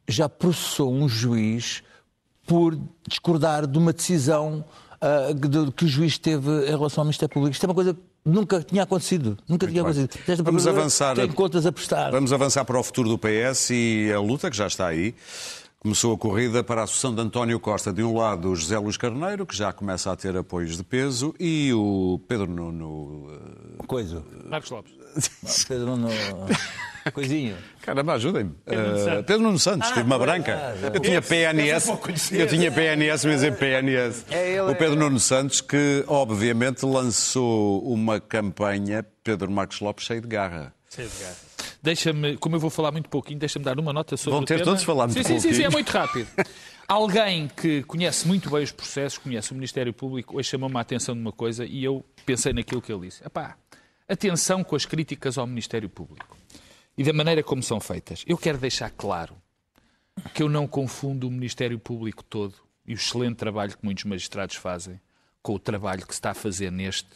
já 0.05 0.27
processou 0.27 0.93
um 0.93 1.07
juiz 1.07 1.81
por 2.45 2.77
discordar 3.07 3.65
de 3.65 3.77
uma 3.77 3.93
decisão 3.93 4.65
ah, 4.99 5.31
de- 5.33 5.71
que 5.71 5.85
o 5.85 5.87
juiz 5.87 6.17
teve 6.17 6.49
em 6.67 6.71
relação 6.75 7.01
ao 7.01 7.05
Ministério 7.05 7.33
Público. 7.33 7.53
Isto 7.53 7.63
é 7.63 7.67
uma 7.69 7.73
coisa 7.73 7.93
que 7.93 7.99
nunca 8.25 8.61
tinha 8.61 8.83
acontecido. 8.83 9.37
Nunca 9.47 9.67
tinha 9.67 9.83
bem. 9.83 9.91
acontecido. 9.91 10.23
Esta 10.27 10.43
Vamos 10.43 10.65
avançar. 10.65 11.15
Tem 11.15 11.31
contas 11.31 11.65
a 11.65 11.71
prestar. 11.71 12.11
Vamos 12.11 12.33
avançar 12.33 12.65
para 12.65 12.79
o 12.79 12.83
futuro 12.83 13.07
do 13.07 13.17
PS 13.17 13.69
e 13.69 14.11
a 14.13 14.19
luta 14.19 14.49
que 14.49 14.57
já 14.57 14.67
está 14.67 14.87
aí. 14.87 15.13
Começou 15.85 16.15
a 16.15 16.17
corrida 16.17 16.63
para 16.63 16.81
a 16.81 16.87
sucessão 16.87 17.13
de 17.13 17.21
António 17.21 17.59
Costa. 17.59 17.93
De 17.93 18.01
um 18.01 18.17
lado, 18.17 18.49
o 18.49 18.55
José 18.55 18.75
Luís 18.79 18.97
Carneiro, 18.97 19.45
que 19.45 19.55
já 19.55 19.71
começa 19.71 20.11
a 20.11 20.15
ter 20.15 20.35
apoios 20.35 20.77
de 20.77 20.83
peso, 20.83 21.35
e 21.39 21.71
o 21.75 22.19
Pedro 22.27 22.47
Nuno. 22.47 23.29
eh, 23.79 23.85
Coisa. 23.85 24.23
Marcos 24.49 24.71
Lopes. 24.71 24.91
Pedro 25.67 25.95
Nuno. 25.95 26.09
Coisinho. 27.13 27.55
Caramba, 27.83 28.13
ajudem-me. 28.13 28.55
Nuno 28.65 28.95
Eh, 28.97 29.03
Santos. 29.03 29.25
Pedro 29.27 29.43
Nuno 29.43 29.59
Santos, 29.59 29.89
tive 29.89 30.01
uma 30.01 30.17
branca. 30.17 30.75
Eu 30.91 30.99
tinha 30.99 31.21
PNS. 31.21 31.87
Eu 32.31 32.47
tinha 32.47 32.71
PNS, 32.71 33.27
mas 33.27 33.43
é 33.43 33.51
PNS. 33.51 34.25
É, 34.31 34.53
ele 34.53 34.61
O 34.71 34.75
Pedro 34.75 34.95
Nuno 34.95 35.19
Santos, 35.19 35.61
que 35.61 36.03
obviamente 36.07 36.83
lançou 36.83 37.83
uma 37.83 38.19
campanha, 38.19 39.05
Pedro 39.23 39.51
Marcos 39.51 39.79
Lopes, 39.81 40.03
cheio 40.03 40.19
de 40.19 40.27
garra. 40.27 40.73
Deixa-me, 41.85 42.35
como 42.37 42.55
eu 42.55 42.59
vou 42.59 42.71
falar 42.71 42.91
muito 42.91 43.07
pouquinho, 43.09 43.37
deixa-me 43.37 43.63
dar 43.63 43.79
uma 43.79 43.93
nota 43.93 44.17
sobre 44.17 44.37
Vão 44.37 44.43
ter 44.43 44.55
tema. 44.55 44.65
todos 44.65 44.83
falar 44.83 45.05
muito 45.05 45.17
sim, 45.17 45.23
sim, 45.23 45.39
sim, 45.39 45.53
sim, 45.53 45.63
é 45.63 45.69
pouquinho. 45.69 45.71
muito 45.71 45.89
rápido. 45.91 46.27
Alguém 46.87 47.47
que 47.47 47.83
conhece 47.83 48.27
muito 48.27 48.49
bem 48.49 48.63
os 48.63 48.71
processos, 48.71 49.19
conhece 49.19 49.51
o 49.51 49.55
Ministério 49.55 49.93
Público, 49.93 50.35
hoje 50.37 50.49
chamou-me 50.49 50.75
a 50.77 50.81
atenção 50.81 51.13
de 51.13 51.21
uma 51.21 51.31
coisa 51.31 51.63
e 51.63 51.83
eu 51.83 52.03
pensei 52.25 52.53
naquilo 52.53 52.81
que 52.81 52.91
ele 52.91 53.07
disse. 53.07 53.23
Epá, 53.23 53.55
atenção 54.09 54.63
com 54.63 54.75
as 54.75 54.83
críticas 54.83 55.37
ao 55.37 55.45
Ministério 55.45 55.87
Público 55.87 56.35
e 56.97 57.03
da 57.03 57.13
maneira 57.13 57.43
como 57.43 57.61
são 57.61 57.79
feitas. 57.79 58.23
Eu 58.25 58.37
quero 58.37 58.57
deixar 58.57 58.89
claro 58.89 59.35
que 60.33 60.41
eu 60.41 60.49
não 60.49 60.67
confundo 60.67 61.27
o 61.27 61.31
Ministério 61.31 61.77
Público 61.77 62.23
todo 62.23 62.55
e 62.83 62.93
o 62.93 62.95
excelente 62.95 63.35
trabalho 63.35 63.77
que 63.77 63.83
muitos 63.85 64.05
magistrados 64.05 64.55
fazem 64.55 64.99
com 65.41 65.53
o 65.53 65.59
trabalho 65.59 66.01
que 66.05 66.13
se 66.13 66.19
está 66.19 66.31
a 66.31 66.35
fazer 66.35 66.71
neste, 66.71 67.09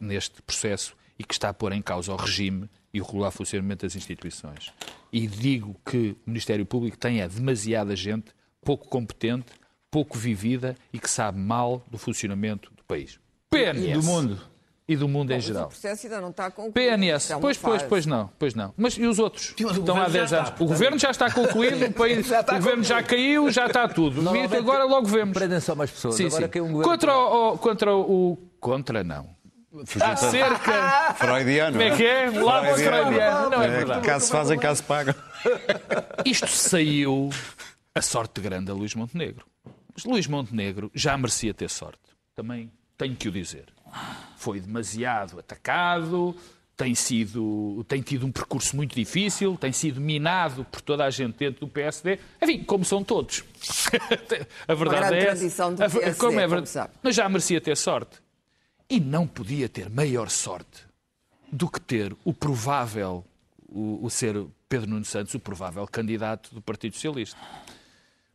neste 0.00 0.40
processo 0.40 0.96
e 1.18 1.24
que 1.24 1.34
está 1.34 1.48
a 1.48 1.54
pôr 1.54 1.72
em 1.72 1.82
causa 1.82 2.12
o 2.12 2.16
regime 2.16 2.68
e 2.92 3.00
o 3.00 3.04
regular 3.04 3.30
funcionamento 3.30 3.86
das 3.86 3.96
instituições. 3.96 4.72
E 5.12 5.26
digo 5.26 5.76
que 5.84 6.16
o 6.26 6.30
Ministério 6.30 6.64
Público 6.66 6.96
tem 6.98 7.20
é 7.20 7.28
demasiada 7.28 7.94
gente 7.96 8.32
pouco 8.64 8.88
competente, 8.88 9.52
pouco 9.90 10.18
vivida 10.18 10.74
e 10.92 10.98
que 10.98 11.08
sabe 11.10 11.38
mal 11.38 11.82
do 11.90 11.96
funcionamento 11.98 12.70
do 12.74 12.82
país. 12.84 13.18
PNS. 13.48 13.88
E 13.88 13.92
do 13.92 14.02
mundo. 14.02 14.40
E 14.88 14.94
do 14.96 15.08
mundo 15.08 15.32
em 15.32 15.34
Mas 15.36 15.44
o 15.44 15.46
geral. 15.48 15.66
processo 15.68 16.06
ainda 16.06 16.20
não 16.20 16.30
está 16.30 16.48
concluído. 16.48 16.74
PNS, 16.74 17.32
é 17.32 17.38
pois, 17.38 17.58
pois, 17.58 17.82
pois 17.82 18.06
não, 18.06 18.30
pois 18.38 18.54
não. 18.54 18.72
Mas 18.76 18.94
e 18.96 19.04
os 19.04 19.18
outros? 19.18 19.52
Sim, 19.56 19.64
mas 19.64 19.76
o 19.76 19.80
Estão 19.80 19.96
há 19.96 20.04
governo 20.04 20.28
já 20.28 20.28
10 20.28 20.32
anos. 20.32 20.48
está. 20.50 20.64
O 20.64 20.66
governo 20.68 20.98
já 20.98 21.10
está 21.10 21.30
concluído, 21.32 21.86
o, 21.86 21.92
país, 21.92 22.30
o 22.30 22.54
governo 22.54 22.84
já 22.84 23.02
caiu, 23.02 23.50
já 23.50 23.66
está 23.66 23.88
tudo. 23.88 24.22
Agora 24.56 24.84
logo 24.84 25.06
vemos. 25.08 25.34
Prendem 25.36 25.58
só 25.58 25.74
mais 25.74 25.90
pessoas. 25.90 26.14
Sim, 26.14 26.26
Agora 26.26 26.44
sim. 26.44 26.50
que 26.52 26.58
é 26.58 26.62
um 26.62 26.72
governo. 26.72 26.84
Contra 26.92 27.16
o- 27.16 27.58
contra 27.58 27.96
o. 27.96 28.38
Contra 28.60 29.02
não. 29.04 29.35
Acerca. 30.00 31.14
Freudiano. 31.18 31.78
Como 31.78 31.82
é 31.92 31.96
que 31.96 32.04
é? 32.06 32.30
O 32.30 32.44
lado 32.44 32.66
freudiano. 32.76 33.50
Não 33.50 33.62
é 33.62 33.66
É, 33.66 33.70
verdade. 33.70 34.06
caso 34.06 34.30
fazem, 34.30 34.58
caso 34.58 34.82
pagam. 34.84 35.14
Isto 36.24 36.48
saiu 36.48 37.30
a 37.94 38.02
sorte 38.02 38.40
grande 38.40 38.70
a 38.70 38.74
Luís 38.74 38.94
Montenegro. 38.94 39.46
Mas 39.94 40.04
Luís 40.04 40.26
Montenegro 40.26 40.90
já 40.94 41.16
merecia 41.16 41.54
ter 41.54 41.70
sorte. 41.70 41.98
Também 42.34 42.70
tenho 42.98 43.14
que 43.16 43.28
o 43.28 43.32
dizer. 43.32 43.66
Foi 44.36 44.60
demasiado 44.60 45.38
atacado, 45.38 46.36
tem, 46.76 46.94
sido, 46.94 47.82
tem 47.88 48.02
tido 48.02 48.26
um 48.26 48.32
percurso 48.32 48.76
muito 48.76 48.94
difícil, 48.94 49.56
tem 49.56 49.72
sido 49.72 50.00
minado 50.00 50.64
por 50.64 50.80
toda 50.82 51.04
a 51.04 51.10
gente 51.10 51.36
dentro 51.38 51.60
do 51.60 51.68
PSD. 51.68 52.18
Enfim, 52.42 52.62
como 52.64 52.84
são 52.84 53.02
todos. 53.02 53.42
a 54.68 54.74
verdade 54.74 55.00
grande 55.08 55.24
é 55.24 55.28
essa. 55.46 55.70
do 55.70 55.76
PSD, 55.76 56.14
como 56.14 56.38
é 56.38 56.46
verdade. 56.46 56.68
sabe. 56.68 56.92
Mas 57.02 57.14
já 57.14 57.28
merecia 57.28 57.60
ter 57.60 57.76
sorte. 57.76 58.18
E 58.88 59.00
não 59.00 59.26
podia 59.26 59.68
ter 59.68 59.90
maior 59.90 60.30
sorte 60.30 60.84
do 61.50 61.68
que 61.68 61.80
ter 61.80 62.16
o 62.24 62.32
provável, 62.32 63.24
o, 63.68 64.04
o 64.04 64.10
ser 64.10 64.46
Pedro 64.68 64.90
Nuno 64.90 65.04
Santos, 65.04 65.34
o 65.34 65.40
provável 65.40 65.86
candidato 65.86 66.54
do 66.54 66.60
Partido 66.60 66.94
Socialista. 66.94 67.38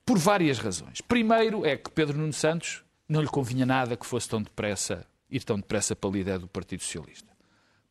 Por 0.06 0.18
várias 0.18 0.60
razões. 0.60 1.00
Primeiro 1.02 1.66
é 1.66 1.78
que 1.78 1.90
Pedro 1.92 2.18
Nuno 2.18 2.34
Santos 2.34 2.84
não 3.08 3.22
lhe 3.22 3.28
convinha 3.28 3.66
nada 3.66 3.96
que 3.96 4.06
fosse 4.06 4.28
tão 4.28 4.42
depressa, 4.42 5.06
ir 5.30 5.44
tão 5.44 5.58
depressa 5.58 5.96
para 5.96 6.10
a 6.10 6.14
líder 6.14 6.40
do 6.40 6.48
Partido 6.48 6.82
Socialista. 6.82 7.31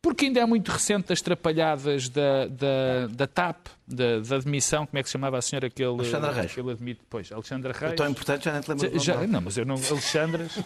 Porque 0.01 0.25
ainda 0.25 0.39
é 0.39 0.45
muito 0.45 0.71
recente 0.71 1.13
as 1.13 1.21
trapalhadas 1.21 2.09
da, 2.09 2.47
da, 2.47 3.07
da 3.11 3.27
TAP, 3.27 3.67
da, 3.87 4.19
da 4.19 4.37
demissão, 4.39 4.85
como 4.87 4.97
é 4.97 5.03
que 5.03 5.09
se 5.09 5.13
chamava 5.13 5.37
a 5.37 5.41
senhora 5.43 5.69
que 5.69 5.83
ele, 5.83 5.91
Alexandra 5.93 6.31
Reis. 6.31 6.53
que 6.53 6.59
ele 6.59 6.71
admite? 6.71 7.01
Pois, 7.07 7.31
Alexandra 7.31 7.71
Reis. 7.71 7.93
Tão 7.95 8.09
importante, 8.09 8.45
já 8.45 8.51
nem 8.53 8.61
te 8.61 8.69
lembro 8.69 8.99
Já- 8.99 9.13
dela. 9.13 9.27
não, 9.27 9.41
mas 9.41 9.57
eu 9.57 9.65
não. 9.65 9.75
Alexandras. 9.75 10.57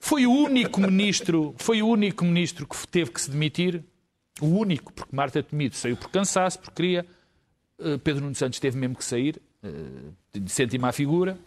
Foi 0.00 0.26
o 0.26 0.32
único 0.32 0.80
ministro, 0.80 1.54
foi 1.58 1.82
o 1.82 1.86
único 1.88 2.24
ministro 2.24 2.66
que 2.66 2.88
teve 2.88 3.10
que 3.12 3.20
se 3.20 3.30
demitir. 3.30 3.84
O 4.40 4.46
único, 4.46 4.92
porque 4.92 5.14
Marta 5.14 5.42
Temido 5.42 5.76
saiu 5.76 5.96
por 5.96 6.08
cansaço, 6.10 6.58
porque 6.58 6.74
queria. 6.74 7.06
Eh, 7.78 7.98
Pedro 8.02 8.22
Nuno 8.22 8.34
Santos 8.34 8.58
teve 8.58 8.76
mesmo 8.78 8.96
que 8.96 9.04
sair, 9.04 9.40
eh, 9.62 9.68
de 10.38 10.50
sente 10.50 10.78
má 10.78 10.90
figura. 10.92 11.38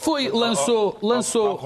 Foi, 0.00 0.28
lançou, 0.28 0.98
lançou, 1.00 1.60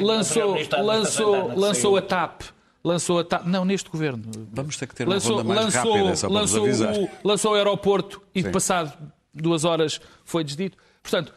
lançou, 0.00 0.56
lançou, 0.78 1.54
lançou 1.54 1.96
a. 1.96 2.02
TAP, 2.02 2.42
lançou 2.82 3.20
a 3.20 3.26
não, 3.44 3.64
neste 3.64 3.88
governo. 3.90 4.24
Vamos 4.52 4.76
ter 4.76 4.86
que 4.86 4.94
ter 4.94 5.06
uma 5.06 5.14
Lançou, 5.14 5.36
ronda 5.36 5.44
mais 5.54 5.74
lançou, 5.74 5.92
rápida, 5.92 6.16
só 6.16 6.28
para 6.28 6.40
lançou, 6.40 6.64
avisar. 6.64 6.94
o, 6.96 7.08
lançou 7.24 7.52
o 7.52 7.54
aeroporto 7.54 8.22
e 8.34 8.42
Sim. 8.42 8.50
passado 8.50 9.12
duas 9.32 9.64
horas 9.64 10.00
foi 10.24 10.42
desdito. 10.44 10.76
Portanto, 11.02 11.32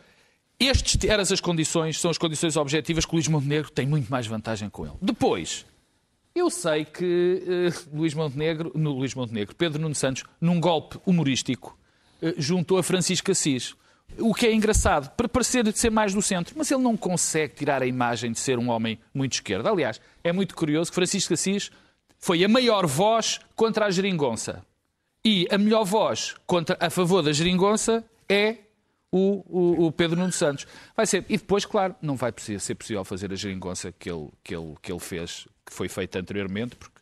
estes 0.59 0.97
eram 1.07 1.21
as 1.21 1.41
condições, 1.41 1.99
são 1.99 2.09
as 2.11 2.17
condições 2.17 2.55
objetivas 2.55 3.05
que 3.05 3.11
o 3.11 3.15
Luís 3.15 3.27
Montenegro 3.27 3.71
tem 3.71 3.85
muito 3.85 4.09
mais 4.09 4.27
vantagem 4.27 4.69
com 4.69 4.85
ele. 4.85 4.95
Depois, 5.01 5.65
eu 6.33 6.49
sei 6.49 6.85
que 6.85 7.43
eh, 7.47 7.73
Luís 7.93 8.13
Montenegro, 8.13 8.71
no 8.73 8.91
Luís 8.91 9.13
Montenegro, 9.13 9.55
Pedro 9.55 9.81
Nuno 9.81 9.95
Santos, 9.95 10.23
num 10.39 10.59
golpe 10.59 10.99
humorístico, 11.05 11.77
eh, 12.21 12.33
juntou 12.37 12.77
a 12.77 12.83
Francisco 12.83 13.31
Assis. 13.31 13.75
O 14.19 14.33
que 14.33 14.45
é 14.47 14.53
engraçado, 14.53 15.09
para 15.15 15.27
parecer 15.27 15.71
ser 15.75 15.89
mais 15.89 16.13
do 16.13 16.21
centro, 16.21 16.53
mas 16.57 16.69
ele 16.71 16.81
não 16.81 16.95
consegue 16.97 17.55
tirar 17.55 17.81
a 17.81 17.85
imagem 17.85 18.31
de 18.31 18.39
ser 18.39 18.57
um 18.59 18.69
homem 18.69 18.99
muito 19.13 19.33
esquerdo. 19.33 19.67
Aliás, 19.67 19.99
é 20.23 20.31
muito 20.31 20.55
curioso 20.55 20.91
que 20.91 20.95
Francisco 20.95 21.33
Assis 21.33 21.71
foi 22.19 22.43
a 22.43 22.47
maior 22.49 22.85
voz 22.85 23.39
contra 23.55 23.85
a 23.85 23.91
geringonça. 23.91 24.63
E 25.25 25.47
a 25.51 25.57
melhor 25.57 25.83
voz 25.85 26.35
contra, 26.45 26.77
a 26.79 26.89
favor 26.89 27.21
da 27.21 27.31
geringonça 27.31 28.03
é 28.27 28.57
o, 29.11 29.43
o- 29.47 29.85
o 29.87 29.91
Pedro 29.91 30.19
Nuno 30.19 30.31
Santos. 30.33 30.65
Vai 30.97 31.05
ser. 31.05 31.25
E 31.29 31.37
depois, 31.37 31.65
claro, 31.65 31.95
não 32.01 32.15
vai 32.15 32.33
ser 32.59 32.75
possível 32.75 33.03
fazer 33.05 33.31
a 33.31 33.35
geringonça 33.35 33.91
que 33.91 34.09
ele, 34.11 34.27
que, 34.43 34.55
ele, 34.55 34.73
que 34.81 34.91
ele 34.91 34.99
fez, 34.99 35.47
que 35.65 35.71
foi 35.73 35.87
feita 35.87 36.19
anteriormente, 36.19 36.75
porque 36.75 36.99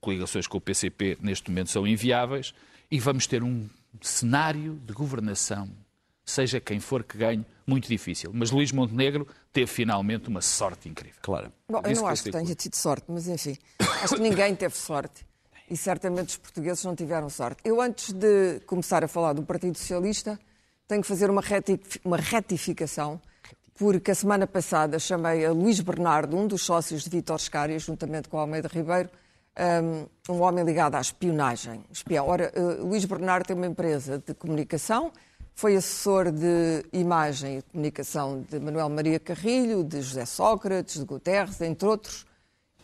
coligações 0.00 0.46
com 0.46 0.56
o 0.58 0.60
PCP 0.60 1.18
neste 1.20 1.50
momento 1.50 1.70
são 1.70 1.86
inviáveis, 1.86 2.54
e 2.90 2.98
vamos 2.98 3.26
ter 3.26 3.42
um 3.42 3.68
cenário 4.00 4.80
de 4.86 4.92
governação, 4.94 5.68
seja 6.30 6.60
quem 6.60 6.80
for 6.80 7.02
que 7.02 7.18
ganhe, 7.18 7.44
muito 7.66 7.88
difícil. 7.88 8.30
Mas 8.32 8.50
Luís 8.50 8.72
Montenegro 8.72 9.26
teve 9.52 9.66
finalmente 9.66 10.28
uma 10.28 10.40
sorte 10.40 10.88
incrível. 10.88 11.18
Claro. 11.22 11.52
Bom, 11.68 11.78
eu 11.84 11.94
não 11.94 12.02
que 12.04 12.08
acho 12.08 12.22
que 12.24 12.30
tenha 12.30 12.54
tido 12.54 12.74
sorte, 12.74 13.04
mas 13.08 13.28
enfim, 13.28 13.56
acho 14.02 14.14
que 14.14 14.20
ninguém 14.20 14.54
teve 14.54 14.76
sorte. 14.76 15.26
E 15.70 15.76
certamente 15.76 16.30
os 16.30 16.36
portugueses 16.36 16.84
não 16.84 16.96
tiveram 16.96 17.28
sorte. 17.28 17.60
Eu, 17.64 17.80
antes 17.80 18.12
de 18.12 18.60
começar 18.66 19.04
a 19.04 19.08
falar 19.08 19.32
do 19.34 19.42
Partido 19.42 19.78
Socialista, 19.78 20.38
tenho 20.88 21.02
que 21.02 21.06
fazer 21.06 21.30
uma 21.30 21.42
uma 22.04 22.16
retificação, 22.16 23.20
porque 23.78 24.10
a 24.10 24.14
semana 24.14 24.46
passada 24.46 24.98
chamei 24.98 25.46
a 25.46 25.52
Luís 25.52 25.78
Bernardo, 25.80 26.36
um 26.36 26.48
dos 26.48 26.62
sócios 26.62 27.04
de 27.04 27.10
Vítor 27.10 27.38
Scária, 27.38 27.78
juntamente 27.78 28.28
com 28.28 28.36
Almeida 28.38 28.68
Ribeiro, 28.68 29.08
um, 30.28 30.34
um 30.34 30.42
homem 30.42 30.64
ligado 30.64 30.96
à 30.96 31.00
espionagem. 31.00 31.84
Espião. 31.90 32.26
Ora, 32.26 32.52
eh, 32.54 32.60
Luís 32.80 33.04
Bernardo 33.04 33.46
tem 33.46 33.56
uma 33.56 33.66
empresa 33.66 34.18
de 34.18 34.34
comunicação, 34.34 35.12
foi 35.60 35.76
assessor 35.76 36.32
de 36.32 36.86
imagem 36.90 37.58
e 37.58 37.62
comunicação 37.62 38.40
de 38.48 38.58
Manuel 38.58 38.88
Maria 38.88 39.20
Carrilho, 39.20 39.84
de 39.84 40.00
José 40.00 40.24
Sócrates, 40.24 40.98
de 40.98 41.04
Guterres, 41.04 41.60
entre 41.60 41.86
outros, 41.86 42.24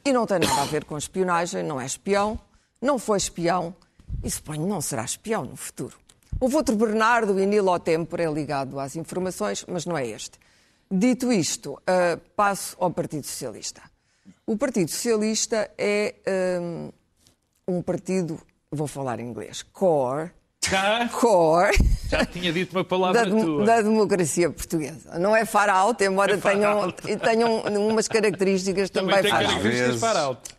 e 0.05 0.13
não 0.13 0.27
tem 0.27 0.41
nada 0.41 0.61
a 0.61 0.67
ver 0.67 0.85
com 0.85 0.99
espionagem, 0.99 1.63
não 1.63 1.81
é 1.81 1.87
espião, 1.87 2.39
não 2.79 2.99
foi 2.99 3.17
espião 3.17 3.75
e 4.23 4.31
suponho 4.31 4.67
não 4.67 4.83
será 4.83 5.07
espião 5.07 5.47
no 5.47 5.57
futuro. 5.57 5.97
Houve 6.39 6.55
outro 6.57 6.77
Bernardo, 6.77 7.33
o 7.33 7.41
Inilo 7.41 7.71
ao 7.71 7.81
Tempore, 7.81 8.25
é 8.25 8.31
ligado 8.31 8.79
às 8.79 8.95
informações, 8.95 9.65
mas 9.67 9.87
não 9.87 9.97
é 9.97 10.07
este. 10.07 10.39
Dito 10.91 11.33
isto, 11.33 11.81
ah, 11.87 12.21
passo 12.37 12.77
ao 12.79 12.91
Partido 12.91 13.25
Socialista. 13.25 13.81
O 14.47 14.55
Partido 14.55 14.91
Socialista 14.91 15.71
é 15.79 16.15
hum, 16.61 16.91
um 17.67 17.81
partido, 17.81 18.39
vou 18.71 18.87
falar 18.87 19.19
em 19.19 19.31
inglês, 19.31 19.63
core, 19.63 20.31
Já, 20.71 21.09
cor 21.09 21.71
já 22.09 22.25
tinha 22.25 22.53
dito 22.53 22.73
uma 22.77 22.83
da, 22.83 22.89
palavra 22.89 23.27
dem- 23.27 23.45
tua. 23.45 23.65
da 23.65 23.83
democracia 23.83 24.51
portuguesa. 24.51 25.19
Não 25.19 25.35
é 25.35 25.45
far 25.45 25.69
out, 25.69 26.03
embora 26.05 26.35
É 26.35 26.39
far 26.39 26.53
tenham, 26.53 26.83
out. 26.83 27.03
tenham 27.19 27.63
umas 27.89 28.07
características 28.09 28.91
também, 28.91 29.17
Também 29.17 29.31
far 29.31 29.41
out. 29.43 29.49
características 29.51 30.01
para 30.01 30.21
alto. 30.21 30.51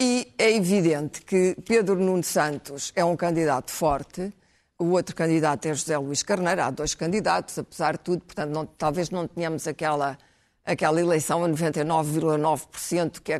E 0.00 0.32
é 0.38 0.52
evidente 0.54 1.22
que 1.22 1.56
Pedro 1.66 1.96
Nuno 1.96 2.22
Santos 2.22 2.92
é 2.94 3.04
um 3.04 3.16
candidato 3.16 3.70
forte, 3.70 4.32
o 4.78 4.90
outro 4.90 5.14
candidato 5.16 5.66
é 5.66 5.74
José 5.74 5.96
Luís 5.98 6.22
Carneiro, 6.22 6.62
há 6.62 6.70
dois 6.70 6.94
candidatos, 6.94 7.58
apesar 7.58 7.92
de 7.94 8.00
tudo, 8.00 8.20
portanto, 8.22 8.50
não- 8.50 8.66
talvez 8.66 9.10
não 9.10 9.26
tenhamos 9.26 9.66
aquela, 9.66 10.16
aquela 10.64 11.00
eleição 11.00 11.42
a 11.44 11.48
99,9%, 11.48 13.20
que 13.22 13.32
é 13.32 13.36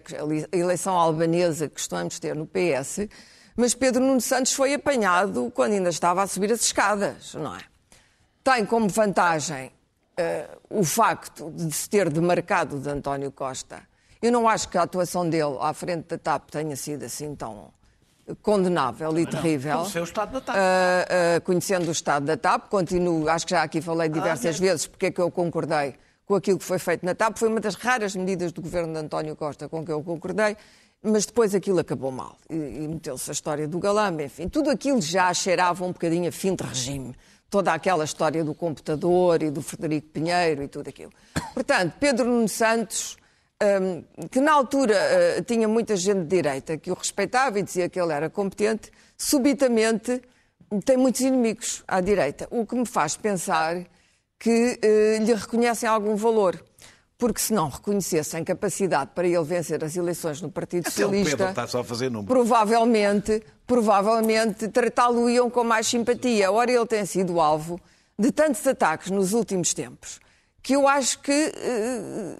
a 0.52 0.56
eleição 0.56 0.94
albanesa 0.98 1.68
que 1.68 1.74
costumamos 1.74 2.18
ter 2.18 2.34
no 2.34 2.46
PS, 2.46 3.08
mas 3.58 3.74
Pedro 3.74 4.00
Nuno 4.04 4.20
Santos 4.20 4.52
foi 4.52 4.72
apanhado 4.72 5.50
quando 5.52 5.72
ainda 5.72 5.88
estava 5.88 6.22
a 6.22 6.28
subir 6.28 6.52
as 6.52 6.60
escadas, 6.60 7.34
não 7.34 7.56
é? 7.56 7.60
Tem 8.44 8.64
como 8.64 8.88
vantagem 8.88 9.72
eh, 10.16 10.48
o 10.70 10.84
facto 10.84 11.50
de 11.50 11.72
se 11.72 11.90
ter 11.90 12.08
demarcado 12.08 12.78
de 12.78 12.88
António 12.88 13.32
Costa. 13.32 13.82
Eu 14.22 14.30
não 14.30 14.48
acho 14.48 14.68
que 14.68 14.78
a 14.78 14.82
atuação 14.82 15.28
dele 15.28 15.56
à 15.60 15.74
frente 15.74 16.06
da 16.06 16.16
TAP 16.16 16.50
tenha 16.50 16.76
sido 16.76 17.04
assim 17.04 17.34
tão 17.34 17.72
condenável 18.42 19.18
e 19.18 19.26
terrível. 19.26 19.78
Conheceu 19.78 20.02
o 20.02 20.04
estado 20.04 20.32
da 20.34 20.40
TAP. 20.40 20.56
Ah, 20.56 21.36
ah, 21.36 21.40
conhecendo 21.40 21.88
o 21.88 21.92
estado 21.92 22.26
da 22.26 22.36
TAP, 22.36 22.68
continuo, 22.68 23.28
acho 23.28 23.44
que 23.44 23.50
já 23.50 23.62
aqui 23.64 23.80
falei 23.80 24.08
diversas 24.08 24.56
Ah, 24.56 24.60
vezes 24.60 24.86
porque 24.86 25.06
é 25.06 25.10
que 25.10 25.20
eu 25.20 25.32
concordei 25.32 25.96
com 26.24 26.36
aquilo 26.36 26.58
que 26.58 26.64
foi 26.64 26.78
feito 26.78 27.04
na 27.04 27.12
TAP. 27.12 27.36
Foi 27.36 27.48
uma 27.48 27.58
das 27.58 27.74
raras 27.74 28.14
medidas 28.14 28.52
do 28.52 28.62
governo 28.62 28.92
de 28.92 29.00
António 29.00 29.34
Costa 29.34 29.68
com 29.68 29.84
que 29.84 29.90
eu 29.90 30.00
concordei, 30.02 30.56
mas 31.02 31.26
depois 31.26 31.54
aquilo 31.54 31.78
acabou 31.78 32.10
mal. 32.10 32.36
E, 32.48 32.54
e 32.54 32.88
meteu-se 32.88 33.30
a 33.30 33.32
história 33.32 33.68
do 33.68 33.78
Galamba, 33.78 34.22
enfim, 34.22 34.48
tudo 34.48 34.70
aquilo 34.70 35.00
já 35.00 35.32
cheirava 35.32 35.84
um 35.84 35.92
bocadinho 35.92 36.28
a 36.28 36.32
fim 36.32 36.54
de 36.54 36.64
regime. 36.64 37.14
Toda 37.50 37.72
aquela 37.72 38.04
história 38.04 38.44
do 38.44 38.54
computador 38.54 39.42
e 39.42 39.50
do 39.50 39.62
Frederico 39.62 40.08
Pinheiro 40.08 40.62
e 40.62 40.68
tudo 40.68 40.88
aquilo. 40.88 41.12
Portanto, 41.54 41.94
Pedro 41.98 42.26
Nuno 42.26 42.48
Santos, 42.48 43.16
hum, 43.62 44.04
que 44.30 44.38
na 44.38 44.52
altura 44.52 44.94
eh, 44.94 45.42
tinha 45.42 45.66
muita 45.66 45.96
gente 45.96 46.20
de 46.20 46.26
direita 46.26 46.76
que 46.76 46.90
o 46.90 46.94
respeitava 46.94 47.58
e 47.58 47.62
dizia 47.62 47.88
que 47.88 47.98
ele 47.98 48.12
era 48.12 48.28
competente, 48.28 48.90
subitamente 49.16 50.20
tem 50.84 50.98
muitos 50.98 51.22
inimigos 51.22 51.82
à 51.88 52.00
direita, 52.00 52.46
o 52.50 52.66
que 52.66 52.74
me 52.74 52.84
faz 52.84 53.16
pensar 53.16 53.82
que 54.38 54.78
eh, 54.82 55.18
lhe 55.18 55.34
reconhecem 55.34 55.88
algum 55.88 56.14
valor. 56.14 56.62
Porque 57.18 57.40
se 57.40 57.52
não 57.52 57.68
reconhecessem 57.68 58.44
capacidade 58.44 59.10
para 59.12 59.26
ele 59.26 59.42
vencer 59.42 59.82
as 59.82 59.96
eleições 59.96 60.40
no 60.40 60.48
Partido 60.50 60.86
Até 60.86 60.90
Socialista, 60.90 61.52
provavelmente, 62.24 63.42
provavelmente 63.66 64.68
tratá-lo-iam 64.68 65.50
com 65.50 65.64
mais 65.64 65.88
simpatia. 65.88 66.52
Ora, 66.52 66.70
ele 66.70 66.86
tem 66.86 67.04
sido 67.04 67.40
alvo 67.40 67.80
de 68.16 68.30
tantos 68.30 68.64
ataques 68.64 69.10
nos 69.10 69.32
últimos 69.32 69.74
tempos 69.74 70.20
que 70.62 70.74
eu 70.74 70.86
acho 70.86 71.20
que 71.20 71.50
que 71.50 71.58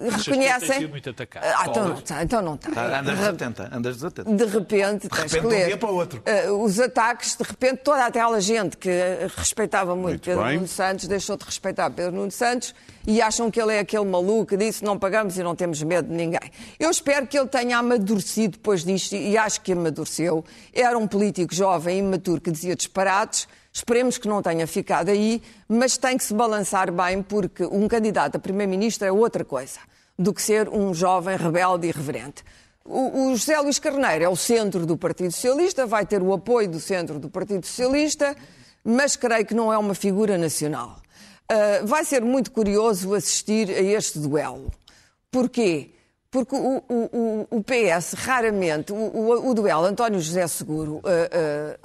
ele 0.01 0.11
reconhecem. 0.11 0.81
sido 0.81 0.89
muito 0.91 1.11
atacado? 1.11 1.45
Ah, 1.45 1.67
então 1.69 1.89
não 1.89 1.95
está, 1.95 2.23
então 2.23 2.43
não 2.43 2.55
está. 2.57 2.71
Tá, 2.73 3.01
Andas 3.01 3.19
desatenta, 3.19 3.71
andas 3.73 3.95
desatenta. 3.97 4.31
De 4.35 4.45
repente, 4.45 5.09
tens 5.09 5.33
repente, 5.33 5.35
que 5.35 5.41
de 5.41 5.47
um 5.47 5.49
ler. 5.49 5.67
dia 5.67 5.77
para 5.79 5.91
o 5.91 5.95
outro. 5.95 6.23
Eh, 6.27 6.51
os 6.51 6.79
ataques, 6.81 7.37
de 7.37 7.45
repente, 7.45 7.79
toda 7.85 8.05
aquela 8.05 8.41
gente 8.41 8.77
que 8.77 8.91
respeitava 9.37 9.95
muito, 9.95 10.09
Muito 10.09 10.25
Pedro 10.25 10.45
bem. 10.45 10.55
Nuno 10.57 10.69
Santos 10.69 11.07
deixou 11.09 11.37
de 11.37 11.45
respeitar 11.45 11.89
Pedro 11.91 12.13
Nuno 12.13 12.31
Santos 12.31 12.75
e 13.07 13.23
acham 13.23 13.51
que 13.51 13.61
ele 13.61 13.73
é 13.73 13.79
aquele 13.79 14.05
maluco 14.05 14.47
que 14.47 14.57
disse 14.57 14.85
não 14.85 14.99
pagamos 14.99 15.39
e 15.39 15.43
não 15.43 15.55
temos 15.55 15.83
medo 15.83 16.09
de 16.09 16.15
ninguém. 16.15 16.41
Eu 16.79 16.91
espero 16.91 17.27
que 17.27 17.39
ele 17.39 17.49
tenha 17.49 17.79
amadurecido 17.79 18.59
depois 18.59 18.85
disto 18.85 19.15
e 19.15 19.39
acho 19.39 19.61
que 19.63 19.73
amadureceu. 19.73 20.45
Era 20.75 20.99
um 20.99 21.07
político 21.07 21.55
jovem 21.55 21.97
e 21.97 21.99
imaturo 22.01 22.41
que 22.41 22.51
dizia 22.51 22.77
disparates. 22.77 23.49
Esperemos 23.79 24.19
que 24.19 24.27
não 24.27 24.43
tenha 24.43 24.67
ficado 24.67 25.09
aí, 25.09 25.41
mas 25.69 25.97
tem 25.97 26.19
que 26.19 26.25
se 26.25 26.35
balançar 26.35 26.91
bem, 26.91 27.23
porque 27.23 27.65
um 27.65 27.87
candidato 27.87 28.35
a 28.35 28.39
primeiro-ministro 28.41 29.07
é 29.07 29.13
outra 29.13 29.45
coisa 29.45 29.79
do 30.19 30.35
que 30.35 30.43
ser 30.43 30.69
um 30.69 30.93
jovem 30.93 31.37
rebelde 31.37 31.87
e 31.87 31.91
irreverente. 31.91 32.43
O, 32.85 33.37
José 33.37 33.57
Luís 33.61 33.79
Carneiro 33.79 34.25
é 34.25 34.29
o 34.29 34.35
centro 34.35 34.85
do 34.85 34.97
Partido 34.97 35.31
Socialista, 35.31 35.87
vai 35.87 36.05
ter 36.05 36.21
o 36.21 36.33
apoio 36.33 36.69
do 36.69 36.81
centro 36.81 37.21
do 37.21 37.31
Partido 37.31 37.65
Socialista, 37.65 38.35
mas 38.83 39.15
creio 39.15 39.47
que 39.47 39.55
não 39.55 39.73
é 39.73 39.79
uma 39.79 39.95
figura 39.95 40.37
nacional. 40.37 40.97
Ah, 41.49 41.83
vai 41.85 42.05
ser 42.05 42.23
muito 42.25 42.51
curioso 42.51 43.15
assistir 43.15 43.71
a 43.71 43.81
este 43.81 44.19
duelo. 44.19 44.73
Porquê? 45.31 45.91
Porque 46.31 46.55
o, 46.55 46.83
o- 46.89 47.47
o- 47.51 47.65
PS 47.65 48.13
raramente, 48.15 48.93
o, 48.93 49.55
duelo 49.55 49.87
António 49.87 50.21
José 50.21 50.47
Seguro, 50.47 51.01
ah, 51.05 51.09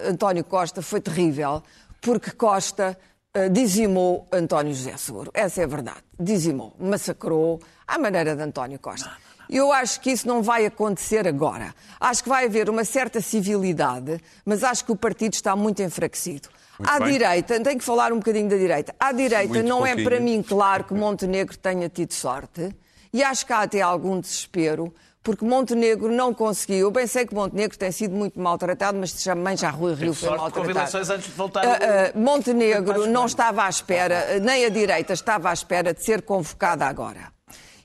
ah, 0.03 0.09
António 0.09 0.43
Costa 0.43 0.81
foi 0.81 0.99
terrível, 0.99 1.63
porque 2.03 2.31
Costa 2.31 2.97
ah, 3.33 3.47
dizimou 3.47 4.27
António 4.31 4.73
José 4.75 4.95
Seguro. 4.97 5.31
Essa 5.33 5.61
é 5.61 5.63
a 5.63 5.67
verdade. 5.67 6.03
Dizimou, 6.19 6.75
massacrou, 6.79 7.59
à 7.87 7.97
maneira 7.97 8.35
de 8.35 8.41
António 8.43 8.77
Costa. 8.77 9.11
Eu 9.49 9.71
acho 9.71 9.99
que 10.01 10.11
isso 10.11 10.27
não 10.27 10.41
vai 10.41 10.65
acontecer 10.65 11.27
agora. 11.27 11.73
Acho 11.99 12.23
que 12.23 12.29
vai 12.29 12.45
haver 12.45 12.69
uma 12.69 12.83
certa 12.85 13.21
civilidade, 13.21 14.19
mas 14.45 14.63
acho 14.63 14.85
que 14.85 14.91
o 14.91 14.95
partido 14.95 15.33
está 15.33 15.55
muito 15.55 15.81
enfraquecido. 15.81 16.49
Muito 16.77 16.89
à 16.89 16.99
bem. 16.99 17.11
direita, 17.11 17.59
tenho 17.59 17.77
que 17.77 17.83
falar 17.85 18.11
um 18.11 18.17
bocadinho 18.17 18.49
da 18.49 18.57
direita. 18.57 18.95
À 18.99 19.11
direita 19.11 19.53
Muito 19.53 19.67
não 19.67 19.85
é 19.85 19.89
pouquinho. 19.89 20.09
para 20.09 20.19
mim 20.19 20.41
claro 20.41 20.83
que 20.85 20.93
Montenegro 20.95 21.57
tenha 21.57 21.87
tido 21.87 22.13
sorte. 22.13 22.75
E 23.13 23.23
acho 23.23 23.45
que 23.45 23.53
há 23.53 23.61
até 23.61 23.79
algum 23.81 24.19
desespero, 24.19 24.93
porque 25.23 25.45
Montenegro 25.45 26.11
não 26.11 26.33
conseguiu. 26.33 26.79
Eu 26.79 26.91
bem 26.91 27.07
sei 27.07 27.25
que 27.25 27.33
Montenegro 27.33 27.77
tem 27.77 27.91
sido 27.91 28.13
muito 28.13 28.37
maltratado, 28.39 28.97
mas 28.99 29.13
também 29.23 29.55
já 29.55 29.69
Rui 29.69 29.93
Rio 29.95 30.13
foi 30.13 30.27
que 30.27 30.33
houve 30.33 30.41
maltratado. 30.41 30.71
eleições 30.79 31.09
antes 31.09 31.27
de 31.27 31.31
voltar 31.33 31.65
o- 31.65 31.69
ah, 31.71 32.11
Montenegro 32.13 33.07
não 33.07 33.25
estava 33.25 33.63
à 33.63 33.69
espera, 33.69 34.37
nem 34.41 34.65
a 34.65 34.69
direita 34.69 35.13
estava 35.13 35.49
à 35.49 35.53
espera 35.53 35.93
de 35.93 36.03
ser 36.03 36.21
convocada 36.23 36.85
agora. 36.85 37.31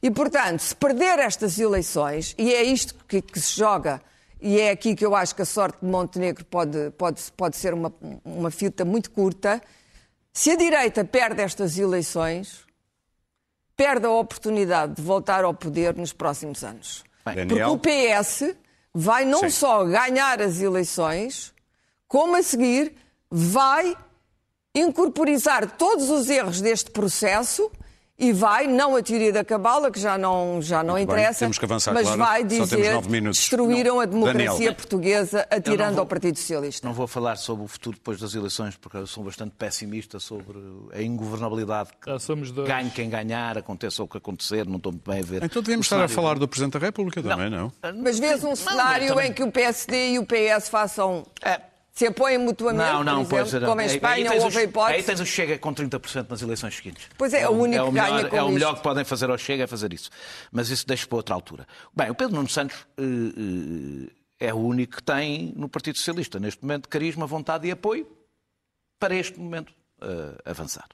E, 0.02 0.10
portanto, 0.10 0.60
se 0.60 0.74
perder 0.74 1.18
estas 1.20 1.58
eleições, 1.58 2.34
e 2.36 2.52
é 2.52 2.62
isto 2.62 2.94
que, 3.06 3.22
que 3.22 3.40
se 3.40 3.56
joga, 3.56 4.00
e 4.40 4.60
é 4.60 4.70
aqui 4.70 4.94
que 4.94 5.04
eu 5.06 5.14
acho 5.14 5.34
que 5.34 5.42
a 5.42 5.44
sorte 5.44 5.78
de 5.82 5.86
Montenegro 5.90 6.44
pode, 6.44 6.90
pode, 6.98 7.20
pode 7.36 7.56
ser 7.56 7.72
uma, 7.74 7.92
uma 8.24 8.50
fita 8.50 8.84
muito 8.84 9.10
curta, 9.10 9.60
se 10.32 10.50
a 10.50 10.56
direita 10.56 11.04
perde 11.04 11.42
estas 11.42 11.76
eleições, 11.78 12.60
perde 13.76 14.06
a 14.06 14.10
oportunidade 14.10 14.94
de 14.94 15.02
voltar 15.02 15.44
ao 15.44 15.54
poder 15.54 15.96
nos 15.96 16.12
próximos 16.12 16.62
anos. 16.64 17.02
Porque 17.24 17.44
Daniel? 17.44 17.72
o 17.72 17.78
PS 17.78 18.54
vai 18.94 19.24
não 19.24 19.40
Sim. 19.40 19.50
só 19.50 19.84
ganhar 19.84 20.40
as 20.40 20.60
eleições, 20.60 21.52
como 22.06 22.36
a 22.36 22.42
seguir 22.42 22.94
vai 23.30 23.96
incorporizar 24.74 25.70
todos 25.76 26.10
os 26.10 26.28
erros 26.30 26.60
deste 26.60 26.90
processo 26.90 27.70
e 28.18 28.32
vai, 28.32 28.66
não 28.66 28.96
a 28.96 29.02
teoria 29.02 29.32
da 29.32 29.44
cabala, 29.44 29.90
que 29.92 30.00
já 30.00 30.18
não, 30.18 30.60
já 30.60 30.82
não 30.82 30.94
Muito 30.94 31.06
bem, 31.08 31.16
interessa, 31.18 31.38
temos 31.40 31.58
que 31.58 31.64
avançar, 31.64 31.94
mas 31.94 32.02
Clara. 32.02 32.16
vai 32.18 32.44
dizer 32.44 33.02
minutos. 33.08 33.38
destruíram 33.38 34.00
a 34.00 34.04
democracia 34.06 34.48
Daniel. 34.54 34.74
portuguesa 34.74 35.46
atirando 35.50 35.92
vou- 35.92 36.00
ao 36.00 36.06
Partido 36.06 36.36
Socialista. 36.36 36.86
Não 36.86 36.92
vou 36.94 37.06
falar 37.06 37.36
sobre 37.36 37.64
o 37.64 37.68
futuro 37.68 37.96
depois 37.96 38.18
das 38.20 38.34
eleições, 38.34 38.76
porque 38.76 38.96
eu 38.96 39.06
sou 39.06 39.22
bastante 39.22 39.52
pessimista 39.56 40.18
sobre 40.18 40.58
a 40.92 41.00
ingovernabilidade. 41.00 41.90
que 42.02 42.10
Já 42.10 42.18
somos 42.18 42.50
dois. 42.50 42.66
Ganhe 42.68 42.90
quem 42.90 43.08
ganhar, 43.08 43.56
aconteça 43.56 44.02
o 44.02 44.08
que 44.08 44.18
acontecer, 44.18 44.66
não 44.66 44.76
estou 44.78 44.90
muito 44.92 45.08
bem 45.08 45.20
a 45.20 45.24
ver. 45.24 45.42
Então 45.44 45.62
devíamos 45.62 45.86
estar 45.86 46.02
a 46.02 46.08
falar 46.08 46.38
do 46.38 46.48
Presidente 46.48 46.72
da 46.72 46.78
República 46.86 47.22
também, 47.22 47.48
não? 47.50 47.72
Mas 48.02 48.18
vês 48.18 48.42
um 48.42 48.56
cenário 48.56 49.08
também- 49.08 49.30
em 49.30 49.32
que 49.32 49.42
o 49.44 49.52
PSD 49.52 50.12
e 50.14 50.18
o 50.18 50.26
PS 50.26 50.68
façam. 50.68 51.24
É. 51.42 51.60
se 51.98 52.06
apoiem 52.06 52.38
mutuamente, 52.38 52.92
Não, 52.92 53.02
não, 53.02 53.24
por 53.26 53.40
exemplo, 53.40 53.60
não. 53.60 53.68
como 53.70 53.80
em 53.80 53.84
Aí- 53.84 53.90
aí 53.90 53.96
Espanha 53.96 54.30
tens 54.30 54.44
houve 54.44 54.58
a 54.58 54.62
hipótese. 54.62 54.96
Aí 54.98 55.02
tens 55.02 55.20
o 55.20 55.26
Chega 55.26 55.58
com 55.58 55.74
30% 55.74 56.30
nas 56.30 56.40
eleições 56.42 56.76
seguintes. 56.76 57.08
Pois 57.18 57.34
é, 57.34 57.40
é 57.40 57.48
o 57.48 57.52
único 57.52 57.80
é 57.80 57.82
o 57.82 57.88
que 57.88 57.94
ganha 57.94 58.14
melhor, 58.14 58.34
É 58.34 58.42
o 58.42 58.48
melhor 58.50 58.68
isto. 58.68 58.76
que 58.76 58.82
podem 58.84 59.04
fazer 59.04 59.28
ao 59.30 59.36
Chega 59.36 59.64
é 59.64 59.66
fazer 59.66 59.92
isso. 59.92 60.08
Mas 60.52 60.68
isso 60.70 60.86
deixa 60.86 61.06
para 61.08 61.16
outra 61.16 61.34
altura. 61.34 61.66
Bem, 61.94 62.08
o 62.10 62.14
Pedro 62.14 62.36
Nuno 62.36 62.48
Santos 62.48 62.86
eh, 62.96 63.02
eh, 64.40 64.46
é 64.46 64.54
o 64.54 64.58
único 64.58 64.96
que 64.96 65.02
tem 65.02 65.52
no 65.56 65.68
Partido 65.68 65.98
Socialista, 65.98 66.38
neste 66.38 66.62
momento, 66.62 66.88
carisma, 66.88 67.26
vontade 67.26 67.66
e 67.66 67.72
apoio 67.72 68.06
para 69.00 69.14
este 69.16 69.38
momento 69.40 69.72
eh, 70.00 70.38
avançar. 70.44 70.86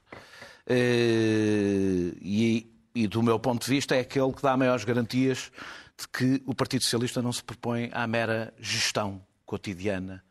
E, 0.67 2.67
e 2.95 3.07
do 3.07 3.21
meu 3.21 3.39
ponto 3.39 3.63
de 3.63 3.69
vista 3.71 3.95
é 3.95 3.99
aquele 3.99 4.33
que 4.33 4.41
dá 4.41 4.57
maiores 4.57 4.83
garantias 4.83 5.51
de 5.99 6.07
que 6.07 6.41
o 6.47 6.55
Partido 6.55 6.81
Socialista 6.83 7.21
não 7.21 7.31
se 7.31 7.43
propõe 7.43 7.91
à 7.93 8.07
mera 8.07 8.51
gestão 8.59 9.21
cotidiana 9.45 10.24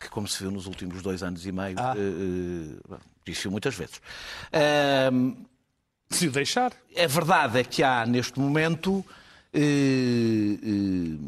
que, 0.00 0.08
como 0.08 0.26
se 0.26 0.42
viu 0.42 0.50
nos 0.50 0.66
últimos 0.66 1.02
dois 1.02 1.22
anos 1.22 1.44
e 1.46 1.52
meio, 1.52 1.78
eh, 1.78 1.82
eh, 2.92 2.96
disse 3.26 3.46
muitas 3.48 3.74
vezes. 3.74 4.00
Ahm, 4.52 5.34
Se 6.10 6.26
o 6.26 6.32
deixar. 6.32 6.72
a 6.96 7.06
verdade 7.06 7.58
é 7.60 7.64
que 7.64 7.82
há, 7.82 8.06
neste 8.06 8.40
momento, 8.40 9.04
eh, 9.52 10.58
eh, 10.62 11.18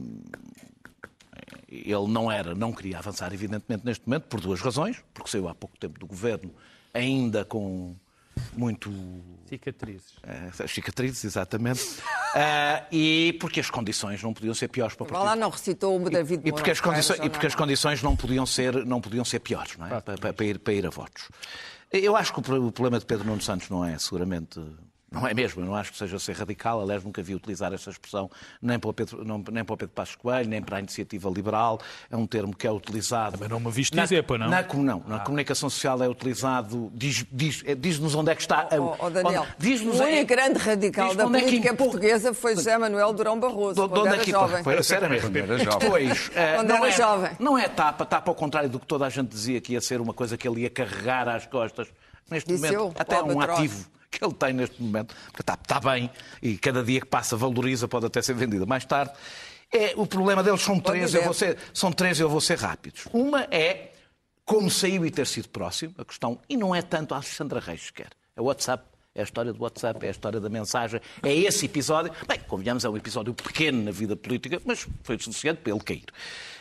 ele 1.69 2.07
não 2.09 2.31
era, 2.33 2.55
não 2.55 2.73
queria 2.73 2.99
avançar, 2.99 3.33
evidentemente, 3.33 3.85
neste 3.85 4.07
momento, 4.09 4.25
por 4.25 4.41
duas 4.41 4.61
razões, 4.61 5.03
porque 5.15 5.31
saiu 5.31 5.49
há 5.49 5.55
pouco 5.55 5.77
tempo 5.79 5.99
do 5.99 6.07
governo, 6.07 6.51
ainda 6.95 7.45
com 7.45 7.95
muito 8.55 8.91
Cicatrizes. 9.47 10.15
as 10.59 10.71
cicatrizes, 10.71 11.25
exatamente. 11.25 11.83
Ah, 12.35 12.87
e 12.91 13.37
porque 13.39 13.61
as 13.61 13.69
condições 13.69 14.23
não 14.23 14.33
podiam 14.33 14.55
ser 14.55 14.67
piores 14.69 14.95
para 14.97 15.05
o 15.05 15.07
partido. 15.07 15.27
lá, 15.27 15.37
não 15.37 15.51
recitou 15.51 16.01
o 16.01 16.09
David 16.09 16.41
E 16.49 16.51
porque 16.51 16.71
as 16.71 16.81
condições, 16.81 17.19
e 17.23 17.29
porque 17.29 17.47
as 17.47 17.55
condições 17.55 18.03
não 18.03 18.17
podiam 18.17 18.47
ser, 18.47 18.87
não 18.87 19.03
podiam 19.03 19.23
ser 19.23 19.41
piores, 19.41 19.77
não 19.77 19.85
é? 19.85 20.01
Para, 20.01 20.17
para- 20.17 20.33
para 20.33 20.47
ir, 20.47 20.59
para 20.59 20.73
ir 20.73 20.87
a 20.87 20.89
votos. 20.89 21.29
Eu 21.93 22.17
acho 22.17 22.33
que 22.33 22.41
o 22.41 22.73
problema 22.73 22.99
de 22.99 23.05
Pedro 23.05 23.27
Nuno 23.27 23.43
Santos 23.43 23.69
não 23.69 23.85
é 23.85 23.99
seguramente. 23.99 24.59
Não 25.13 25.27
é 25.27 25.35
mesmo, 25.35 25.61
eu 25.63 25.67
não 25.67 25.75
acho 25.77 25.93
que 25.93 25.99
seja 25.99 26.19
ser 26.19 26.33
radical, 26.35 26.81
aliás, 26.81 27.05
nunca 27.05 27.23
vi 27.23 27.35
utilizar 27.35 27.73
essa 27.73 27.91
expressão 27.91 28.31
nem 28.63 28.79
para, 28.79 28.89
o 28.91 28.93
Pedro, 28.95 29.25
não- 29.25 29.45
nem 29.51 29.63
para 29.63 29.75
o 29.75 29.77
Pedro 29.77 29.95
Passos 29.95 30.17
Coelho, 30.17 30.49
nem 30.49 30.63
para 30.63 30.79
a 30.79 30.81
iniciativa 30.81 31.29
liberal. 31.29 31.79
É 32.11 32.17
um 32.17 32.27
termo 32.27 32.57
que 32.57 32.67
é 32.67 32.71
utilizado. 32.73 33.37
Mas 33.39 33.49
não 33.49 33.61
me 33.61 33.71
viste 33.71 33.95
na, 33.95 34.05
dizer, 34.05 34.23
pá, 34.25 34.39
não? 34.39 34.49
Na, 34.49 34.63
não, 34.63 35.03
na 35.07 35.19
comunicação 35.21 35.69
social 35.69 36.03
é 36.03 36.09
utilizado, 36.09 36.91
diz- 36.95 37.27
diz- 37.31 37.63
é- 37.67 37.75
diz-nos 37.75 38.15
onde 38.15 38.31
é 38.31 38.35
que 38.35 38.41
está. 38.41 38.63
a- 38.71 38.81
Oh, 38.81 38.97
oh, 38.99 39.11
Daniel, 39.11 39.43
onde- 39.43 39.55
diz-nos 39.59 40.01
o 40.01 40.03
é- 40.03 40.07
único 40.13 40.27
grande 40.27 40.59
radical 40.59 41.09
diz-nos 41.09 41.17
da 41.23 41.27
onde 41.29 41.37
é 41.37 41.41
que 41.41 41.47
política 41.47 41.75
portuguesa 41.75 42.33
foi 42.35 42.55
José 42.55 42.79
Manuel 42.79 43.13
Durão 43.13 43.39
Barroso, 43.39 43.83
de 43.83 43.89
quando 43.89 43.99
onde 44.01 44.09
era 44.09 44.17
é 44.23 44.25
que 44.25 44.31
jovem. 44.31 44.63
Foi, 44.65 44.83
sério 44.83 45.11
mesmo. 45.11 45.37
Era 45.37 45.59
jovem. 45.59 45.79
Depois, 45.79 46.31
eh, 46.35 46.55
Quando 46.57 46.69
não, 46.69 46.77
era 46.77 46.89
é, 46.89 46.91
jovem. 46.97 47.31
não 47.39 47.59
é 47.59 47.69
tapa, 47.69 48.07
tapa 48.07 48.31
ao 48.31 48.35
contrário 48.35 48.69
do 48.71 48.81
que 48.81 48.87
toda 48.87 49.05
a 49.07 49.11
gente 49.11 49.29
dizia 49.29 49.61
que 49.61 49.75
ia 49.75 49.81
ser 49.81 50.01
uma 50.01 50.15
coisa 50.15 50.37
que 50.39 50.49
ele 50.49 50.63
ia 50.63 50.71
carregar 50.71 51.29
às 51.29 51.45
costas. 51.47 51.89
Neste 52.31 52.49
Disse 52.49 52.63
momento, 52.63 52.75
eu, 52.81 52.95
até 52.99 53.17
é 53.17 53.23
um 53.23 53.41
ativo 53.41 53.87
que 54.19 54.25
ele 54.25 54.35
tem 54.35 54.53
neste 54.53 54.81
momento, 54.83 55.15
porque 55.27 55.41
está, 55.43 55.55
está 55.61 55.81
bem 55.81 56.11
e 56.43 56.57
cada 56.59 56.83
dia 56.85 57.01
que 57.01 57.07
passa 57.07 57.37
valoriza, 57.37 57.89
pode 57.89 58.07
até 58.07 58.21
ser 58.23 58.35
vendida 58.35 58.67
mais 58.67 58.85
tarde. 58.85 59.13
É, 59.73 59.95
o 59.97 60.07
problema 60.07 60.43
deles 60.43 60.61
são 60.61 60.79
três, 60.79 61.15
eu 61.15 61.25
vou 61.25 61.33
ser, 61.35 61.57
são 61.73 61.91
três, 61.91 62.21
eu 62.21 62.29
vou 62.29 62.41
ser 62.41 62.59
rápidos. 62.59 63.05
Uma 63.13 63.43
é 63.51 63.93
como 64.45 64.71
saiu 64.71 65.07
e 65.07 65.11
ter 65.11 65.27
sido 65.27 65.49
próximo, 65.49 65.95
a 65.97 66.05
questão, 66.05 66.39
e 66.49 66.57
não 66.57 66.75
é 66.75 66.83
tanto 66.83 67.15
a 67.15 67.17
Alexandra 67.17 67.59
Reis 67.59 67.87
sequer. 67.87 68.11
É 68.37 68.41
o 68.41 68.45
WhatsApp, 68.45 68.85
é 69.15 69.21
a 69.21 69.25
história 69.25 69.53
do 69.53 69.63
WhatsApp, 69.63 70.05
é 70.05 70.09
a 70.09 70.11
história 70.11 70.41
da 70.41 70.49
mensagem, 70.51 71.01
é 71.23 71.35
esse 71.35 71.65
episódio. 71.67 72.13
Bem, 72.29 72.39
convenhamos, 72.47 72.85
é 72.85 72.89
um 72.91 72.97
episódio 72.97 73.33
pequeno 73.33 73.83
na 73.85 73.91
vida 73.91 74.15
política, 74.15 74.61
mas 74.65 74.87
foi 75.03 75.19
suficiente 75.19 75.59
para 75.63 75.73
ele 75.73 75.81
cair. 75.83 76.05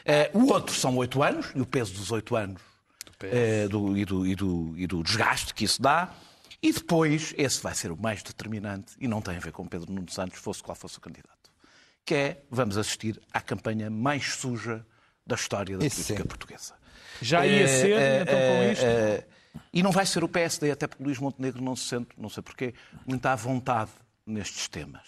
Eh, 0.06 0.32
o 0.34 0.46
outro 0.54 0.74
são 0.74 0.96
oito 0.98 1.22
anos, 1.22 1.48
e 1.54 1.60
o 1.60 1.66
peso 1.66 1.94
dos 1.94 2.12
oito 2.12 2.36
anos 2.36 2.62
eh, 3.24 3.68
do- 3.68 3.98
e, 3.98 4.06
do, 4.06 4.26
e 4.26 4.36
do- 4.36 4.74
e 4.78 4.88
do 4.88 5.04
desgaste 5.04 5.54
que 5.54 5.66
isso 5.66 5.82
dá. 5.82 6.14
E 6.64 6.72
depois, 6.72 7.34
esse 7.38 7.62
vai 7.62 7.74
ser 7.74 7.92
o 7.92 7.98
mais 7.98 8.22
determinante, 8.22 8.94
e 9.00 9.08
não 9.08 9.22
tem 9.22 9.36
a 9.36 9.40
ver 9.40 9.52
com 9.52 9.66
Pedro 9.68 9.92
Nuno 9.92 10.12
Santos, 10.12 10.40
fosse 10.40 10.62
qual 10.62 10.76
fosse 10.76 10.98
o 10.98 11.02
candidato, 11.02 11.52
que 12.06 12.14
é, 12.14 12.44
vamos 12.52 12.78
assistir 12.78 13.20
à 13.34 13.42
campanha 13.42 13.90
mais 13.90 14.34
suja 14.36 14.86
da 15.26 15.36
história 15.36 15.78
da 15.78 15.86
Isso 15.86 15.96
política 15.98 16.22
sim. 16.22 16.28
portuguesa. 16.28 16.74
Já 17.22 17.46
ia 17.46 17.64
Eh, 17.64 17.68
ser, 17.68 17.92
eh, 18.00 18.22
então, 18.22 18.34
com 18.36 18.40
eh, 18.40 18.72
isto? 18.74 18.86
eh, 18.86 19.26
e 19.74 19.82
não 19.84 19.92
vai 19.92 20.06
ser 20.06 20.24
o 20.24 20.30
PSD, 20.30 20.72
até 20.72 20.88
porque 20.88 21.04
Luís 21.04 21.18
Montenegro 21.20 21.62
não 21.64 21.76
se 21.76 21.86
sente, 21.88 22.10
não 22.18 22.30
sei 22.30 22.42
porquê, 22.44 22.74
muito 23.08 23.26
à 23.26 23.36
vontade 23.36 23.92
nestes 24.26 24.68
temas. 24.68 25.08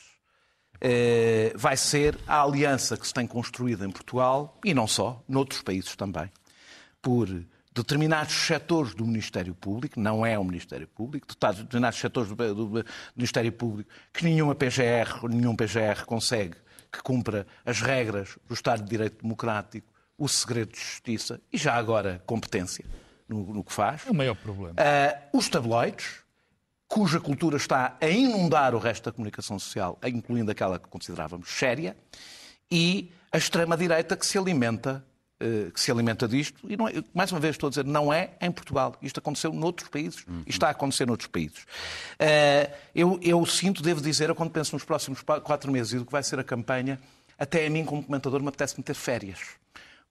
Vai 1.56 1.78
ser 1.78 2.20
a 2.28 2.42
aliança 2.42 2.98
que 2.98 3.08
se 3.08 3.14
tem 3.14 3.26
construído 3.26 3.86
em 3.86 3.90
Portugal, 3.92 4.60
e 4.66 4.74
não 4.74 4.86
só, 4.88 5.24
noutros 5.30 5.62
países 5.62 5.96
também, 5.96 6.30
por 7.02 7.28
determinados 7.74 8.34
setores 8.34 8.94
do 8.94 9.06
Ministério 9.06 9.56
Público, 9.56 10.00
não 10.00 10.26
é 10.26 10.38
o 10.38 10.44
Ministério 10.44 10.88
Público, 10.88 11.28
determinados 11.28 12.00
setores 12.00 12.30
do, 12.30 12.36
do 12.36 12.86
Ministério 13.16 13.52
Público 13.52 13.90
que 14.12 14.24
nenhuma 14.24 14.54
PGR, 14.54 15.28
nenhum 15.30 15.56
PGR 15.56 16.06
consegue 16.06 16.56
que 16.92 17.02
cumpra 17.02 17.48
as 17.66 17.82
regras 17.82 18.38
do 18.48 18.54
Estado 18.54 18.84
de 18.84 18.90
Direito 18.90 19.24
Democrático, 19.24 19.88
o 20.16 20.28
segredo 20.28 20.74
de 20.74 20.80
justiça 20.80 21.42
e 21.52 21.58
já 21.58 21.74
agora 21.74 22.22
competência 22.26 22.86
no, 23.28 23.52
no 23.52 23.64
que 23.64 23.74
faz. 23.74 24.06
É 24.06 24.12
o 24.12 24.14
maior 24.14 24.36
problema. 24.36 24.76
Ah, 24.78 25.20
os 25.34 25.50
tabloides, 25.50 26.20
cuja 26.88 27.20
cultura 27.20 27.58
está 27.58 27.98
a 28.00 28.08
inundar 28.08 28.76
o 28.76 28.78
resto 28.78 29.06
da 29.06 29.12
comunicação 29.12 29.58
social, 29.58 29.98
incluindo 30.06 30.52
aquela 30.52 30.78
que 30.78 30.88
considerávamos 30.88 31.50
séria, 31.50 31.98
e 32.70 33.12
a 33.32 33.38
extrema-direita 33.38 34.16
que 34.16 34.26
se 34.26 34.38
alimenta 34.38 35.04
que 35.74 35.80
se 35.80 35.92
alimenta 35.92 36.28
disto, 36.28 36.60
e 36.70 36.76
não 36.78 36.88
é- 36.88 37.04
mais 37.14 37.32
uma 37.32 37.40
vez 37.40 37.56
estou 37.56 37.68
a 37.68 37.70
dizer, 37.70 37.86
não 37.86 38.12
é 38.14 38.32
em 38.42 38.52
Portugal. 38.52 38.96
Isto 39.02 39.20
aconteceu 39.20 39.52
noutros 39.54 39.90
países, 39.90 40.26
e 40.46 40.50
está 40.50 40.68
a 40.68 40.72
acontecer 40.72 41.06
noutros 41.06 41.28
países. 41.28 41.66
Eh, 42.20 42.70
eu, 42.96 43.20
eu 43.22 43.46
sinto, 43.46 43.82
devo 43.82 44.02
dizer, 44.02 44.30
eu 44.30 44.36
quando 44.36 44.52
penso 44.52 44.74
nos 44.76 44.84
próximos 44.84 45.22
quatro 45.22 45.72
meses 45.72 45.94
e 45.94 45.98
do 46.00 46.06
que 46.06 46.12
vai 46.12 46.24
ser 46.24 46.40
a 46.40 46.44
campanha, 46.44 47.00
até 47.38 47.66
a 47.66 47.70
mim, 47.70 47.84
como 47.84 48.04
comentador, 48.04 48.42
me 48.42 48.48
apetece-me 48.48 48.84
ter 48.84 48.94
férias. 48.94 49.40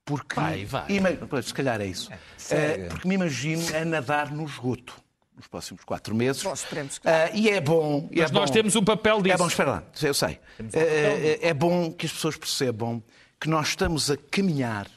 Porque, 0.05 0.35
Vai, 0.35 0.65
vai. 0.65 0.85
Ima- 0.91 1.13
pois, 1.31 1.47
se 1.47 1.55
calhar 1.55 1.81
é 1.81 1.87
isso. 1.87 2.11
Eh, 2.51 2.89
porque 2.91 3.07
me 3.07 3.15
imagino 3.15 3.63
a 3.77 3.85
nadar 3.85 4.33
no 4.33 4.45
esgoto 4.45 5.01
nos 5.37 5.47
próximos 5.47 5.85
quatro 5.85 6.13
meses. 6.15 6.45
Esperemos 6.45 6.99
que- 6.99 7.09
Ah, 7.09 7.31
e 7.33 7.49
é 7.49 7.61
bom. 7.61 8.09
e 8.11 8.21
Mas 8.21 8.31
é 8.31 8.35
nós 8.35 8.51
bom- 8.51 8.55
temos 8.55 8.75
um 8.77 8.83
papel 8.85 9.23
disso. 9.23 9.35
É 9.35 9.39
bom, 9.39 9.47
espera 9.47 9.71
lá, 9.71 9.83
eu 10.03 10.13
sei. 10.13 10.41
É, 10.73 11.39
é- 11.45 11.49
é 11.49 11.55
bom 11.55 11.93
que 11.93 12.05
as 12.07 12.13
pessoas 12.13 12.37
percebam 12.37 13.03
que 13.41 13.49
nós 13.49 13.69
estamos 13.69 14.11
a 14.11 14.17
caminhar, 14.17 14.89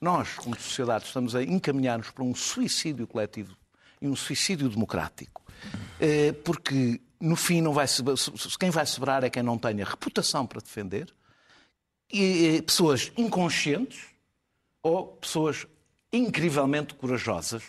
nós, 0.00 0.34
como 0.34 0.58
sociedade, 0.58 1.04
estamos 1.04 1.34
a 1.34 1.42
encaminhar-nos 1.42 2.10
para 2.10 2.24
um 2.24 2.34
suicídio 2.34 3.06
coletivo 3.06 3.56
e 4.00 4.08
um 4.08 4.16
suicídio 4.16 4.68
democrático. 4.68 5.42
Eh, 6.00 6.32
Porque, 6.44 7.00
no 7.20 7.36
fim, 7.36 7.60
não 7.60 7.72
vai 7.72 7.86
se- 7.86 8.02
quem 8.58 8.70
vai 8.70 8.86
sobrar 8.86 9.22
é 9.24 9.28
quem 9.30 9.42
não 9.42 9.58
tenha 9.58 9.84
reputação 9.84 10.46
para 10.46 10.60
defender, 10.60 11.12
e 12.12 12.62
pessoas 12.62 13.12
inconscientes 13.16 14.00
ou 14.82 15.06
pessoas 15.06 15.66
incrivelmente 16.12 16.94
corajosas 16.94 17.62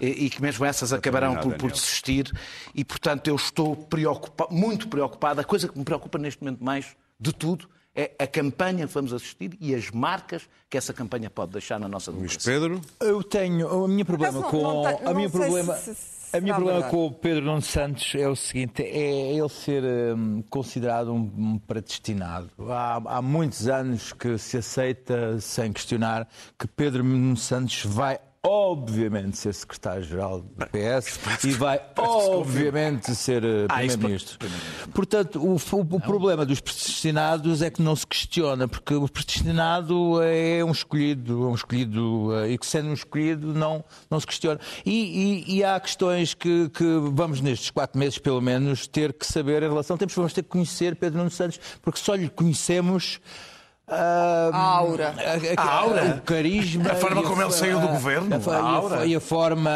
e, 0.00 0.28
que 0.30 0.40
mesmo 0.42 0.64
essas 0.64 0.92
acabarão 0.92 1.36
por, 1.36 1.54
por 1.56 1.70
desistir 1.72 2.32
e 2.74 2.84
portanto 2.84 3.28
eu 3.28 3.36
estou 3.36 3.76
preocupa- 3.76 4.48
muito 4.50 4.88
preocupado. 4.88 5.40
A 5.40 5.44
coisa 5.44 5.68
que 5.68 5.78
me 5.78 5.84
preocupa 5.84 6.18
neste 6.18 6.42
momento 6.42 6.64
mais 6.64 6.96
de 7.20 7.32
tudo 7.32 7.68
é 8.00 8.12
a 8.16 8.26
campanha 8.28 8.86
que 8.86 8.94
vamos 8.94 9.12
assistir 9.12 9.56
e 9.60 9.74
as 9.74 9.90
marcas 9.90 10.48
que 10.70 10.78
essa 10.78 10.92
campanha 10.94 11.28
pode 11.28 11.50
deixar 11.52 11.80
na 11.80 11.88
nossa 11.88 12.12
Luís 12.12 12.36
democracia. 12.36 12.52
Pedro, 12.52 12.80
Eu 13.00 13.22
tenho. 13.24 13.66
O 13.84 13.88
meu 13.88 14.04
problema 14.04 14.40
não- 14.40 14.48
com. 14.50 14.62
não 14.62 14.82
tem- 14.84 15.06
a 15.08 15.14
minha 15.14 15.28
não 15.28 15.30
problema. 15.30 15.74
se- 15.74 15.94
se- 15.94 16.18
A 16.36 16.40
minha 16.40 16.54
problema 16.54 16.80
verdade. 16.82 16.94
com 16.94 17.06
o 17.06 17.10
Pedro 17.10 17.44
Nuno 17.46 17.62
Santos 17.62 18.14
é 18.14 18.28
o 18.28 18.36
seguinte: 18.36 18.82
é 18.82 19.32
ele 19.32 19.48
ser 19.48 19.82
hum, 20.14 20.44
considerado 20.48 21.10
um, 21.12 21.32
um 21.36 21.58
predestinado. 21.58 22.50
Há, 22.68 23.00
há 23.16 23.22
muitos 23.22 23.66
anos 23.66 24.12
que 24.12 24.36
se 24.38 24.58
aceita, 24.58 25.40
sem 25.40 25.72
questionar, 25.72 26.28
que 26.58 26.68
Pedro 26.68 27.02
Nuno 27.02 27.36
Santos 27.36 27.82
vai. 27.84 28.20
Obviamente 28.40 29.36
ser 29.36 29.52
secretário-geral 29.52 30.40
do 30.40 30.66
PS 30.66 31.18
e 31.44 31.50
vai 31.50 31.80
obviamente 31.96 33.12
ser 33.14 33.42
eh, 33.44 33.66
Ah, 33.68 33.84
isso 33.84 33.98
primeiro-ministro. 33.98 34.38
Portanto, 34.94 35.38
o, 35.44 35.56
o- 35.56 35.96
o 35.96 36.00
problema 36.00 36.46
dos 36.46 36.60
predestinados 36.60 37.62
é 37.62 37.70
que 37.70 37.82
não 37.82 37.96
se 37.96 38.06
questiona, 38.06 38.68
porque 38.68 38.94
o 38.94 39.08
predestinado 39.08 40.22
é 40.22 40.64
um 40.64 40.70
escolhido, 40.70 41.44
é 41.44 41.48
um 41.48 41.54
escolhido 41.54 42.32
eh, 42.38 42.52
e 42.52 42.58
que 42.58 42.64
sendo 42.66 42.90
um 42.90 42.94
escolhido 42.94 43.52
não, 43.52 43.84
não 44.08 44.20
se 44.20 44.26
questiona. 44.26 44.60
E, 44.86 45.44
e- 45.48 45.56
e 45.56 45.64
há 45.64 45.78
questões 45.80 46.32
que, 46.32 46.68
que 46.70 46.84
vamos 47.12 47.40
nestes 47.40 47.70
quatro 47.70 47.98
meses, 47.98 48.18
pelo 48.18 48.40
menos, 48.40 48.86
ter 48.86 49.12
que 49.12 49.26
saber 49.26 49.64
em 49.64 49.68
relação. 49.68 49.96
Temos, 49.98 50.14
vamos 50.14 50.32
ter 50.32 50.42
que 50.44 50.48
conhecer 50.48 50.94
Pedro 50.94 51.18
Nuno 51.18 51.30
Santos, 51.30 51.58
porque 51.82 51.98
só 51.98 52.14
lhe 52.14 52.28
conhecemos. 52.28 53.20
Ah, 53.90 54.50
A 54.52 54.58
aura. 54.78 55.14
a, 55.56 55.60
A 55.62 55.74
aura. 55.80 56.16
o 56.18 56.22
carisma, 56.22 56.90
A 56.90 56.94
forma 56.94 57.22
como 57.22 57.42
ele 57.42 57.50
saiu 57.52 57.80
do 57.80 57.86
a- 57.88 57.90
governo, 57.92 58.28
a, 58.34 58.38
a 58.38 58.40
e 58.40 58.54
a, 58.56 58.60
aura. 58.62 59.06
e 59.06 59.16
a 59.16 59.20
forma 59.20 59.70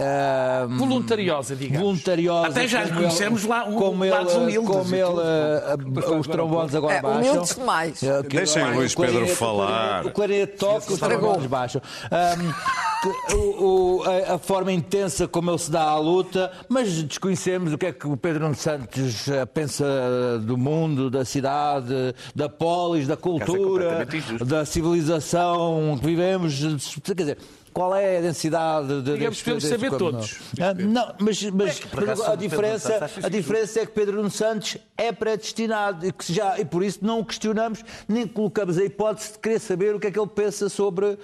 ah, 0.00 0.66
Voluntariosa, 0.70 1.54
digamos. 1.56 1.80
voluntariosa. 1.84 2.48
Até 2.48 2.66
já 2.68 2.88
conhecemos 2.88 3.42
ele- 3.42 3.50
lá 3.52 3.64
um- 3.64 3.74
como 3.76 4.04
lados 4.04 4.32
ele, 4.34 4.42
humildes 4.42 4.68
como 4.70 4.94
e 4.94 4.98
ele, 5.00 5.10
tudo. 5.10 5.22
ah, 6.06 6.16
os 6.18 6.26
trombones 6.28 6.74
agora 6.74 6.94
É, 6.94 7.02
baixam. 7.02 7.20
humildes 7.32 7.54
demais. 7.56 8.02
É, 8.02 8.22
Deixem 8.22 8.62
o 8.64 8.74
Luís 8.74 8.94
Pedro 8.94 9.26
falar. 9.28 10.06
O 10.06 10.10
clarinete 10.10 10.56
toca, 10.56 10.92
os 10.92 10.98
trombones 10.98 11.46
baixam. 11.46 11.80
Que- 13.04 13.34
o- 13.34 13.98
o- 13.98 14.02
a, 14.04 14.34
a 14.34 14.38
forma 14.38 14.72
intensa 14.72 15.28
como 15.28 15.50
ele 15.50 15.58
se 15.58 15.70
dá 15.70 15.82
à 15.82 15.98
luta, 15.98 16.50
mas 16.68 17.02
desconhecemos 17.02 17.72
o 17.72 17.78
que 17.78 17.86
é 17.86 17.92
que 17.92 18.06
o 18.06 18.16
Pedro 18.16 18.44
Nuno 18.44 18.54
Santos 18.54 19.28
ah, 19.28 19.46
pensa 19.46 19.84
do 20.42 20.56
mundo, 20.56 21.10
da 21.10 21.24
cidade, 21.24 22.14
da 22.34 22.48
polis, 22.48 23.06
da 23.06 23.16
cultura, 23.16 23.56
completamente 23.56 24.16
injusto. 24.16 24.44
da 24.46 24.64
civilização 24.64 25.96
que 26.00 26.06
vivemos. 26.06 26.58
Quer 27.04 27.14
dizer, 27.14 27.38
qual 27.74 27.94
é 27.94 28.18
a 28.18 28.20
densidade 28.20 29.02
de, 29.02 29.12
Digamos 29.14 29.38
que 29.38 29.44
podemos 29.44 29.64
saber 29.64 29.90
todos. 29.98 30.38
Ah, 30.60 30.72
Não, 30.72 31.14
mas, 31.18 31.42
mas 31.50 31.82
a, 32.26 32.36
diferença, 32.36 33.10
a 33.22 33.28
diferença 33.28 33.80
é 33.80 33.86
que 33.86 33.92
Pedro 33.92 34.18
Nuno 34.18 34.30
Santos 34.30 34.78
é 34.96 35.10
predestinado 35.10 36.06
e, 36.06 36.12
que 36.12 36.32
já, 36.32 36.58
e 36.58 36.64
por 36.64 36.84
isso 36.84 37.00
não 37.02 37.18
o 37.18 37.24
questionamos, 37.24 37.84
nem 38.08 38.28
colocamos 38.28 38.78
a 38.78 38.84
hipótese 38.84 39.32
de 39.32 39.38
querer 39.40 39.58
saber 39.58 39.94
o 39.94 39.98
que 39.98 40.06
é 40.06 40.10
que 40.12 40.18
ele 40.18 40.30
pensa 40.32 40.68
sobre, 40.68 41.18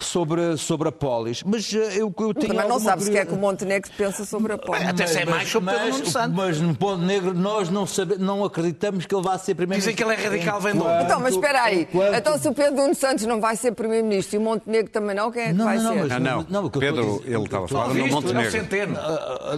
sobre, 0.00 0.56
sobre 0.56 0.88
a 0.88 0.92
polis. 0.92 1.42
Mas 1.44 1.72
eh, 1.72 1.98
eu, 1.98 2.12
eu 2.18 2.34
tenho 2.34 2.52
Também 2.52 2.68
não 2.68 2.80
sabes 2.80 3.06
o 3.06 3.10
que 3.10 3.18
é 3.18 3.24
que 3.24 3.32
o 3.32 3.36
Montenegro 3.36 3.90
pensa 3.96 4.24
sobre 4.24 4.52
a 4.54 4.58
Pólis. 4.58 4.88
Até 4.88 5.06
se 5.06 5.18
é 5.20 5.24
mais 5.24 5.48
sobre 5.48 5.70
Pedro 5.70 5.86
mas, 5.86 5.98
Nuno 5.98 6.10
Santos. 6.10 6.36
mas 6.36 6.60
no 6.60 6.74
ponto 6.74 7.02
negro 7.02 7.32
nós 7.32 7.68
não, 7.70 7.86
sabe, 7.86 8.16
não 8.18 8.44
acreditamos 8.44 9.06
que 9.06 9.14
ele 9.14 9.22
vá 9.22 9.38
ser 9.38 9.54
primeiro 9.54 9.80
Dizem 9.80 9.94
que 9.94 10.02
ele 10.02 10.14
é 10.14 10.16
radical, 10.16 10.60
vem? 10.60 10.74
Então, 11.04 11.20
mas 11.20 11.34
espera 11.34 11.62
aí. 11.62 11.82
Enquanto- 11.82 12.14
Então, 12.14 12.38
se 12.38 12.48
o 12.48 12.52
Pedro 12.54 12.74
Nuno 12.82 12.94
Santos 12.94 13.24
não 13.24 13.40
vai 13.40 13.54
ser 13.54 13.72
Primeiro-Ministro 13.72 14.36
e 14.36 14.38
o 14.38 14.42
Montenegro 14.42 14.90
também 14.90 15.14
não, 15.14 15.30
quem 15.30 15.42
é 15.42 15.46
que 15.48 15.52
Não, 15.52 15.64
vai 15.64 15.78
não, 15.78 15.91
ser? 15.91 15.91
Mas- 15.94 16.12
Ah, 16.12 16.20
não. 16.20 16.46
não, 16.48 16.64
o 16.66 16.70
que 16.70 16.78
eu 16.78 16.82
estou 16.82 17.00
a 17.00 17.04
Pedro, 17.04 17.18
dizer- 17.20 17.34
ele 17.34 17.44
estava 17.44 17.64
a 17.64 17.68
falar 17.68 17.88
no 17.88 17.94
Visto, 17.94 18.06
é 18.06 18.10
o 18.10 18.12
Montenegro. 18.14 18.50
Centeno. 18.50 18.96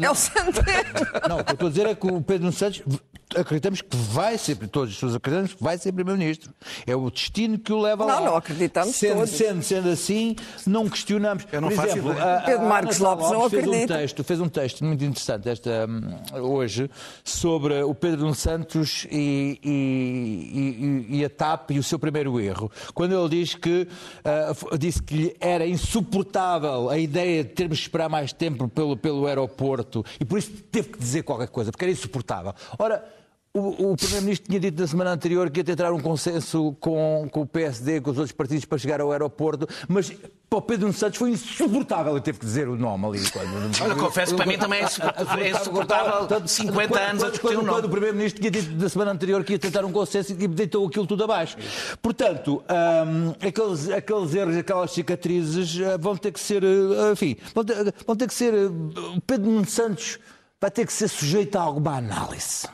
É 0.02 0.10
o 0.10 0.14
Santeiro. 0.14 0.88
Não, 1.28 1.38
o 1.38 1.44
que 1.44 1.50
eu 1.50 1.54
estou 1.54 1.66
a 1.66 1.70
dizer 1.70 1.86
é 1.86 1.94
que 1.94 2.06
o 2.06 2.20
Pedro 2.22 2.52
Santos 2.52 2.82
acreditamos 3.36 3.80
que 3.82 3.96
vai 3.96 4.36
ser, 4.38 4.56
todas 4.68 4.90
as 4.90 4.94
pessoas 4.96 5.14
acreditamos 5.16 5.54
que 5.54 5.62
vai 5.62 5.76
ser 5.78 5.92
Primeiro-Ministro. 5.92 6.52
É 6.86 6.94
o 6.96 7.10
destino 7.10 7.58
que 7.58 7.72
o 7.72 7.80
leva 7.80 8.04
lá. 8.04 8.16
Não, 8.16 8.24
não 8.26 8.36
acreditamos 8.36 8.94
sendo, 8.96 9.16
todos. 9.16 9.30
Sendo, 9.30 9.62
sendo 9.62 9.88
assim, 9.88 10.36
não 10.66 10.88
questionamos. 10.88 11.46
Eu 11.52 11.60
não 11.60 11.68
Por 11.68 11.76
faço 11.76 11.88
exemplo, 11.98 12.10
a- 12.12 12.36
a 12.36 12.40
Pedro 12.42 12.60
Ana 12.60 12.68
Marcos 12.68 12.96
Sá 12.96 13.04
Lopes 13.10 13.30
não 13.30 13.50
fez 13.50 13.64
um 13.64 13.68
acredita. 13.70 13.94
texto, 13.98 14.24
fez 14.24 14.40
um 14.40 14.48
texto 14.48 14.84
muito 14.84 15.04
interessante 15.04 15.48
esta, 15.48 15.86
hum, 15.88 16.40
hoje 16.42 16.90
sobre 17.24 17.82
o 17.82 17.94
Pedro 17.94 18.34
Santos 18.34 19.06
e, 19.10 19.58
e- 19.62 21.06
e- 21.12 21.18
e 21.20 21.24
a 21.24 21.30
TAP 21.30 21.70
e 21.72 21.78
o 21.78 21.82
seu 21.82 21.98
primeiro 21.98 22.38
erro. 22.40 22.70
Quando 22.92 23.18
ele 23.18 23.28
diz 23.28 23.54
que 23.54 23.86
f- 24.54 24.78
disse 24.78 25.02
que 25.02 25.14
lhe 25.14 25.36
era 25.40 25.66
insuportável 25.66 26.90
a 26.90 26.98
ideia 26.98 27.42
de 27.44 27.50
termos 27.50 27.78
que 27.78 27.84
esperar 27.84 28.08
mais 28.08 28.32
tempo 28.32 28.68
pelo, 28.68 28.96
pelo 28.96 29.26
aeroporto 29.26 30.04
e 30.20 30.24
por 30.24 30.38
isso 30.38 30.50
teve 30.70 30.90
que 30.90 30.98
dizer 30.98 31.22
qualquer 31.22 31.48
coisa, 31.48 31.70
porque 31.70 31.84
era 31.84 31.92
insuportável. 31.92 32.52
Ora, 32.78 33.04
o, 33.56 33.92
o 33.92 33.96
Primeiro-Ministro 33.96 34.48
tinha 34.48 34.58
dito 34.58 34.80
na 34.80 34.86
semana 34.88 35.12
anterior 35.12 35.48
que 35.48 35.60
ia 35.60 35.64
tentar 35.64 35.92
um 35.92 36.00
consenso 36.00 36.76
com, 36.80 37.28
com 37.30 37.42
o 37.42 37.46
PSD, 37.46 38.00
com 38.00 38.10
os 38.10 38.18
outros 38.18 38.32
partidos 38.32 38.64
para 38.64 38.78
chegar 38.78 39.00
ao 39.00 39.12
aeroporto, 39.12 39.68
mas 39.86 40.10
para 40.50 40.58
o 40.58 40.62
Pedro 40.62 40.92
Santos 40.92 41.18
foi 41.18 41.30
insuportável 41.30 42.16
e 42.16 42.20
teve 42.20 42.40
que 42.40 42.44
dizer 42.44 42.68
o 42.68 42.76
nome 42.76 43.06
ali. 43.06 43.30
Quando... 43.30 43.82
Olha, 43.82 43.94
confesso 43.94 44.32
que 44.32 44.36
para 44.38 44.46
mim 44.46 44.58
também 44.58 44.80
é 44.80 44.84
insuportável- 44.84 45.44
é 45.44 45.50
insuportável 45.50 46.48
50 46.48 47.00
anos 47.00 47.22
a 47.22 47.30
discutir 47.30 47.54
o 47.54 47.58
nome. 47.58 47.68
quando 47.70 47.84
o 47.84 47.88
Primeiro-Ministro 47.90 48.40
tinha 48.40 48.50
dito 48.50 48.72
na 48.74 48.88
semana 48.88 49.12
anterior 49.12 49.44
que 49.44 49.52
ia 49.52 49.58
tentar 49.58 49.84
um 49.84 49.92
consenso 49.92 50.32
e 50.32 50.48
deitou 50.48 50.84
aquilo 50.88 51.06
tudo 51.06 51.22
abaixo. 51.22 51.56
Portanto, 52.02 52.60
hum, 53.06 53.34
aqueles, 53.46 53.88
aqueles 53.88 54.34
erros, 54.34 54.56
aquelas 54.56 54.90
cicatrizes 54.90 55.78
eh, 55.80 55.96
vão 55.96 56.16
ter 56.16 56.32
que 56.32 56.40
ser, 56.40 56.62
eh, 56.64 57.12
enfim, 57.12 57.36
vão 57.54 57.64
ter, 57.64 57.94
vão 58.04 58.16
ter 58.16 58.26
que 58.26 58.34
ser. 58.34 58.52
eh, 58.52 58.66
o 59.16 59.20
Pedro 59.24 59.48
Nuno 59.48 59.66
Santos 59.68 60.18
vai 60.60 60.70
ter 60.72 60.84
que 60.86 60.92
ser 60.92 61.06
sujeito 61.08 61.56
a 61.56 61.62
alguma 61.62 61.96
análise. 61.98 62.66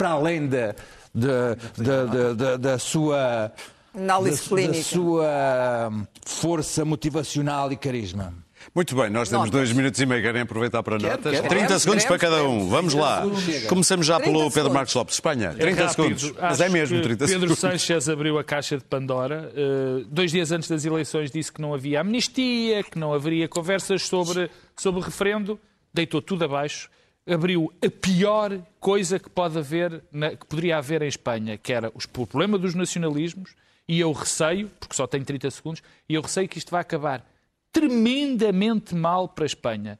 Para 0.00 0.12
além 0.12 0.46
da, 0.48 0.74
da, 1.14 2.56
da, 2.56 2.78
sua. 2.78 3.52
Análise 3.94 4.40
da, 4.40 4.48
clínica. 4.48 4.78
Da 4.78 4.82
sua 4.82 5.88
hum, 5.92 6.06
força 6.24 6.86
motivacional 6.86 7.70
e 7.70 7.76
carisma. 7.76 8.32
Muito 8.74 8.96
bem, 8.96 9.10
nós 9.10 9.28
temos 9.28 9.46
Notas. 9.46 9.60
dois 9.60 9.72
minutos 9.72 10.00
e 10.00 10.06
meio. 10.06 10.22
Querem 10.22 10.40
aproveitar 10.40 10.82
para 10.82 10.98
notas? 10.98 11.20
quero. 11.20 11.48
30 11.48 11.48
Queremos, 11.48 11.82
segundos 11.82 12.04
para 12.06 12.18
queremos, 12.18 12.38
cada 12.38 12.48
um. 12.48 12.52
queremos. 12.52 12.70
Vamos 12.70 12.94
lá. 12.94 13.20
30 13.20 13.40
segundos. 13.40 13.66
Começamos 13.66 14.06
já 14.06 14.16
30 14.16 14.30
pelo 14.30 14.38
Pedro 14.44 14.52
segundos. 14.54 14.72
Marcos 14.72 14.94
Lopes, 14.94 15.14
Espanha. 15.16 15.52
30 15.52 15.64
É 15.64 15.84
rápido. 15.84 16.18
segundos. 16.18 16.32
Mas 16.40 16.60
é 16.62 16.68
mesmo 16.70 16.96
que 16.96 17.02
30 17.02 17.18
Pedro 17.26 17.40
segundos. 17.40 17.58
Sánchez 17.58 18.08
abriu 18.08 18.38
a 18.38 18.44
caixa 18.44 18.78
de 18.78 18.84
Pandora. 18.84 19.52
Uh, 19.54 20.06
dois 20.06 20.30
dias 20.30 20.50
antes 20.50 20.70
das 20.70 20.82
eleições 20.86 21.30
disse 21.30 21.52
que 21.52 21.60
não 21.60 21.74
havia 21.74 22.00
amnistia, 22.00 22.82
que 22.84 22.98
não 22.98 23.12
haveria 23.12 23.46
conversas 23.46 24.00
sobre, 24.06 24.50
sobre 24.74 25.02
referendo. 25.02 25.60
Deitou 25.92 26.22
tudo 26.22 26.42
abaixo. 26.46 26.88
Abriu 27.28 27.72
a 27.84 27.90
pior 27.90 28.60
coisa 28.80 29.18
que 29.18 29.28
pode 29.28 29.56
haver, 29.58 30.02
na- 30.10 30.30
que 30.30 30.46
poderia 30.46 30.78
haver 30.78 31.02
em 31.02 31.08
Espanha, 31.08 31.56
que 31.58 31.72
era 31.72 31.92
os- 31.94 32.04
o 32.04 32.08
problema 32.26 32.58
dos 32.58 32.74
nacionalismos. 32.74 33.54
E 33.86 34.00
eu 34.00 34.12
receio, 34.12 34.70
porque 34.80 34.94
só 34.94 35.06
tenho 35.06 35.24
30 35.24 35.50
segundos, 35.50 35.82
e 36.08 36.14
eu 36.14 36.22
receio 36.22 36.48
que 36.48 36.58
isto 36.58 36.70
vai 36.70 36.80
acabar 36.80 37.24
tremendamente 37.72 38.94
mal 38.94 39.28
para 39.28 39.44
a 39.44 39.46
Espanha. 39.46 39.98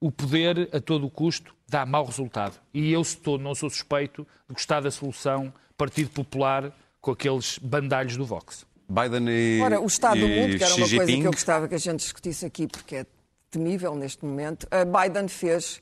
O 0.00 0.10
poder, 0.10 0.68
a 0.72 0.80
todo 0.80 1.06
o 1.06 1.10
custo, 1.10 1.54
dá 1.68 1.84
mau 1.86 2.04
resultado. 2.04 2.58
E 2.72 2.92
eu 2.92 3.00
estou, 3.02 3.38
não 3.38 3.54
sou 3.54 3.68
suspeito 3.68 4.26
de 4.48 4.54
gostar 4.54 4.80
da 4.80 4.90
solução 4.90 5.52
Partido 5.76 6.10
Popular 6.10 6.72
com 7.00 7.10
aqueles 7.10 7.58
bandalhos 7.58 8.16
do 8.16 8.24
Vox. 8.24 8.66
Biden 8.88 9.28
e. 9.28 9.60
Ora, 9.62 9.80
o 9.80 9.86
Estado 9.86 10.20
do 10.20 10.28
Mundo, 10.28 10.56
que 10.58 10.64
era 10.64 10.72
Xi 10.74 10.80
uma 10.80 10.88
coisa 10.96 11.12
que 11.12 11.20
eu 11.22 11.30
gostava 11.32 11.68
que 11.68 11.74
a 11.74 11.78
gente 11.78 12.00
discutisse 12.00 12.44
aqui, 12.44 12.66
porque 12.66 12.96
é 12.96 13.06
temível 13.50 13.94
neste 13.94 14.24
momento, 14.24 14.66
a 14.70 14.84
Biden 14.84 15.28
fez 15.28 15.80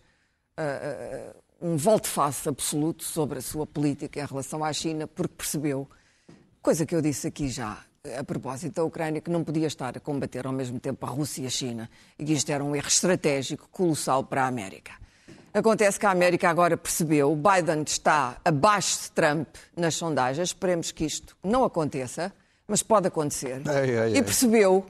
um 1.61 1.77
volte-face 1.77 2.49
absoluto 2.49 3.05
sobre 3.05 3.39
a 3.39 3.43
sua 3.43 3.67
política 3.67 4.21
em 4.21 4.25
relação 4.25 4.65
à 4.65 4.73
China, 4.73 5.07
porque 5.07 5.35
percebeu, 5.37 5.89
coisa 6.63 6.87
que 6.87 6.95
eu 6.95 7.03
disse 7.03 7.27
aqui 7.27 7.49
já, 7.49 7.79
a 8.17 8.25
propósito 8.25 8.77
da 8.77 8.85
Ucrânia, 8.85 9.21
que 9.21 9.31
não 9.31 9.43
podia 9.43 9.67
estar 9.67 9.97
a 9.97 10.01
combater 10.01 10.47
ao 10.47 10.53
mesmo 10.53 10.79
tempo 10.79 11.05
a 11.05 11.09
Rússia 11.09 11.43
e 11.43 11.47
a 11.47 11.51
China, 11.51 11.91
e 12.19 12.25
que 12.25 12.33
isto 12.33 12.51
era 12.51 12.63
um 12.63 12.75
erro 12.75 12.89
estratégico 12.89 13.69
colossal 13.71 14.25
para 14.25 14.45
a 14.45 14.47
América. 14.47 14.93
Acontece 15.53 15.99
que 15.99 16.07
a 16.07 16.11
América 16.11 16.49
agora 16.49 16.77
percebeu, 16.77 17.35
Biden 17.35 17.83
está 17.83 18.41
abaixo 18.45 19.03
de 19.03 19.11
Trump 19.13 19.49
nas 19.77 19.95
sondagens, 19.95 20.51
esperemos 20.51 20.93
que 20.93 21.05
isto 21.05 21.37
não 21.43 21.65
aconteça, 21.65 22.33
mas 22.67 22.83
pode 22.83 23.09
acontecer. 23.09 23.63
Ai, 23.67 23.99
ai, 23.99 24.17
E 24.17 24.23
percebeu 24.23 24.87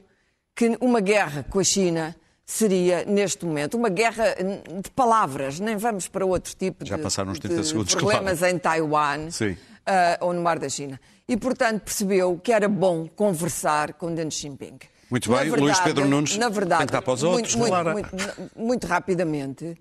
que 0.54 0.76
uma 0.80 1.00
guerra 1.00 1.44
com 1.48 1.60
a 1.60 1.64
China 1.64 2.14
seria, 2.48 3.04
neste 3.04 3.44
momento, 3.44 3.76
uma 3.76 3.90
guerra 3.90 4.34
de 4.82 4.90
palavras, 4.92 5.60
nem 5.60 5.76
vamos 5.76 6.08
para 6.08 6.24
outro 6.24 6.54
tipo 6.56 6.84
Já 6.84 6.96
de, 6.96 7.02
passaram 7.02 7.30
uns 7.30 7.38
30 7.38 7.60
de 7.60 7.68
segundos, 7.68 7.94
problemas 7.94 8.42
em 8.42 8.58
Taiwan 8.58 9.28
ah, 9.86 10.18
ou 10.22 10.32
no 10.32 10.40
Mar 10.40 10.58
da 10.58 10.68
China. 10.68 10.98
E, 11.28 11.36
portanto, 11.36 11.82
percebeu 11.82 12.40
que 12.42 12.50
era 12.50 12.66
bom 12.66 13.06
conversar 13.06 13.92
com 13.92 14.14
Deng 14.14 14.30
Xiaoping. 14.30 14.78
Muito 15.10 15.30
Na 15.30 15.38
bem, 15.38 15.50
Luís 15.50 15.78
Pedro 15.80 16.08
Nunes, 16.08 16.38
na 16.38 16.48
verdade, 16.48 16.78
tem 16.78 16.86
que 16.86 16.92
dar 16.94 17.02
para 17.02 17.12
os 17.12 17.22
muito, 17.22 17.36
outros, 17.36 17.54
muito, 17.54 17.70
Lara. 17.70 17.92
muito, 17.92 18.16
muito 18.56 18.86
rapidamente, 18.86 19.76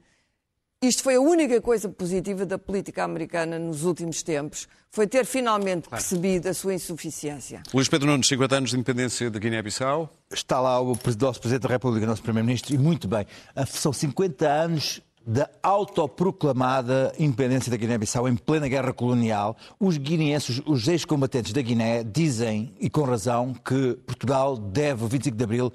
isto 0.81 1.01
foi 1.01 1.15
a 1.15 1.19
única 1.19 1.59
coisa 1.59 1.89
positiva 1.89 2.45
da 2.45 2.59
política 2.59 3.03
americana 3.03 3.57
nos 3.57 3.83
últimos 3.83 4.21
tempos, 4.21 4.67
foi 4.91 5.07
ter 5.07 5.25
finalmente 5.25 5.89
percebido 5.89 6.47
a 6.47 6.53
sua 6.53 6.73
insuficiência. 6.73 7.63
Luís 7.73 7.89
Pedro 7.89 8.07
Nunes, 8.07 8.27
50 8.27 8.55
anos 8.55 8.69
de 8.69 8.75
independência 8.75 9.29
de 9.29 9.39
Guiné-Bissau. 9.39 10.07
Está 10.31 10.59
lá 10.59 10.79
o 10.79 10.97
nosso 11.19 11.39
Presidente 11.39 11.63
da 11.63 11.69
República, 11.69 12.05
nosso 12.05 12.21
Primeiro-Ministro, 12.21 12.75
e 12.75 12.77
muito 12.77 13.07
bem. 13.07 13.25
Ah, 13.55 13.65
São 13.65 13.91
50 13.91 14.47
anos 14.47 15.01
da 15.25 15.49
autoproclamada 15.61 17.11
independência 17.19 17.69
da 17.69 17.75
Guiné-Bissau 17.75 18.29
em 18.29 18.35
plena 18.35 18.69
guerra 18.69 18.93
colonial. 18.93 19.57
Os 19.77 19.97
guineenses, 19.97 20.61
os 20.65 20.87
ex-combatentes 20.87 21.51
da 21.51 21.61
Guiné, 21.61 22.01
dizem, 22.01 22.73
e 22.79 22.89
com 22.89 23.01
razão, 23.01 23.53
que 23.53 23.97
Portugal 24.05 24.55
deve 24.55 25.03
o 25.03 25.07
25 25.07 25.35
de 25.35 25.43
Abril 25.43 25.73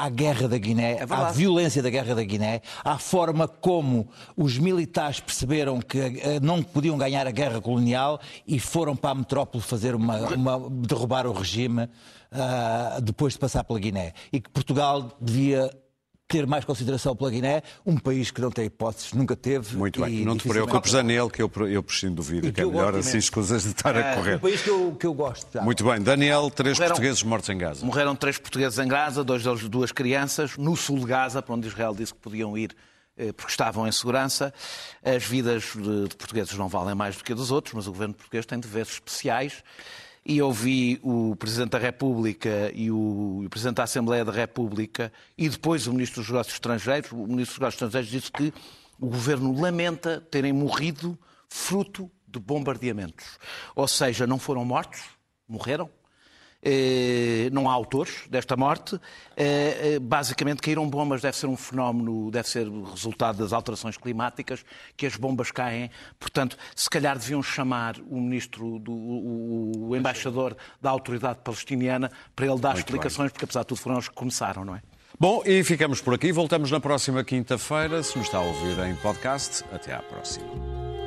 à 0.00 0.08
guerra 0.08 0.46
da 0.46 0.56
Guiné, 0.56 0.92
à 0.94 1.06
verdade. 1.06 1.36
violência 1.36 1.82
da 1.82 1.90
guerra 1.90 2.14
da 2.14 2.22
Guiné, 2.22 2.60
à 2.84 2.96
forma 2.98 3.48
como 3.48 4.08
os 4.36 4.56
militares 4.56 5.18
perceberam 5.18 5.80
que 5.80 5.98
eh, 5.98 6.38
não 6.40 6.62
podiam 6.62 6.96
ganhar 6.96 7.26
a 7.26 7.32
guerra 7.32 7.60
colonial 7.60 8.20
e 8.46 8.60
foram 8.60 8.94
para 8.94 9.10
a 9.10 9.14
metrópole 9.16 9.60
fazer 9.62 9.96
uma, 9.96 10.16
uma- 10.34 10.70
derrubar 10.70 11.26
o 11.26 11.32
regime 11.32 11.88
ah, 12.30 13.00
depois 13.02 13.32
de 13.32 13.40
passar 13.40 13.64
pela 13.64 13.80
Guiné. 13.80 14.12
E 14.32 14.40
que 14.40 14.48
Portugal 14.50 15.10
devia 15.20 15.68
ter 16.28 16.46
mais 16.46 16.62
consideração 16.64 17.16
pela 17.16 17.30
Guiné, 17.30 17.62
um 17.86 17.96
país 17.96 18.30
que 18.30 18.38
não 18.40 18.50
tem 18.50 18.66
hipóteses, 18.66 19.14
nunca 19.14 19.34
teve. 19.34 19.74
Muito 19.76 20.00
bem. 20.00 20.20
e 20.20 20.24
Não 20.26 20.36
te 20.36 20.46
preocupes, 20.46 20.92
Daniel, 20.92 21.30
que 21.30 21.40
eu, 21.42 21.50
eu 21.66 21.82
prescindo 21.82 22.16
do 22.16 22.22
vídeo, 22.22 22.42
que 22.52 22.52
que 22.52 22.60
é 22.60 22.66
melhor 22.66 22.94
assim 22.94 23.16
escusas 23.16 23.62
de 23.62 23.70
estar 23.70 23.96
a 23.96 24.00
É, 24.00 24.14
correr. 24.14 24.36
um 24.36 24.38
país 24.40 24.60
que 24.60 24.68
eu, 24.68 24.96
que 25.00 25.06
eu 25.06 25.14
gosto. 25.14 25.48
já. 25.54 25.62
Muito 25.62 25.82
bem. 25.84 26.02
Daniel, 26.02 26.50
três 26.50 26.76
Morreram- 26.76 26.94
portugueses 26.94 27.22
mortos 27.22 27.48
em 27.48 27.56
Gaza. 27.56 27.84
Morreram 27.86 28.14
três 28.14 28.36
portugueses 28.36 28.78
em 28.78 28.86
Gaza, 28.86 29.24
dois 29.24 29.42
deles 29.42 29.66
duas 29.70 29.90
crianças, 29.90 30.56
no 30.58 30.76
sul 30.76 30.98
de 30.98 31.06
Gaza, 31.06 31.40
para 31.40 31.54
onde 31.54 31.66
Israel 31.66 31.94
disse 31.94 32.12
que 32.12 32.20
podiam 32.20 32.58
ir 32.58 32.76
eh, 33.16 33.32
porque 33.32 33.50
estavam 33.50 33.88
em 33.88 33.92
segurança. 33.92 34.52
As 35.02 35.24
vidas 35.24 35.64
de, 35.74 36.08
de 36.08 36.14
portugueses 36.16 36.52
não 36.58 36.68
valem 36.68 36.94
mais 36.94 37.16
do 37.16 37.24
que 37.24 37.32
a 37.32 37.34
dos 37.34 37.50
outros, 37.50 37.72
mas 37.74 37.86
o 37.86 37.90
governo 37.90 38.12
português 38.12 38.44
tem 38.44 38.60
deveres 38.60 38.90
especiais. 38.92 39.62
E 40.28 40.36
eu 40.36 40.52
vi 40.52 41.00
o 41.02 41.34
Presidente 41.36 41.70
da 41.70 41.78
República 41.78 42.70
e 42.74 42.90
o, 42.90 43.44
o 43.46 43.48
Presidente 43.48 43.76
da 43.76 43.84
Assembleia 43.84 44.26
da 44.26 44.30
República 44.30 45.10
e 45.38 45.48
depois 45.48 45.86
o 45.86 45.92
Ministro 45.94 46.20
dos 46.20 46.28
Negócios 46.28 46.54
Estrangeiros. 46.54 47.10
O 47.12 47.26
Ministro 47.26 47.54
dos 47.54 47.58
Negócios 47.58 47.82
Estrangeiros 47.82 48.10
disse 48.10 48.30
que 48.30 48.52
o 49.00 49.06
governo 49.06 49.58
lamenta 49.58 50.20
terem 50.30 50.52
morrido 50.52 51.18
fruto 51.48 52.10
de 52.26 52.38
bombardeamentos. 52.38 53.38
Ou 53.74 53.88
seja, 53.88 54.26
não 54.26 54.38
foram 54.38 54.66
mortos, 54.66 55.00
morreram, 55.48 55.88
não 57.52 57.68
há 57.68 57.72
autores 57.72 58.24
desta 58.28 58.56
morte. 58.56 58.98
Eh, 59.36 59.94
eh, 59.94 59.98
basicamente, 59.98 60.60
caíram 60.60 60.88
bombas 60.88 61.22
deve 61.22 61.36
ser 61.36 61.46
um 61.46 61.56
fenómeno, 61.56 62.30
deve 62.30 62.48
ser 62.48 62.68
resultado 62.68 63.38
das 63.38 63.52
alterações 63.52 63.96
climáticas, 63.96 64.64
que 64.96 65.06
as 65.06 65.16
bombas 65.16 65.50
caem. 65.50 65.90
Portanto, 66.18 66.56
se 66.74 66.90
calhar 66.90 67.18
deviam 67.18 67.42
chamar 67.42 67.96
o 68.08 68.20
ministro, 68.20 68.78
do, 68.78 68.92
o, 68.92 69.88
o 69.88 69.96
embaixador 69.96 70.56
da 70.80 70.90
autoridade 70.90 71.38
palestiniana 71.44 72.10
para 72.34 72.46
ele 72.46 72.58
dar 72.58 72.76
explicações, 72.76 73.30
porque 73.30 73.44
apesar 73.44 73.60
de 73.60 73.66
tudo 73.66 73.78
foram 73.78 73.96
eles 73.96 74.08
que 74.08 74.14
começaram, 74.14 74.64
não 74.64 74.74
é? 74.74 74.82
Bom, 75.18 75.42
e 75.44 75.64
ficamos 75.64 76.00
por 76.00 76.14
aqui. 76.14 76.30
Voltamos 76.30 76.70
na 76.70 76.80
próxima 76.80 77.24
quinta-feira. 77.24 78.02
Se 78.02 78.16
nos 78.16 78.26
está 78.26 78.38
a 78.38 78.42
ouvir 78.42 78.78
em 78.86 78.94
podcast, 78.96 79.64
até 79.72 79.94
à 79.94 80.02
próxima. 80.02 80.97